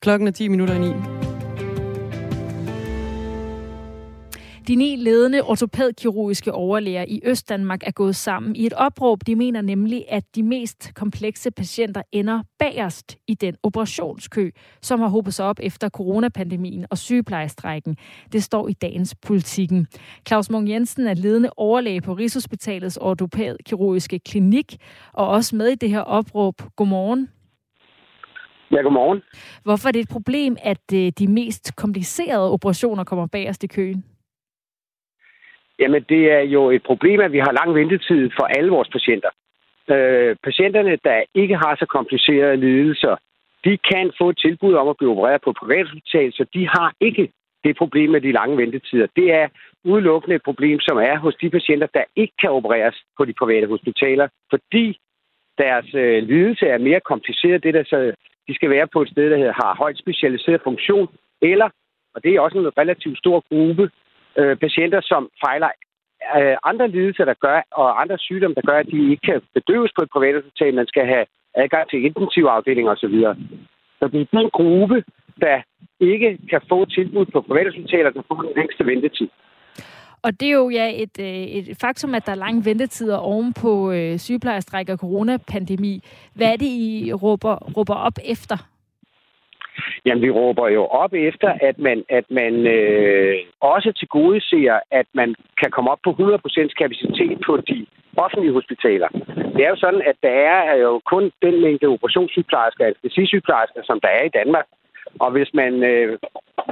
Klokken 0.00 0.28
er 0.28 0.32
10 0.32 0.48
minutter 0.48 0.74
i 0.74 0.78
9. 0.78 1.31
De 4.68 4.74
ni 4.74 4.96
ledende 4.96 5.42
ortopædkirurgiske 5.42 6.52
overlæger 6.52 7.04
i 7.08 7.20
Østdanmark 7.24 7.82
er 7.86 7.90
gået 7.90 8.16
sammen 8.16 8.56
i 8.56 8.66
et 8.66 8.72
opråb. 8.72 9.26
De 9.26 9.36
mener 9.36 9.60
nemlig, 9.60 10.04
at 10.08 10.24
de 10.34 10.42
mest 10.42 10.94
komplekse 10.94 11.50
patienter 11.50 12.02
ender 12.12 12.42
bagerst 12.58 13.16
i 13.28 13.34
den 13.34 13.56
operationskø, 13.62 14.50
som 14.82 15.00
har 15.00 15.08
hobet 15.08 15.34
sig 15.34 15.46
op 15.46 15.56
efter 15.62 15.88
coronapandemien 15.88 16.86
og 16.90 16.98
sygeplejestrækken. 16.98 17.96
Det 18.32 18.42
står 18.42 18.68
i 18.68 18.72
dagens 18.72 19.14
politikken. 19.14 19.86
Claus 20.28 20.50
Munk 20.50 20.68
Jensen 20.68 21.06
er 21.06 21.14
ledende 21.14 21.50
overlæge 21.56 22.00
på 22.00 22.12
Rigshospitalets 22.12 22.96
ortopædkirurgiske 22.96 24.18
klinik, 24.18 24.76
og 25.12 25.28
også 25.28 25.56
med 25.56 25.68
i 25.68 25.74
det 25.74 25.90
her 25.90 26.00
opråb. 26.00 26.62
Godmorgen. 26.76 27.28
Ja, 28.70 28.76
godmorgen. 28.76 29.20
Hvorfor 29.62 29.88
er 29.88 29.92
det 29.92 30.00
et 30.00 30.08
problem, 30.08 30.56
at 30.62 30.92
øh, 30.94 31.12
de 31.18 31.28
mest 31.28 31.76
komplicerede 31.76 32.50
operationer 32.50 33.04
kommer 33.04 33.26
bagerst 33.26 33.64
i 33.64 33.66
køen? 33.66 34.04
Jamen, 35.78 36.04
det 36.08 36.32
er 36.32 36.40
jo 36.40 36.70
et 36.70 36.82
problem, 36.82 37.20
at 37.20 37.32
vi 37.32 37.38
har 37.38 37.52
lang 37.52 37.74
ventetid 37.74 38.30
for 38.38 38.44
alle 38.44 38.70
vores 38.70 38.88
patienter. 38.88 39.30
Øh, 39.90 40.36
patienterne, 40.44 40.98
der 41.04 41.22
ikke 41.34 41.56
har 41.56 41.76
så 41.76 41.86
komplicerede 41.86 42.56
lidelser, 42.56 43.16
de 43.64 43.78
kan 43.90 44.12
få 44.18 44.28
et 44.30 44.38
tilbud 44.38 44.74
om 44.74 44.88
at 44.88 44.96
blive 44.96 45.10
opereret 45.10 45.40
på 45.44 45.52
privathospital, 45.52 46.32
så 46.32 46.44
de 46.54 46.68
har 46.68 46.94
ikke 47.00 47.32
det 47.64 47.76
problem 47.76 48.10
med 48.10 48.20
de 48.20 48.32
lange 48.32 48.56
ventetider. 48.56 49.06
Det 49.16 49.32
er 49.32 49.48
udelukkende 49.84 50.36
et 50.36 50.42
problem, 50.42 50.80
som 50.80 50.96
er 50.96 51.16
hos 51.18 51.34
de 51.42 51.50
patienter, 51.50 51.86
der 51.94 52.04
ikke 52.16 52.32
kan 52.40 52.50
opereres 52.50 52.96
på 53.18 53.24
de 53.24 53.32
private 53.32 53.66
hospitaler, 53.66 54.28
fordi 54.50 54.98
deres 55.58 55.94
øh, 55.94 56.22
lidelse 56.22 56.66
er 56.66 56.78
mere 56.78 57.00
kompliceret. 57.00 57.62
Det 57.62 57.74
der 57.74 57.84
så 57.84 58.12
de 58.48 58.54
skal 58.54 58.70
være 58.70 58.86
på 58.92 59.02
et 59.02 59.08
sted, 59.08 59.30
der 59.30 59.52
har 59.52 59.74
højt 59.74 59.98
specialiseret 59.98 60.60
funktion, 60.64 61.08
eller, 61.42 61.68
og 62.14 62.24
det 62.24 62.34
er 62.34 62.40
også 62.40 62.58
en 62.58 62.78
relativt 62.78 63.18
stor 63.18 63.44
gruppe, 63.48 63.90
øh, 64.40 64.56
patienter, 64.56 65.00
som 65.02 65.22
fejler 65.44 65.70
øh, 66.38 66.56
andre 66.70 66.88
lidelser, 66.88 67.24
der 67.24 67.34
gør, 67.46 67.58
og 67.70 68.00
andre 68.02 68.18
sygdomme, 68.18 68.54
der 68.54 68.70
gør, 68.70 68.78
at 68.78 68.90
de 68.92 69.10
ikke 69.10 69.26
kan 69.30 69.40
bedøves 69.54 69.92
på 69.96 70.02
et 70.02 70.10
privat 70.14 70.34
hospital, 70.34 70.74
man 70.74 70.86
skal 70.86 71.06
have 71.06 71.26
adgang 71.54 71.90
til 71.90 72.04
intensivafdelinger 72.04 72.92
osv. 72.92 73.16
Så 73.98 74.04
det 74.12 74.20
er 74.20 74.38
den 74.38 74.50
gruppe, 74.50 75.04
der 75.40 75.56
ikke 76.00 76.38
kan 76.50 76.60
få 76.68 76.84
tilbud 76.84 77.26
på 77.26 77.40
private 77.40 77.70
hospitaler, 77.70 78.10
der 78.10 78.22
får 78.28 78.42
den 78.42 78.52
længste 78.56 78.86
ventetid. 78.86 79.28
Og 80.22 80.40
det 80.40 80.48
er 80.48 80.52
jo 80.52 80.68
ja, 80.70 81.02
et, 81.02 81.20
øh, 81.20 81.26
et 81.26 81.76
faktum, 81.80 82.14
at 82.14 82.26
der 82.26 82.32
er 82.32 82.36
lange 82.36 82.64
ventetider 82.64 83.16
oven 83.16 83.52
på 83.52 83.92
øh, 83.92 84.18
sygeplejestræk 84.18 84.88
og 84.88 84.98
coronapandemi. 84.98 86.00
Hvad 86.34 86.52
er 86.52 86.56
det, 86.56 86.66
I 86.66 87.12
råber, 87.12 87.54
råber 87.76 87.94
op 87.94 88.18
efter? 88.24 88.56
Jamen, 90.06 90.22
vi 90.22 90.30
råber 90.30 90.68
jo 90.68 90.84
op 90.86 91.12
efter, 91.12 91.48
at 91.60 91.78
man, 91.78 92.04
at 92.08 92.24
man 92.30 92.54
øh, 92.66 93.34
også 93.60 93.92
til 93.92 94.08
gode 94.08 94.40
ser, 94.40 94.80
at 94.90 95.06
man 95.14 95.34
kan 95.60 95.70
komme 95.70 95.90
op 95.90 95.98
på 96.04 96.10
100% 96.10 96.68
kapacitet 96.80 97.38
på 97.46 97.56
de 97.56 97.86
offentlige 98.16 98.52
hospitaler. 98.52 99.08
Det 99.54 99.64
er 99.64 99.70
jo 99.74 99.76
sådan, 99.76 100.02
at 100.10 100.16
der 100.22 100.30
er 100.30 100.76
jo 100.76 101.00
kun 101.12 101.32
den 101.42 101.62
mængde 101.62 101.86
operationssygeplejersker, 101.86 102.84
altså 102.86 103.26
sygeplejersker, 103.30 103.80
som 103.84 104.00
der 104.00 104.08
er 104.08 104.24
i 104.24 104.34
Danmark. 104.40 104.66
Og 105.20 105.30
hvis 105.30 105.50
man 105.54 105.82
øh, 105.82 106.18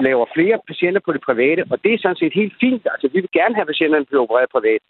laver 0.01 0.26
flere 0.34 0.59
patienter 0.68 1.01
på 1.05 1.12
det 1.12 1.20
private, 1.20 1.64
og 1.70 1.76
det 1.84 1.94
er 1.94 1.98
sådan 1.98 2.20
set 2.22 2.34
helt 2.34 2.55
fint, 2.61 2.86
altså 2.92 3.09
vi 3.12 3.20
vil 3.20 3.30
gerne 3.32 3.55
have 3.55 3.66
patienterne 3.66 4.05
blive 4.05 4.20
opereret 4.20 4.51
privat, 4.53 4.82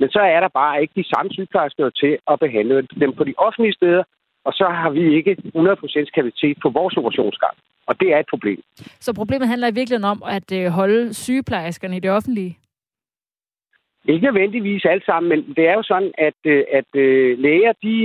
men 0.00 0.08
så 0.10 0.20
er 0.20 0.40
der 0.40 0.48
bare 0.48 0.80
ikke 0.82 0.94
de 0.96 1.10
samme 1.14 1.30
sygeplejersker 1.32 1.90
til 1.90 2.18
at 2.30 2.40
behandle 2.40 2.86
dem 3.02 3.12
på 3.12 3.24
de 3.24 3.34
offentlige 3.36 3.78
steder, 3.80 4.02
og 4.46 4.52
så 4.52 4.66
har 4.80 4.90
vi 4.90 5.14
ikke 5.18 5.36
100% 5.56 6.10
kapacitet 6.16 6.56
på 6.62 6.68
vores 6.78 6.96
operationsgang. 6.96 7.56
Og 7.86 8.00
det 8.00 8.08
er 8.14 8.18
et 8.18 8.30
problem. 8.30 8.60
Så 9.00 9.14
problemet 9.14 9.48
handler 9.48 9.68
i 9.68 9.78
virkeligheden 9.78 10.10
om 10.14 10.22
at 10.38 10.48
øh, 10.58 10.66
holde 10.78 11.14
sygeplejerskerne 11.14 11.96
i 11.96 12.00
det 12.00 12.10
offentlige? 12.10 12.58
Ikke 14.08 14.26
nødvendigvis 14.26 14.84
alt 14.84 15.04
sammen, 15.04 15.28
men 15.30 15.54
det 15.56 15.64
er 15.68 15.74
jo 15.74 15.82
sådan, 15.82 16.12
at, 16.28 16.40
øh, 16.44 16.64
at 16.78 16.90
øh, 16.94 17.38
læger, 17.38 17.72
de, 17.82 17.96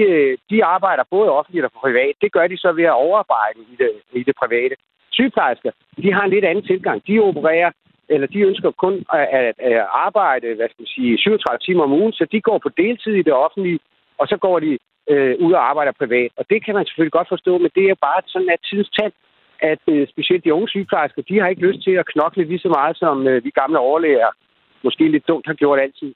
de 0.49 0.65
arbejder 0.65 1.03
både 1.11 1.29
offentligt 1.31 1.65
og 1.65 1.71
privat. 1.71 2.13
Det 2.21 2.31
gør 2.31 2.47
de 2.47 2.57
så 2.57 2.71
ved 2.71 2.83
at 2.83 2.99
overarbejde 3.05 3.59
i 3.73 3.75
det, 3.81 3.91
i 4.19 4.23
det 4.23 4.35
private. 4.41 4.75
Sygeplejersker, 5.11 5.71
de 6.03 6.13
har 6.13 6.23
en 6.23 6.33
lidt 6.33 6.45
anden 6.45 6.65
tilgang. 6.65 7.07
De 7.07 7.19
opererer, 7.19 7.71
eller 8.09 8.27
de 8.27 8.39
ønsker 8.49 8.71
kun 8.71 8.95
at, 9.13 9.27
at, 9.39 9.55
at 9.59 9.85
arbejde, 10.05 10.55
hvad 10.55 10.67
skal 10.69 10.81
man 10.83 10.93
sige, 10.95 11.17
37 11.17 11.59
timer 11.59 11.83
om 11.83 11.93
ugen, 11.99 12.13
så 12.13 12.25
de 12.31 12.41
går 12.41 12.57
på 12.63 12.69
deltid 12.77 13.13
i 13.13 13.27
det 13.27 13.33
offentlige, 13.33 13.79
og 14.21 14.27
så 14.27 14.37
går 14.45 14.59
de 14.65 14.71
øh, 15.11 15.35
ud 15.45 15.53
og 15.53 15.63
arbejder 15.69 15.99
privat. 16.01 16.31
Og 16.39 16.45
det 16.49 16.65
kan 16.65 16.75
man 16.75 16.85
selvfølgelig 16.85 17.17
godt 17.19 17.33
forstå, 17.33 17.53
men 17.57 17.71
det 17.75 17.85
er 17.85 18.05
bare 18.07 18.21
sådan, 18.33 18.49
at 18.55 18.61
tidens 18.69 18.91
tand, 18.99 19.13
at 19.71 19.83
øh, 19.93 20.07
specielt 20.13 20.43
de 20.43 20.53
unge 20.53 20.69
sygeplejersker, 20.69 21.21
de 21.29 21.39
har 21.39 21.47
ikke 21.47 21.67
lyst 21.67 21.83
til 21.83 21.95
at 22.01 22.09
knokle 22.13 22.43
lige 22.43 22.65
så 22.65 22.69
meget, 22.77 22.95
som 22.97 23.27
øh, 23.27 23.43
de 23.43 23.51
gamle 23.59 23.79
overlæger 23.79 24.31
måske 24.83 25.03
lidt 25.11 25.27
dumt 25.27 25.47
har 25.47 25.53
gjort 25.53 25.79
altid. 25.79 26.13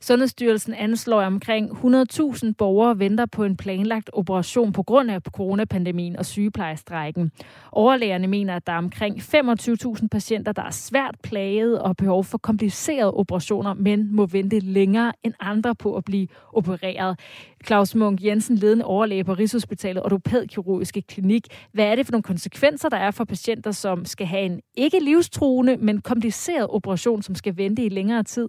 Sundhedsstyrelsen 0.00 0.74
anslår, 0.74 1.20
at 1.20 1.26
omkring 1.26 1.70
100.000 1.70 2.52
borgere 2.58 2.98
venter 2.98 3.26
på 3.26 3.44
en 3.44 3.56
planlagt 3.56 4.10
operation 4.12 4.72
på 4.72 4.82
grund 4.82 5.10
af 5.10 5.20
coronapandemien 5.22 6.16
og 6.16 6.26
sygeplejestrækken. 6.26 7.32
Overlægerne 7.72 8.26
mener, 8.26 8.56
at 8.56 8.66
der 8.66 8.72
er 8.72 8.78
omkring 8.78 9.16
25.000 9.16 10.06
patienter, 10.10 10.52
der 10.52 10.62
er 10.62 10.70
svært 10.70 11.16
plaget 11.22 11.78
og 11.78 11.96
behov 11.96 12.24
for 12.24 12.38
komplicerede 12.38 13.14
operationer, 13.14 13.74
men 13.74 14.16
må 14.16 14.26
vente 14.26 14.58
længere 14.58 15.12
end 15.22 15.34
andre 15.40 15.74
på 15.74 15.96
at 15.96 16.04
blive 16.04 16.28
opereret. 16.52 17.18
Claus 17.66 17.94
Munk 17.94 18.24
Jensen, 18.24 18.56
ledende 18.56 18.84
overlæge 18.84 19.24
på 19.24 19.34
Rigshospitalet 19.34 20.02
Ortopædkirurgiske 20.02 21.02
Klinik. 21.02 21.46
Hvad 21.72 21.84
er 21.84 21.94
det 21.94 22.06
for 22.06 22.12
nogle 22.12 22.22
konsekvenser, 22.22 22.88
der 22.88 22.96
er 22.96 23.10
for 23.10 23.24
patienter, 23.24 23.70
som 23.70 24.04
skal 24.04 24.26
have 24.26 24.42
en 24.42 24.60
ikke 24.76 25.00
livstruende, 25.00 25.76
men 25.76 26.00
kompliceret 26.00 26.66
operation, 26.70 27.22
som 27.22 27.34
skal 27.34 27.56
vente 27.56 27.84
i 27.84 27.88
længere 27.88 28.22
tid? 28.22 28.48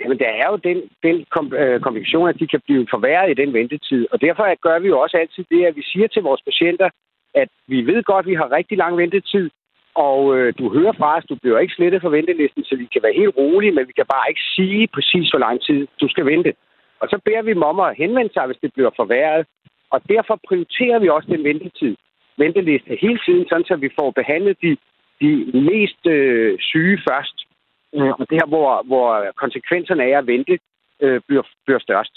Jamen, 0.00 0.18
der 0.18 0.30
er 0.42 0.46
jo 0.52 0.56
den, 0.56 0.78
den 1.02 1.16
øh, 1.60 1.80
komplikation, 1.80 2.28
at 2.28 2.40
de 2.40 2.46
kan 2.46 2.60
blive 2.66 2.86
forværret 2.90 3.30
i 3.30 3.40
den 3.42 3.52
ventetid. 3.52 4.06
Og 4.12 4.20
derfor 4.20 4.60
gør 4.66 4.78
vi 4.78 4.88
jo 4.88 5.00
også 5.00 5.16
altid 5.16 5.44
det, 5.50 5.64
at 5.64 5.76
vi 5.76 5.82
siger 5.82 6.08
til 6.08 6.22
vores 6.22 6.42
patienter, 6.42 6.88
at 7.34 7.48
vi 7.66 7.86
ved 7.86 8.02
godt, 8.02 8.24
at 8.24 8.30
vi 8.30 8.34
har 8.34 8.52
rigtig 8.52 8.78
lang 8.78 8.96
ventetid, 8.96 9.50
og 9.94 10.20
øh, 10.36 10.54
du 10.58 10.64
hører 10.76 10.92
fra 10.98 11.16
os, 11.16 11.24
du 11.24 11.36
bliver 11.42 11.58
ikke 11.58 11.74
slettet 11.74 12.02
fra 12.02 12.08
ventelisten, 12.08 12.64
så 12.64 12.76
vi 12.76 12.86
kan 12.92 13.02
være 13.02 13.20
helt 13.20 13.36
rolige, 13.36 13.72
men 13.72 13.88
vi 13.88 13.92
kan 13.92 14.06
bare 14.14 14.28
ikke 14.28 14.44
sige 14.56 14.88
præcis, 14.96 15.30
hvor 15.30 15.38
lang 15.46 15.56
tid 15.62 15.86
du 16.00 16.08
skal 16.08 16.26
vente. 16.26 16.54
Og 17.00 17.08
så 17.08 17.16
beder 17.24 17.42
vi 17.42 17.50
dem 17.54 17.62
om 17.62 17.80
at 17.80 17.96
henvende 17.96 18.32
sig, 18.32 18.46
hvis 18.46 18.62
det 18.62 18.70
bliver 18.74 18.90
forværret. 18.96 19.46
Og 19.90 20.00
derfor 20.08 20.40
prioriterer 20.48 20.98
vi 20.98 21.08
også 21.08 21.28
den 21.34 21.44
ventetid, 21.44 21.96
venteliste 22.38 22.98
hele 23.00 23.20
tiden, 23.26 23.48
sådan 23.48 23.64
så 23.64 23.76
vi 23.76 23.90
får 23.98 24.10
behandlet 24.10 24.56
de, 24.62 24.76
de 25.20 25.30
mest 25.70 26.06
øh, 26.06 26.58
syge 26.60 26.98
først. 27.08 27.47
Øh, 27.94 28.12
og 28.18 28.24
det 28.30 28.38
her, 28.40 28.46
hvor, 28.46 28.82
hvor 28.82 29.32
konsekvenserne 29.36 30.02
af 30.02 30.18
at 30.18 30.26
vente 30.26 30.58
øh, 31.00 31.20
bliver, 31.26 31.42
bliver 31.66 31.78
størst. 31.78 32.14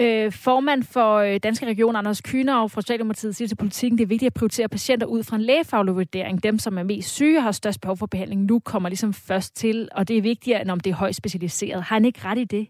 Øh, 0.00 0.32
formand 0.32 0.82
for 0.94 1.16
øh, 1.16 1.36
Danske 1.42 1.66
Region, 1.66 1.96
Anders 1.96 2.20
Kyner 2.20 2.68
fra 2.68 2.80
Socialdemokratiet, 2.80 3.36
siger 3.36 3.48
til 3.48 3.56
politikken, 3.56 3.98
det 3.98 4.04
er 4.04 4.08
vigtigt 4.14 4.30
at 4.30 4.38
prioritere 4.38 4.68
patienter 4.68 5.06
ud 5.06 5.22
fra 5.22 5.36
en 5.36 5.42
lægefaglig 5.42 5.94
vurdering. 5.94 6.42
Dem, 6.42 6.58
som 6.58 6.78
er 6.78 6.82
mest 6.82 7.14
syge 7.14 7.38
og 7.38 7.42
har 7.42 7.52
størst 7.52 7.80
behov 7.80 7.96
for 7.96 8.06
behandling, 8.06 8.44
nu 8.44 8.60
kommer 8.60 8.88
ligesom 8.88 9.12
først 9.12 9.56
til, 9.56 9.88
og 9.92 10.08
det 10.08 10.18
er 10.18 10.22
vigtigere, 10.22 10.60
end 10.60 10.70
om 10.70 10.80
det 10.80 10.90
er 10.90 10.94
højt 10.94 11.14
specialiseret. 11.14 11.82
Har 11.82 11.96
han 11.96 12.04
ikke 12.04 12.20
ret 12.24 12.38
i 12.38 12.44
det? 12.44 12.68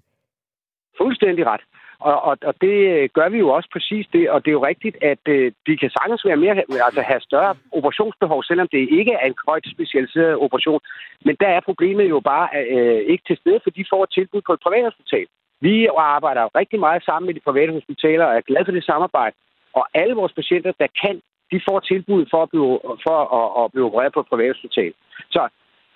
Fuldstændig 0.99 1.47
ret. 1.47 1.61
Og, 2.01 2.22
og, 2.22 2.38
og 2.42 2.55
det 2.61 2.76
øh, 2.94 3.09
gør 3.14 3.28
vi 3.28 3.38
jo 3.38 3.49
også 3.49 3.68
præcis 3.72 4.07
det, 4.12 4.30
og 4.30 4.44
det 4.44 4.49
er 4.51 4.59
jo 4.59 4.66
rigtigt, 4.66 4.96
at 5.03 5.22
øh, 5.28 5.53
de 5.66 5.76
kan 5.76 5.90
sagtens 5.90 6.24
være 6.24 6.36
mere, 6.36 6.55
altså 6.88 7.03
have 7.03 7.20
større 7.20 7.55
operationsbehov, 7.72 8.42
selvom 8.44 8.68
det 8.72 8.88
ikke 8.99 9.12
er 9.12 9.26
en 9.26 9.34
højt 9.49 9.66
specialiseret 9.74 10.36
operation. 10.36 10.80
Men 11.24 11.36
der 11.40 11.49
er 11.49 11.61
problemet 11.61 12.09
jo 12.09 12.20
bare 12.20 12.49
øh, 12.74 13.01
ikke 13.12 13.24
til 13.26 13.36
stede, 13.36 13.61
for 13.62 13.70
de 13.70 13.84
får 13.92 14.03
et 14.05 14.12
tilbud 14.12 14.40
på 14.46 14.53
et 14.53 14.61
privathospital. 14.66 15.26
Vi 15.61 15.88
arbejder 15.96 16.57
rigtig 16.61 16.80
meget 16.80 17.03
sammen 17.05 17.26
med 17.26 17.34
de 17.34 17.46
private 17.49 17.72
hospitaler 17.72 18.24
og 18.24 18.36
er 18.36 18.40
glade 18.40 18.64
for 18.64 18.72
det 18.72 18.84
samarbejde. 18.84 19.36
Og 19.72 19.84
alle 19.94 20.14
vores 20.14 20.32
patienter, 20.32 20.72
der 20.78 20.86
kan, 21.03 21.20
de 21.53 21.61
får 21.68 21.80
tilbud 21.80 22.26
for 22.30 22.42
at 22.42 22.51
blive, 22.51 22.78
for 23.07 23.18
at, 23.38 23.64
at 23.64 23.72
blive 23.72 23.86
opereret 23.86 24.12
på 24.12 24.20
et 24.20 24.30
privathospital. 24.32 24.92
Så 25.30 25.49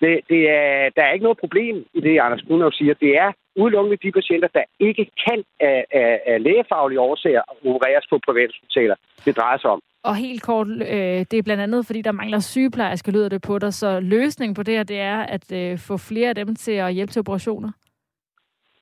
det, 0.03 0.15
det 0.33 0.43
er, 0.51 0.91
der 0.97 1.03
er 1.05 1.13
ikke 1.13 1.29
noget 1.29 1.43
problem 1.45 1.77
i 1.95 2.01
det, 2.01 2.21
Anders 2.21 2.43
Brunov 2.47 2.73
siger. 2.73 2.95
Det 2.95 3.13
er 3.25 3.31
udelukkende 3.57 3.99
de 4.03 4.13
patienter, 4.13 4.49
der 4.59 4.65
ikke 4.81 5.05
kan 5.25 5.45
af, 5.61 5.85
af, 6.01 6.21
af 6.27 6.43
lægefaglige 6.43 7.01
årsager 7.01 7.43
opereres 7.67 8.07
på 8.11 8.17
privathospitaler. 8.27 8.97
Det 9.25 9.37
drejer 9.37 9.59
sig 9.59 9.71
om. 9.71 9.81
Og 10.05 10.17
helt 10.17 10.43
kort, 10.43 10.67
øh, 10.69 11.19
det 11.31 11.35
er 11.35 11.43
blandt 11.43 11.63
andet, 11.63 11.87
fordi 11.87 12.03
der 12.03 12.13
mangler 12.13 12.41
sygeplejersker, 12.41 13.13
lyder 13.13 13.29
det 13.29 13.43
på 13.43 13.59
dig. 13.59 13.75
Så 13.75 14.01
løsningen 14.01 14.55
på 14.55 14.63
det 14.63 14.75
her, 14.75 14.83
det 14.83 15.01
er 15.01 15.19
at 15.19 15.53
øh, 15.53 15.79
få 15.79 15.97
flere 15.97 16.29
af 16.29 16.35
dem 16.35 16.57
til 16.57 16.73
at 16.73 16.95
hjælpe 16.95 17.13
til 17.13 17.21
operationer? 17.21 17.71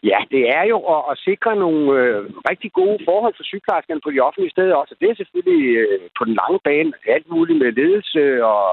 Ja, 0.02 0.18
det 0.30 0.42
er 0.58 0.64
jo 0.72 0.78
at, 0.94 1.02
at 1.10 1.18
sikre 1.18 1.56
nogle 1.56 2.00
øh, 2.00 2.30
rigtig 2.50 2.72
gode 2.72 2.98
forhold 3.04 3.34
for 3.36 3.44
sygeplejerskerne 3.44 4.00
på 4.04 4.10
de 4.10 4.20
offentlige 4.20 4.50
steder 4.50 4.74
også. 4.74 4.94
Det 5.00 5.10
er 5.10 5.14
selvfølgelig 5.14 5.76
øh, 5.76 6.00
på 6.18 6.24
den 6.24 6.34
lange 6.40 6.60
bane 6.64 6.92
alt 7.06 7.28
muligt 7.30 7.58
med 7.58 7.72
ledelse 7.72 8.44
og 8.44 8.64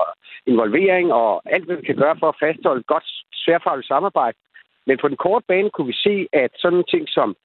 involvering 0.45 1.13
og 1.13 1.41
alt, 1.45 1.65
hvad 1.65 1.75
vi 1.75 1.85
kan 1.85 1.95
gøre 2.03 2.15
for 2.19 2.29
at 2.29 2.39
fastholde 2.43 2.79
et 2.79 2.91
godt 2.93 3.07
sværfagligt 3.33 3.87
samarbejde. 3.87 4.37
Men 4.87 4.97
på 5.01 5.07
den 5.07 5.17
korte 5.17 5.45
bane 5.47 5.69
kunne 5.69 5.87
vi 5.93 5.97
se, 6.07 6.27
at 6.33 6.51
sådan 6.63 6.83
ting 6.93 7.05
som 7.09 7.35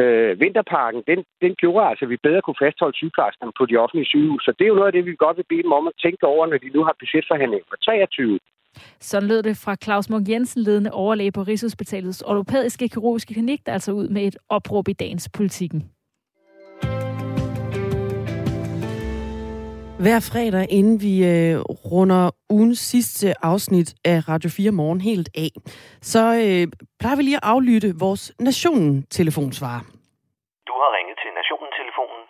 øh, 0.00 0.40
vinterparken, 0.40 1.02
den, 1.10 1.24
den 1.44 1.54
gjorde 1.62 1.88
altså, 1.90 2.04
at 2.04 2.10
vi 2.10 2.26
bedre 2.26 2.42
kunne 2.42 2.62
fastholde 2.64 2.96
sygeplejerskerne 2.96 3.52
på 3.58 3.66
de 3.66 3.76
offentlige 3.76 4.10
sygehus. 4.12 4.42
Så 4.44 4.52
det 4.58 4.64
er 4.64 4.72
jo 4.72 4.80
noget 4.80 4.90
af 4.90 4.96
det, 4.96 5.06
vi 5.06 5.24
godt 5.24 5.36
vil 5.36 5.50
bede 5.52 5.62
dem 5.62 5.72
om 5.72 5.86
at 5.86 5.98
tænke 6.04 6.26
over, 6.26 6.46
når 6.46 6.58
de 6.58 6.70
nu 6.76 6.84
har 6.84 6.94
budgetforhandlinger 7.00 7.66
for 7.70 7.76
23. 7.76 8.38
Sådan 9.00 9.28
lød 9.28 9.42
det 9.42 9.56
fra 9.56 9.76
Claus 9.84 10.10
Munk 10.10 10.28
Jensen, 10.28 10.62
ledende 10.62 10.90
overlæge 10.92 11.32
på 11.32 11.42
Rigshospitalets 11.42 12.22
ortopædiske 12.22 12.88
kirurgiske 12.88 13.34
klinik, 13.34 13.66
der 13.66 13.72
altså 13.72 13.92
ud 13.92 14.08
med 14.08 14.22
et 14.26 14.36
opråb 14.48 14.88
i 14.88 14.92
dagens 14.92 15.28
politikken. 15.34 15.90
Hver 20.04 20.20
fredag, 20.32 20.64
inden 20.78 20.96
vi 21.06 21.14
øh, 21.32 21.54
runder 21.92 22.24
ugens 22.56 22.80
sidste 22.92 23.26
afsnit 23.50 23.88
af 24.12 24.16
Radio 24.32 24.50
4 24.56 24.70
Morgen 24.80 25.00
helt 25.10 25.28
af, 25.44 25.50
så 26.12 26.22
øh, 26.46 26.64
plejer 27.00 27.16
vi 27.18 27.22
lige 27.22 27.40
at 27.42 27.48
aflytte 27.52 27.90
vores 28.04 28.24
Nationen-telefonsvar. 28.48 29.78
Du 30.68 30.74
har 30.82 30.90
ringet 30.96 31.16
til 31.22 31.30
Nationen-telefonen. 31.40 32.22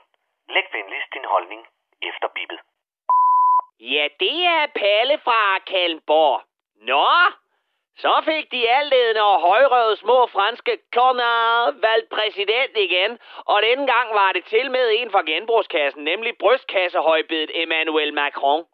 Læg 0.55 0.67
venligst 0.77 1.11
din 1.17 1.27
holdning 1.35 1.61
efter 2.11 2.27
bippet. 2.37 2.59
Ja, 3.91 4.09
det 4.21 4.45
er 4.45 4.67
Palle 4.75 5.19
fra 5.25 5.59
Kalmborg. 5.59 6.43
Nå, 6.89 7.09
så 7.97 8.23
fik 8.25 8.53
de 8.53 8.71
alledende 8.71 9.23
og 9.23 9.41
højrøde 9.41 9.97
små 9.97 10.27
franske 10.27 10.79
konar 10.93 11.71
valgt 11.87 12.11
præsident 12.11 12.77
igen, 12.77 13.19
og 13.47 13.63
denne 13.63 13.87
gang 13.87 14.15
var 14.15 14.33
det 14.33 14.45
til 14.45 14.71
med 14.71 14.87
en 14.99 15.11
fra 15.11 15.23
genbrugskassen, 15.23 16.05
nemlig 16.05 16.33
brystkassehøjbedet 16.39 17.51
Emmanuel 17.63 18.15
Macron. 18.15 18.65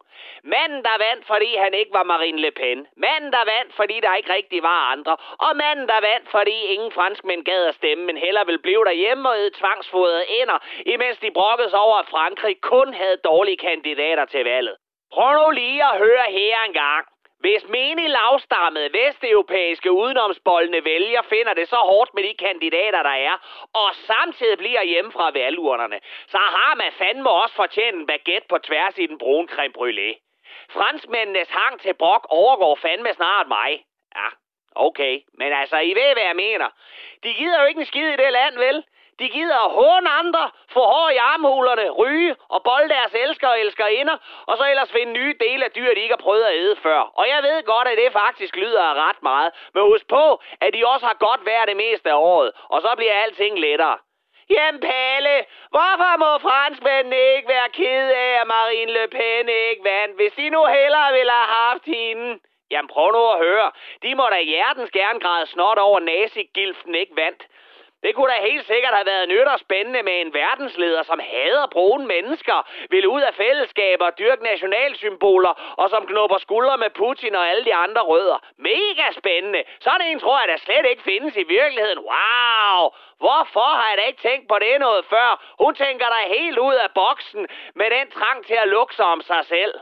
Manden, 0.43 0.83
der 0.83 0.97
vandt, 1.05 1.27
fordi 1.27 1.55
han 1.55 1.73
ikke 1.73 1.93
var 1.93 2.03
Marine 2.03 2.41
Le 2.41 2.51
Pen. 2.51 2.87
Manden, 2.97 3.31
der 3.31 3.43
vandt, 3.53 3.73
fordi 3.75 3.99
der 3.99 4.15
ikke 4.15 4.33
rigtig 4.33 4.63
var 4.63 4.91
andre. 4.93 5.17
Og 5.45 5.51
manden, 5.55 5.87
der 5.87 5.99
vandt, 6.11 6.29
fordi 6.31 6.57
ingen 6.73 6.91
franskmænd 6.91 7.45
gad 7.45 7.65
at 7.65 7.75
stemme, 7.75 8.05
men 8.05 8.17
heller 8.17 8.43
ville 8.43 8.61
blive 8.61 8.85
derhjemme 8.85 9.29
og 9.29 9.37
æde 9.37 9.57
tvangsfodrede 9.59 10.29
ender, 10.41 10.57
imens 10.85 11.17
de 11.17 11.31
brokkede 11.31 11.73
over, 11.73 11.97
at 11.97 12.09
Frankrig 12.09 12.61
kun 12.61 12.93
havde 12.93 13.17
dårlige 13.17 13.57
kandidater 13.57 14.25
til 14.25 14.43
valget. 14.43 14.75
Prøv 15.13 15.31
nu 15.33 15.49
lige 15.51 15.83
at 15.83 15.97
høre 15.97 16.25
her 16.31 16.57
en 16.67 16.73
gang. 16.73 17.05
Hvis 17.39 17.67
menig 17.67 18.09
lavstammede 18.09 18.93
vesteuropæiske 18.93 19.91
udenomsboldende 19.91 20.83
vælger 20.83 21.21
finder 21.21 21.53
det 21.53 21.67
så 21.67 21.75
hårdt 21.75 22.13
med 22.13 22.23
de 22.23 22.33
kandidater, 22.39 23.03
der 23.03 23.17
er, 23.29 23.35
og 23.73 23.95
samtidig 23.95 24.57
bliver 24.57 24.83
hjemme 24.83 25.11
fra 25.11 25.31
valgurnerne, 25.31 25.99
så 26.27 26.37
har 26.37 26.75
man 26.75 26.91
fandme 26.91 27.29
også 27.29 27.55
fortjent 27.55 27.95
en 27.95 28.07
baguette 28.07 28.47
på 28.49 28.57
tværs 28.57 28.97
i 28.97 29.05
den 29.05 29.17
brune 29.17 29.47
creme 29.47 29.73
brûlée. 29.77 30.13
Franskmændenes 30.69 31.49
hang 31.49 31.79
til 31.79 31.93
brok 31.93 32.27
overgår 32.29 32.75
fandme 32.75 33.13
snart 33.13 33.47
mig. 33.47 33.83
Ja, 34.15 34.29
okay, 34.75 35.19
men 35.33 35.53
altså, 35.53 35.77
I 35.77 35.89
ved, 35.89 36.13
hvad 36.13 36.23
jeg 36.23 36.35
mener. 36.35 36.69
De 37.23 37.33
gider 37.33 37.61
jo 37.61 37.67
ikke 37.67 37.79
en 37.79 37.85
skid 37.85 38.07
i 38.09 38.21
det 38.23 38.31
land, 38.31 38.57
vel? 38.57 38.83
De 39.19 39.29
gider 39.29 39.59
at 39.65 39.71
håne 39.71 40.09
andre, 40.09 40.51
få 40.73 40.79
hår 40.79 41.09
i 41.09 41.17
armhulerne, 41.17 41.89
ryge 41.89 42.35
og 42.49 42.63
bolde 42.63 42.89
deres 42.89 43.13
elsker 43.13 43.47
og 43.47 43.59
elskerinder, 43.59 44.17
og 44.47 44.57
så 44.57 44.63
ellers 44.69 44.91
finde 44.91 45.13
nye 45.13 45.35
dele 45.39 45.65
af 45.65 45.71
dyr, 45.71 45.93
de 45.93 46.01
ikke 46.01 46.15
har 46.17 46.25
prøvet 46.27 46.43
at 46.43 46.55
æde 46.55 46.75
før. 46.75 46.99
Og 46.99 47.27
jeg 47.27 47.43
ved 47.43 47.63
godt, 47.63 47.87
at 47.87 47.97
det 47.97 48.11
faktisk 48.11 48.55
lyder 48.55 48.83
af 48.83 48.93
ret 48.93 49.23
meget, 49.23 49.51
men 49.73 49.83
husk 49.83 50.07
på, 50.07 50.41
at 50.61 50.73
de 50.73 50.87
også 50.87 51.05
har 51.05 51.17
godt 51.27 51.45
været 51.45 51.67
det 51.67 51.77
meste 51.77 52.09
af 52.09 52.15
året, 52.15 52.51
og 52.69 52.81
så 52.81 52.91
bliver 52.97 53.13
alting 53.23 53.59
lettere. 53.59 53.97
Jamen 54.49 54.81
Palle, 54.81 55.45
hvorfor 55.69 56.11
må 56.23 56.31
franskmændene 56.37 57.19
ikke 57.35 57.49
være 57.49 57.69
ked 57.69 58.09
af, 58.25 58.41
at 58.41 58.47
Marine 58.47 58.91
Le 58.91 59.07
Pen 59.07 59.49
ikke 59.49 59.83
vandt, 59.83 60.15
hvis 60.15 60.33
de 60.33 60.49
nu 60.49 60.65
hellere 60.65 61.13
ville 61.13 61.31
have 61.31 61.51
haft 61.61 61.85
hende? 61.85 62.39
Jamen 62.71 62.89
prøv 62.93 63.11
nu 63.11 63.23
at 63.33 63.39
høre. 63.47 63.71
De 64.03 64.15
må 64.15 64.25
da 64.31 64.41
hjertens 64.41 64.91
gerne 64.91 65.19
græde 65.19 65.47
snot 65.47 65.77
over 65.77 65.99
nazigilften 65.99 66.95
ikke 66.95 67.15
vandt. 67.15 67.47
Det 68.03 68.15
kunne 68.15 68.31
da 68.33 68.41
helt 68.41 68.65
sikkert 68.67 68.93
have 68.93 69.05
været 69.05 69.29
nyt 69.29 69.47
og 69.53 69.59
spændende 69.59 70.03
med 70.03 70.21
en 70.21 70.33
verdensleder, 70.33 71.03
som 71.03 71.19
hader 71.19 71.67
brune 71.71 72.05
mennesker, 72.05 72.67
vil 72.89 73.07
ud 73.07 73.21
af 73.21 73.33
fællesskaber, 73.33 74.09
dyrke 74.09 74.43
nationalsymboler 74.43 75.53
og 75.77 75.89
som 75.89 76.07
knupper 76.07 76.37
skuldre 76.37 76.77
med 76.77 76.89
Putin 76.89 77.35
og 77.35 77.49
alle 77.49 77.65
de 77.65 77.75
andre 77.75 78.01
rødder. 78.01 78.37
Mega 78.57 79.11
spændende. 79.11 79.63
Sådan 79.79 80.07
en 80.07 80.19
tror 80.19 80.39
jeg 80.39 80.47
da 80.47 80.57
slet 80.57 80.85
ikke 80.89 81.03
findes 81.03 81.35
i 81.35 81.43
virkeligheden. 81.43 81.99
Wow! 81.99 82.89
Hvorfor 83.23 83.69
har 83.79 83.89
jeg 83.89 83.97
da 83.97 84.03
ikke 84.03 84.21
tænkt 84.21 84.47
på 84.47 84.59
det 84.59 84.79
noget 84.79 85.05
før? 85.05 85.29
Hun 85.63 85.75
tænker 85.75 86.05
da 86.05 86.33
helt 86.37 86.57
ud 86.57 86.73
af 86.73 86.89
boksen 86.95 87.47
med 87.75 87.89
den 87.89 88.11
trang 88.11 88.45
til 88.45 88.53
at 88.53 88.67
lukke 88.67 88.95
sig 88.95 89.05
om 89.05 89.21
sig 89.21 89.45
selv. 89.45 89.73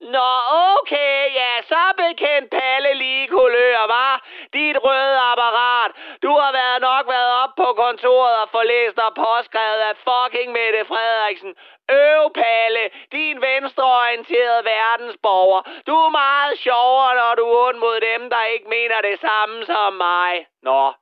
Nå, 0.00 0.30
okay, 0.78 1.34
ja, 1.34 1.62
så 1.62 1.82
bekendt 1.96 2.50
Palle 2.50 2.94
lige 2.94 3.28
kulør, 3.28 3.86
var 3.86 4.24
Dit 4.52 4.76
røde 4.84 5.18
apparat. 5.32 5.90
Du 6.22 6.30
har 6.40 6.52
været 6.52 6.80
nok 6.80 7.08
været 7.08 7.32
op 7.42 7.52
på 7.56 7.68
kontoret 7.82 8.36
og 8.42 8.48
forlæst 8.50 8.98
og 8.98 9.14
påskrevet 9.14 9.80
af 9.90 9.94
fucking 10.06 10.52
Mette 10.52 10.84
Frederiksen. 10.84 11.54
Øv, 11.90 12.22
Palle, 12.34 12.84
din 13.12 13.40
venstreorienterede 13.40 14.64
verdensborger. 14.64 15.62
Du 15.86 15.94
er 16.06 16.08
meget 16.08 16.58
sjovere, 16.58 17.14
når 17.20 17.34
du 17.34 17.44
er 17.50 17.66
ond 17.68 17.78
mod 17.78 18.00
dem, 18.00 18.30
der 18.30 18.42
ikke 18.44 18.68
mener 18.68 19.00
det 19.00 19.20
samme 19.20 19.64
som 19.66 19.92
mig. 19.92 20.46
Nå, 20.62 20.92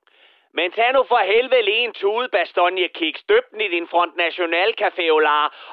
men 0.59 0.71
tag 0.73 0.93
nu 0.93 1.03
for 1.09 1.23
helvede 1.33 1.63
lige 1.63 1.85
en 1.89 1.93
tude 1.93 2.29
bastonje 2.29 2.89
Kiks. 2.89 3.23
Døb 3.23 3.45
den 3.51 3.61
i 3.61 3.69
din 3.69 3.89
Front 3.89 4.17
National 4.17 4.75
Café 4.83 5.07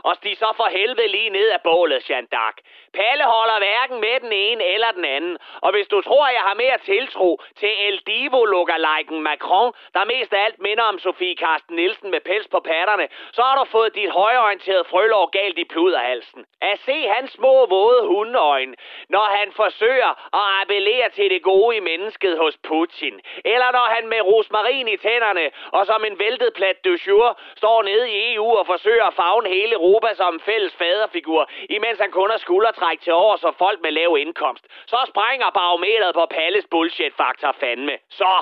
og 0.04 0.16
stig 0.16 0.38
så 0.38 0.54
for 0.60 0.70
helvede 0.78 1.08
lige 1.08 1.30
ned 1.30 1.48
af 1.50 1.62
bålet, 1.62 2.10
Jean 2.10 2.28
d'Arc. 2.34 2.58
Palle 2.94 3.24
holder 3.36 3.58
hverken 3.58 4.00
med 4.00 4.20
den 4.20 4.32
ene 4.32 4.64
eller 4.74 4.92
den 4.92 5.06
anden. 5.06 5.38
Og 5.62 5.72
hvis 5.72 5.88
du 5.88 6.02
tror, 6.02 6.28
jeg 6.28 6.44
har 6.48 6.54
mere 6.54 6.78
tiltro 6.78 7.42
til 7.60 7.72
El 7.88 7.98
divo 8.08 8.46
lookalikeen 8.46 9.22
Macron, 9.22 9.74
der 9.94 10.04
mest 10.06 10.34
af 10.34 10.46
alt 10.46 10.60
minder 10.60 10.84
om 10.84 11.00
Sofie 11.00 11.36
Karsten 11.36 11.76
Nielsen 11.76 12.12
med 12.12 12.20
pels 12.20 12.48
på 12.48 12.60
patterne, 12.60 13.08
så 13.32 13.42
har 13.42 13.56
du 13.60 13.66
fået 13.72 13.96
dit 13.96 14.10
højorienterede 14.10 14.84
frølår 14.84 15.26
galt 15.26 15.58
i 15.58 15.64
pluderhalsen. 15.64 16.46
At 16.62 16.80
se 16.80 17.08
hans 17.08 17.32
små 17.32 17.66
våde 17.66 18.02
hundeøjne, 18.08 18.76
når 19.10 19.26
han 19.38 19.52
forsøger 19.52 20.12
at 20.40 20.46
appellere 20.62 21.10
til 21.10 21.30
det 21.30 21.44
gode 21.44 21.78
i 21.78 21.80
mennesket 21.80 22.38
hos 22.38 22.58
Putin. 22.58 23.22
Eller 23.46 23.72
når 23.72 23.88
han 23.96 24.08
med 24.08 24.22
rosmarin 24.22 24.73
i 24.74 24.98
tænderne 24.98 25.52
og 25.72 25.86
som 25.86 26.06
en 26.06 26.20
væltet 26.20 26.54
plat 26.56 26.86
du 26.86 26.98
jour 27.08 27.40
står 27.56 27.84
nede 27.84 28.12
i 28.12 28.34
EU 28.34 28.58
og 28.58 28.66
forsøger 28.66 29.06
at 29.06 29.14
fagne 29.14 29.50
hele 29.50 29.74
Europa 29.74 30.14
som 30.14 30.34
en 30.34 30.40
fælles 30.40 30.76
faderfigur, 30.76 31.50
imens 31.70 32.00
han 32.00 32.12
kun 32.12 32.30
har 32.30 32.38
skuldertræk 32.38 33.02
til 33.02 33.14
over, 33.14 33.36
så 33.38 33.52
folk 33.58 33.82
med 33.82 33.92
lav 33.92 34.18
indkomst. 34.20 34.66
Så 34.86 34.98
sprænger 35.08 35.50
barometeret 35.50 36.16
på 36.16 36.26
Palles 36.26 36.66
bullshit-faktor 36.72 37.52
fandme. 37.60 37.98
Så, 38.10 38.34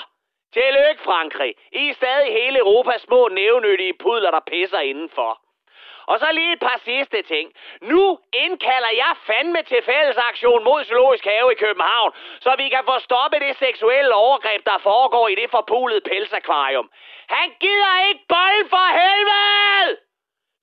tillykke 0.53 1.01
Frankrig. 1.03 1.55
I 1.71 1.89
er 1.89 1.93
stadig 1.93 2.33
hele 2.33 2.59
Europas 2.59 3.01
små 3.01 3.27
nævnyttige 3.27 3.93
pudler, 3.93 4.31
der 4.31 4.39
pisser 4.51 4.79
indenfor. 4.79 5.50
Og 6.05 6.19
så 6.19 6.27
lige 6.31 6.53
et 6.53 6.59
par 6.59 6.79
sidste 6.85 7.21
ting. 7.21 7.53
Nu 7.81 8.19
indkalder 8.33 8.93
jeg 9.03 9.13
fandme 9.29 9.61
til 9.63 9.81
fællesaktion 9.85 10.63
mod 10.63 10.83
Zoologisk 10.83 11.25
Have 11.25 11.51
i 11.51 11.55
København, 11.55 12.11
så 12.41 12.55
vi 12.57 12.69
kan 12.69 12.83
få 12.85 12.99
stoppet 12.99 13.41
det 13.41 13.57
seksuelle 13.57 14.13
overgreb, 14.13 14.65
der 14.65 14.77
foregår 14.77 15.27
i 15.27 15.35
det 15.35 15.49
forpulede 15.51 16.01
pelsakvarium. 16.01 16.89
Han 17.27 17.47
gider 17.59 18.07
ikke 18.09 18.23
bold 18.27 18.69
for 18.69 18.87
helvede! 18.99 19.97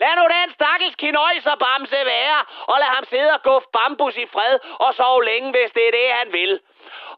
Lad 0.00 0.16
nu 0.16 0.24
den 0.36 0.50
stakkels 0.58 0.94
kinøjser 0.94 1.54
bamse 1.64 2.00
være, 2.14 2.38
og 2.70 2.76
lad 2.78 2.90
ham 2.96 3.04
sidde 3.04 3.30
og 3.36 3.42
guffe 3.42 3.68
bambus 3.72 4.16
i 4.16 4.26
fred 4.26 4.54
og 4.84 4.94
sove 4.94 5.24
længe, 5.24 5.50
hvis 5.50 5.70
det 5.76 5.84
er 5.88 5.90
det, 5.90 6.08
han 6.20 6.32
vil. 6.32 6.60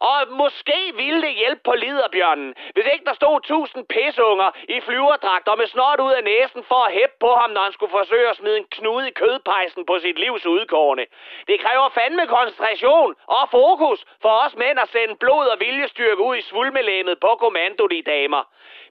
Og 0.01 0.21
måske 0.43 0.93
ville 0.95 1.23
det 1.23 1.35
hjælpe 1.35 1.63
på 1.65 1.75
liderbjørnen, 1.75 2.55
hvis 2.75 2.87
ikke 2.93 3.05
der 3.05 3.15
stod 3.15 3.41
tusind 3.41 3.87
pisunger 3.87 4.51
i 4.69 4.81
flyverdragter 4.81 5.55
med 5.57 5.67
snot 5.67 6.01
ud 6.01 6.13
af 6.13 6.25
næsen 6.25 6.65
for 6.65 6.81
at 6.87 6.93
hæppe 6.93 7.17
på 7.21 7.31
ham, 7.35 7.51
når 7.51 7.63
han 7.63 7.73
skulle 7.73 7.91
forsøge 7.99 8.29
at 8.31 8.37
smide 8.37 8.59
en 8.59 8.67
knude 8.71 9.09
i 9.09 9.11
kødpejsen 9.11 9.87
på 9.87 9.99
sit 9.99 10.19
livs 10.19 10.47
udkårne. 10.47 11.07
Det 11.49 11.61
kræver 11.61 11.89
fandme 11.89 12.27
koncentration 12.27 13.15
og 13.27 13.51
fokus 13.51 14.05
for 14.23 14.33
os 14.45 14.55
mænd 14.57 14.79
at 14.79 14.89
sende 14.89 15.17
blod 15.17 15.47
og 15.47 15.61
viljestyrke 15.61 16.23
ud 16.23 16.37
i 16.37 16.43
svulmelænet 16.43 17.21
på 17.21 17.37
kommando, 17.41 17.87
de 17.87 18.03
damer. 18.03 18.43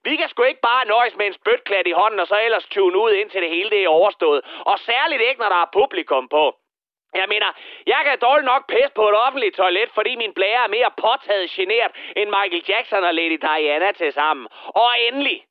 Vi 0.03 0.15
kan 0.15 0.29
sgu 0.29 0.43
ikke 0.43 0.61
bare 0.61 0.85
nøjes 0.85 1.15
med 1.17 1.25
en 1.25 1.33
spytklat 1.33 1.87
i 1.87 1.91
hånden, 1.91 2.19
og 2.19 2.27
så 2.27 2.37
ellers 2.45 2.67
tune 2.67 2.97
ud, 2.97 3.11
indtil 3.11 3.41
det 3.41 3.49
hele 3.49 3.69
det 3.69 3.83
er 3.83 3.89
overstået. 3.89 4.41
Og 4.59 4.79
særligt 4.79 5.21
ikke, 5.21 5.41
når 5.41 5.49
der 5.49 5.61
er 5.61 5.69
publikum 5.73 6.27
på. 6.27 6.55
Jeg 7.13 7.25
mener, 7.27 7.49
jeg 7.87 8.01
kan 8.05 8.19
dårligt 8.19 8.45
nok 8.45 8.67
pisse 8.67 8.91
på 8.95 9.09
et 9.09 9.15
offentligt 9.25 9.55
toilet, 9.55 9.89
fordi 9.93 10.15
min 10.15 10.33
blære 10.33 10.63
er 10.63 10.67
mere 10.67 10.91
påtaget 10.97 11.49
generet 11.49 11.91
end 12.15 12.29
Michael 12.29 12.63
Jackson 12.69 13.03
og 13.03 13.13
Lady 13.13 13.39
Diana 13.41 13.91
til 13.91 14.13
sammen. 14.13 14.47
Og 14.67 14.91
endelig, 15.07 15.45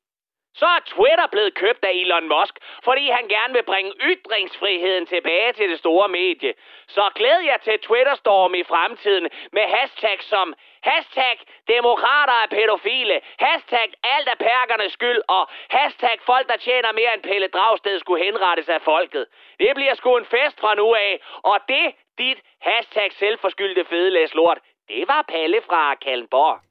så 0.53 0.65
er 0.65 0.79
Twitter 0.85 1.27
blevet 1.31 1.53
købt 1.53 1.85
af 1.85 1.91
Elon 1.93 2.27
Musk, 2.27 2.55
fordi 2.83 3.09
han 3.09 3.27
gerne 3.27 3.53
vil 3.53 3.63
bringe 3.63 3.91
ytringsfriheden 4.11 5.05
tilbage 5.05 5.53
til 5.53 5.69
det 5.69 5.79
store 5.79 6.07
medie. 6.07 6.53
Så 6.87 7.11
glæd 7.15 7.39
jer 7.49 7.57
til 7.57 7.79
Twitterstorm 7.79 8.55
i 8.55 8.63
fremtiden 8.63 9.29
med 9.51 9.61
hashtag 9.61 10.23
som 10.23 10.53
hashtag 10.83 11.39
demokrater 11.67 12.33
er 12.43 12.47
pædofile, 12.47 13.21
hashtag 13.39 13.87
alt 14.03 14.27
er 14.27 14.35
perkernes 14.35 14.93
skyld 14.93 15.21
og 15.27 15.49
hashtag 15.69 16.17
folk, 16.25 16.47
der 16.49 16.57
tjener 16.57 16.91
mere 16.91 17.13
end 17.13 17.23
Pelle 17.23 17.47
Dragsted 17.47 17.99
skulle 17.99 18.23
henrettes 18.25 18.69
af 18.69 18.81
folket. 18.81 19.25
Det 19.59 19.71
bliver 19.75 19.95
sgu 19.95 20.17
en 20.17 20.25
fest 20.25 20.59
fra 20.59 20.75
nu 20.75 20.93
af, 20.93 21.21
og 21.43 21.57
det, 21.67 21.93
dit 22.17 22.39
hashtag 22.61 23.11
selvforskyldte 23.11 23.85
fedelæs 23.85 24.33
lort, 24.33 24.59
det 24.87 25.07
var 25.07 25.21
Palle 25.21 25.61
fra 25.61 25.95
Kallenborg. 25.95 26.68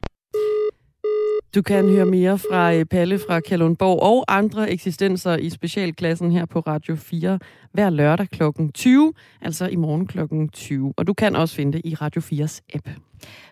Du 1.55 1.63
kan 1.63 1.89
høre 1.89 2.07
mere 2.07 2.39
fra 2.39 2.75
øh, 2.75 2.85
Palle 2.85 3.19
fra 3.19 3.41
Kalundborg 3.41 4.03
og 4.03 4.25
andre 4.29 4.71
eksistenser 4.71 5.37
i 5.37 5.51
specialklassen 5.51 6.33
her 6.33 6.45
på 6.45 6.61
Radio 6.61 6.97
4 6.97 7.39
hver 7.73 7.91
lørdag 7.91 8.29
kl. 8.29 8.43
20, 8.75 9.13
altså 9.43 9.67
i 9.67 9.77
morgen 9.77 10.07
kl. 10.07 10.19
20. 10.53 10.95
Og 10.97 11.07
du 11.07 11.15
kan 11.15 11.37
også 11.37 11.55
finde 11.55 11.73
det 11.73 11.81
i 11.85 11.95
Radio 11.95 12.21
4's 12.21 12.61
app. 12.75 12.89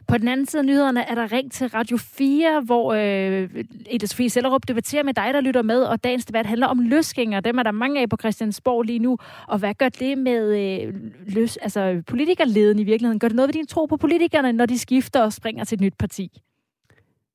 På 0.09 0.19
den 0.19 0.29
anden 0.29 0.47
side 0.47 0.61
af 0.61 0.67
nyhederne 0.67 1.01
er 1.09 1.15
der 1.15 1.33
ring 1.33 1.53
til 1.53 1.67
Radio 1.67 1.97
4, 1.97 2.61
hvor 2.61 2.93
øh, 2.93 3.65
Ida 3.91 4.07
Sofie 4.07 4.31
Sellerup 4.31 4.69
debatterer 4.69 5.03
med 5.03 5.15
dig, 5.15 5.31
der 5.35 5.41
lytter 5.41 5.63
med, 5.63 5.83
og 5.83 6.05
dagens 6.05 6.25
debat 6.25 6.47
handler 6.47 6.67
om 6.67 6.79
løsgænger. 6.79 7.41
Dem 7.41 7.59
er 7.59 7.63
der 7.63 7.71
mange 7.71 8.01
af 8.01 8.09
på 8.09 8.17
Christiansborg 8.21 8.83
lige 8.83 8.99
nu. 8.99 9.19
Og 9.49 9.59
hvad 9.59 9.75
gør 9.75 9.89
det 9.89 10.19
med 10.19 10.59
øh, 10.59 10.95
løs, 11.27 11.57
altså 11.57 12.03
politikerleden 12.07 12.79
i 12.79 12.85
virkeligheden? 12.85 13.19
Gør 13.19 13.29
det 13.29 13.37
noget 13.37 13.49
ved 13.49 13.53
din 13.53 13.67
tro 13.67 13.87
på 13.87 13.97
politikerne, 13.97 14.53
når 14.53 14.67
de 14.67 14.79
skifter 14.79 15.23
og 15.23 15.33
springer 15.33 15.65
til 15.65 15.77
et 15.77 15.81
nyt 15.81 15.95
parti? 15.99 16.43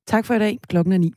Tak 0.06 0.26
for 0.26 0.34
i 0.34 0.40
dag. 0.40 0.60
Klokken 0.68 0.94
er 0.94 0.98
9. 0.98 1.14